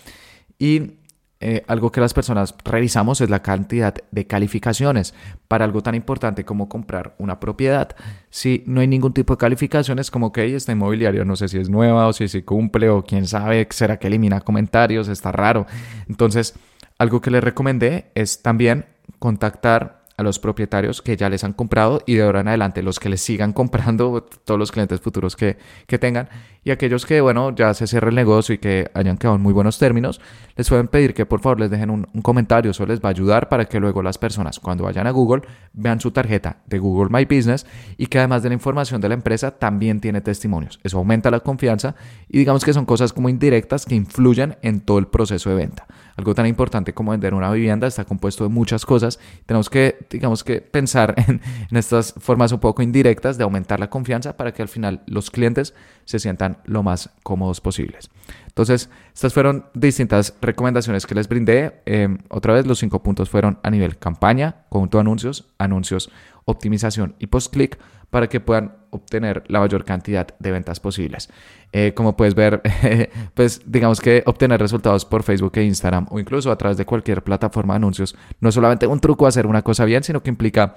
Y 0.57 0.99
eh, 1.41 1.63
algo 1.67 1.91
que 1.91 1.99
las 1.99 2.13
personas 2.13 2.55
revisamos 2.63 3.19
es 3.19 3.29
la 3.29 3.41
cantidad 3.41 3.93
de 4.09 4.25
calificaciones 4.25 5.13
para 5.49 5.65
algo 5.65 5.83
tan 5.83 5.93
importante 5.93 6.45
como 6.45 6.69
comprar 6.69 7.13
una 7.19 7.41
propiedad. 7.41 7.95
Si 8.29 8.63
no 8.65 8.79
hay 8.79 8.87
ningún 8.87 9.13
tipo 9.13 9.33
de 9.33 9.37
calificaciones, 9.37 10.09
como 10.09 10.31
que 10.31 10.55
esta 10.55 10.71
inmobiliaria 10.71 11.25
no 11.25 11.35
sé 11.35 11.49
si 11.49 11.57
es 11.57 11.69
nueva 11.69 12.07
o 12.07 12.13
si 12.13 12.29
se 12.29 12.45
cumple 12.45 12.89
o 12.89 13.03
quién 13.03 13.27
sabe, 13.27 13.67
será 13.69 13.97
que 13.97 14.07
elimina 14.07 14.41
comentarios, 14.41 15.09
está 15.09 15.33
raro. 15.33 15.65
Entonces, 16.07 16.55
algo 16.97 17.19
que 17.19 17.31
les 17.31 17.43
recomendé 17.43 18.11
es 18.15 18.41
también 18.41 18.85
contactar 19.19 20.04
a 20.17 20.23
los 20.23 20.39
propietarios 20.39 21.01
que 21.01 21.17
ya 21.17 21.29
les 21.29 21.43
han 21.43 21.53
comprado 21.53 22.01
y 22.05 22.15
de 22.15 22.23
ahora 22.23 22.41
en 22.41 22.47
adelante 22.47 22.81
los 22.81 22.99
que 22.99 23.09
les 23.09 23.21
sigan 23.21 23.53
comprando, 23.53 24.25
todos 24.43 24.59
los 24.59 24.71
clientes 24.71 25.01
futuros 25.01 25.35
que, 25.35 25.57
que 25.87 25.99
tengan 25.99 26.29
y 26.65 26.71
aquellos 26.71 27.05
que, 27.05 27.21
bueno, 27.21 27.55
ya 27.55 27.75
se 27.75 27.85
cierre 27.85 28.09
el 28.09 28.15
negocio 28.15 28.55
y 28.55 28.57
que 28.57 28.89
hayan 28.95 29.17
quedado 29.17 29.35
en 29.35 29.41
muy 29.43 29.53
buenos 29.53 29.77
términos, 29.77 30.19
les 30.55 30.67
pueden 30.67 30.87
pedir 30.87 31.13
que 31.13 31.27
por 31.27 31.39
favor 31.39 31.59
les 31.59 31.69
dejen 31.69 31.91
un, 31.91 32.07
un, 32.11 32.21
comentario, 32.23 32.71
eso 32.71 32.87
les 32.87 32.99
va 32.99 33.09
a 33.09 33.11
ayudar 33.11 33.49
para 33.49 33.65
que 33.65 33.79
luego 33.79 34.01
las 34.01 34.17
personas 34.17 34.59
cuando 34.59 34.83
vayan 34.83 35.05
a 35.05 35.11
Google 35.11 35.43
vean 35.73 36.01
su 36.01 36.09
tarjeta 36.09 36.57
de 36.65 36.79
Google 36.79 37.09
My 37.11 37.25
Business 37.25 37.67
y 37.97 38.07
que 38.07 38.17
además 38.17 38.41
de 38.41 38.49
la 38.49 38.55
información 38.55 38.99
de 38.99 39.09
la 39.09 39.13
empresa 39.13 39.51
también 39.51 40.01
tiene 40.01 40.21
testimonios. 40.21 40.79
Eso 40.83 40.97
aumenta 40.97 41.29
la 41.29 41.41
confianza 41.41 41.95
y 42.27 42.39
digamos 42.39 42.65
que 42.65 42.73
son 42.73 42.85
cosas 42.85 43.13
como 43.13 43.29
indirectas 43.29 43.85
que 43.85 43.93
influyen 43.93 44.57
en 44.63 44.81
todo 44.81 44.97
el 44.97 45.05
proceso 45.05 45.51
de 45.51 45.55
venta. 45.57 45.85
Algo 46.17 46.33
tan 46.33 46.45
importante 46.47 46.93
como 46.93 47.11
vender 47.11 47.33
una 47.33 47.51
vivienda 47.51 47.87
está 47.87 48.05
compuesto 48.05 48.45
de 48.45 48.49
muchas 48.49 48.85
cosas. 48.85 49.19
Tenemos 49.45 49.69
que, 49.69 50.07
digamos 50.09 50.43
que, 50.43 50.61
pensar 50.61 51.13
en, 51.27 51.41
estas 51.71 52.13
formas 52.17 52.51
un 52.51 52.59
poco 52.59 52.81
indirectas 52.81 53.37
de 53.37 53.43
aumentar 53.43 53.79
la 53.79 53.89
confianza 53.89 54.37
para 54.37 54.53
que 54.53 54.61
al 54.61 54.69
final 54.69 55.03
los 55.07 55.29
clientes 55.29 55.73
se 56.05 56.19
sientan 56.19 56.54
lo 56.65 56.83
más 56.83 57.09
cómodos 57.23 57.61
posibles. 57.61 58.09
Entonces, 58.47 58.89
estas 59.13 59.33
fueron 59.33 59.65
distintas 59.73 60.33
recomendaciones 60.41 61.05
que 61.05 61.15
les 61.15 61.27
brindé. 61.27 61.81
Em, 61.85 62.19
otra 62.29 62.53
vez, 62.53 62.65
los 62.65 62.79
cinco 62.79 63.03
puntos 63.03 63.29
fueron 63.29 63.59
a 63.63 63.69
nivel 63.69 63.97
campaña, 63.97 64.63
conjunto 64.69 64.97
de 64.97 65.01
anuncios, 65.01 65.45
anuncios, 65.57 66.09
optimización 66.45 67.15
y 67.19 67.27
post-click 67.27 67.77
para 68.09 68.29
que 68.29 68.39
puedan 68.39 68.77
obtener 68.91 69.43
la 69.47 69.59
mayor 69.59 69.83
cantidad 69.83 70.27
de 70.39 70.51
ventas 70.51 70.79
posibles. 70.79 71.29
Eh, 71.73 71.93
como 71.93 72.15
puedes 72.15 72.33
ver, 72.33 72.61
pues 73.33 73.61
digamos 73.65 73.99
que 73.99 74.23
obtener 74.25 74.61
resultados 74.61 75.03
por 75.03 75.23
Facebook 75.23 75.51
e 75.55 75.63
Instagram 75.63 76.07
o 76.09 76.19
incluso 76.19 76.49
a 76.49 76.57
través 76.57 76.77
de 76.77 76.85
cualquier 76.85 77.23
plataforma 77.23 77.73
de 77.73 77.77
anuncios 77.77 78.15
no 78.39 78.47
es 78.47 78.55
solamente 78.55 78.87
un 78.87 79.01
truco 79.01 79.27
hacer 79.27 79.47
una 79.47 79.63
cosa 79.63 79.83
bien, 79.83 80.01
sino 80.03 80.23
que 80.23 80.29
implica 80.29 80.75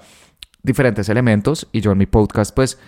diferentes 0.63 1.09
elementos 1.09 1.67
y 1.71 1.81
yo 1.81 1.91
en 1.91 1.97
mi 1.97 2.05
podcast 2.05 2.53
pues 2.53 2.79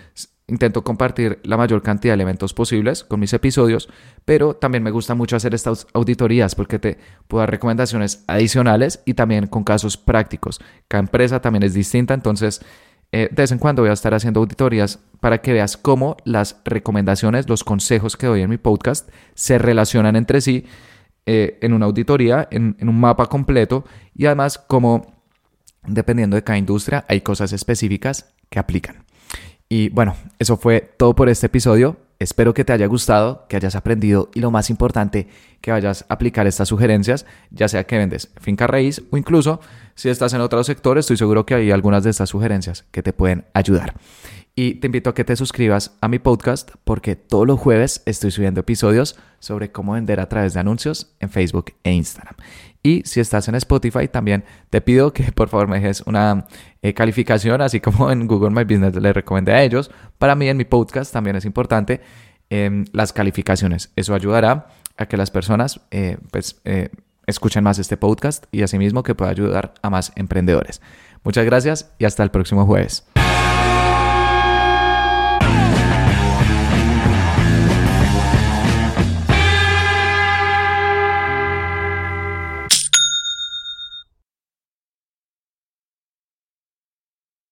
intento 0.46 0.84
compartir 0.84 1.40
la 1.44 1.56
mayor 1.56 1.82
cantidad 1.82 2.12
de 2.12 2.16
elementos 2.16 2.52
posibles 2.52 3.04
con 3.04 3.20
mis 3.20 3.32
episodios, 3.32 3.88
pero 4.24 4.54
también 4.54 4.82
me 4.82 4.90
gusta 4.90 5.14
mucho 5.14 5.36
hacer 5.36 5.54
estas 5.54 5.86
auditorías 5.94 6.54
porque 6.54 6.78
te 6.78 6.98
puedo 7.28 7.40
dar 7.40 7.50
recomendaciones 7.50 8.24
adicionales 8.26 9.02
y 9.06 9.14
también 9.14 9.46
con 9.46 9.64
casos 9.64 9.96
prácticos. 9.96 10.60
Cada 10.88 11.00
empresa 11.00 11.40
también 11.40 11.62
es 11.62 11.74
distinta, 11.74 12.12
entonces 12.12 12.60
eh, 13.12 13.28
de 13.30 13.42
vez 13.42 13.52
en 13.52 13.58
cuando 13.58 13.82
voy 13.82 13.90
a 13.90 13.94
estar 13.94 14.14
haciendo 14.14 14.40
auditorías 14.40 14.98
para 15.20 15.40
que 15.40 15.52
veas 15.52 15.76
cómo 15.76 16.16
las 16.24 16.60
recomendaciones, 16.64 17.48
los 17.48 17.64
consejos 17.64 18.16
que 18.16 18.26
doy 18.26 18.42
en 18.42 18.50
mi 18.50 18.58
podcast 18.58 19.08
se 19.34 19.58
relacionan 19.58 20.16
entre 20.16 20.40
sí 20.40 20.66
eh, 21.24 21.58
en 21.62 21.72
una 21.72 21.86
auditoría, 21.86 22.48
en, 22.50 22.76
en 22.78 22.88
un 22.88 22.98
mapa 22.98 23.26
completo 23.26 23.84
y 24.14 24.26
además 24.26 24.58
cómo 24.58 25.21
dependiendo 25.86 26.36
de 26.36 26.44
cada 26.44 26.58
industria, 26.58 27.04
hay 27.08 27.20
cosas 27.20 27.52
específicas 27.52 28.34
que 28.50 28.58
aplican. 28.58 29.04
Y 29.68 29.88
bueno, 29.88 30.14
eso 30.38 30.58
fue 30.58 30.80
todo 30.98 31.14
por 31.14 31.28
este 31.30 31.46
episodio. 31.46 31.96
Espero 32.18 32.52
que 32.54 32.64
te 32.64 32.72
haya 32.72 32.86
gustado, 32.86 33.46
que 33.48 33.56
hayas 33.56 33.74
aprendido 33.74 34.30
y 34.34 34.40
lo 34.40 34.50
más 34.50 34.68
importante, 34.68 35.28
que 35.60 35.70
vayas 35.70 36.04
a 36.08 36.14
aplicar 36.14 36.46
estas 36.46 36.68
sugerencias, 36.68 37.26
ya 37.50 37.68
sea 37.68 37.84
que 37.84 37.96
vendes 37.96 38.30
finca 38.38 38.66
raíz 38.66 39.02
o 39.10 39.16
incluso 39.16 39.60
si 39.94 40.08
estás 40.08 40.34
en 40.34 40.40
otro 40.40 40.62
sector, 40.62 40.98
estoy 40.98 41.16
seguro 41.16 41.46
que 41.46 41.54
hay 41.54 41.70
algunas 41.70 42.04
de 42.04 42.10
estas 42.10 42.28
sugerencias 42.28 42.84
que 42.90 43.02
te 43.02 43.12
pueden 43.12 43.46
ayudar. 43.54 43.94
Y 44.54 44.74
te 44.74 44.88
invito 44.88 45.08
a 45.08 45.14
que 45.14 45.24
te 45.24 45.36
suscribas 45.36 45.96
a 46.02 46.08
mi 46.08 46.18
podcast 46.18 46.72
porque 46.84 47.16
todos 47.16 47.46
los 47.46 47.58
jueves 47.58 48.02
estoy 48.04 48.30
subiendo 48.30 48.60
episodios 48.60 49.16
sobre 49.38 49.72
cómo 49.72 49.94
vender 49.94 50.20
a 50.20 50.28
través 50.28 50.52
de 50.52 50.60
anuncios 50.60 51.16
en 51.20 51.30
Facebook 51.30 51.72
e 51.82 51.92
Instagram. 51.92 52.34
Y 52.82 53.02
si 53.04 53.20
estás 53.20 53.46
en 53.48 53.54
Spotify, 53.54 54.08
también 54.08 54.44
te 54.70 54.80
pido 54.80 55.12
que 55.12 55.30
por 55.32 55.48
favor 55.48 55.68
me 55.68 55.76
dejes 55.76 56.02
una 56.06 56.46
eh, 56.82 56.94
calificación, 56.94 57.60
así 57.60 57.80
como 57.80 58.10
en 58.10 58.26
Google 58.26 58.50
My 58.50 58.64
Business 58.64 58.96
le 58.96 59.12
recomendé 59.12 59.52
a 59.52 59.62
ellos. 59.62 59.90
Para 60.18 60.34
mí 60.34 60.48
en 60.48 60.56
mi 60.56 60.64
podcast 60.64 61.12
también 61.12 61.36
es 61.36 61.44
importante 61.44 62.00
em, 62.50 62.84
las 62.92 63.12
calificaciones. 63.12 63.92
Eso 63.94 64.14
ayudará 64.14 64.66
a 64.96 65.06
que 65.06 65.16
las 65.16 65.30
personas 65.30 65.80
eh, 65.90 66.18
pues, 66.30 66.60
eh, 66.64 66.90
escuchen 67.26 67.62
más 67.62 67.78
este 67.78 67.96
podcast 67.96 68.46
y 68.50 68.62
asimismo 68.62 69.02
que 69.02 69.14
pueda 69.14 69.30
ayudar 69.30 69.74
a 69.80 69.90
más 69.90 70.12
emprendedores. 70.16 70.80
Muchas 71.22 71.44
gracias 71.44 71.94
y 71.98 72.04
hasta 72.04 72.24
el 72.24 72.30
próximo 72.30 72.66
jueves. 72.66 73.06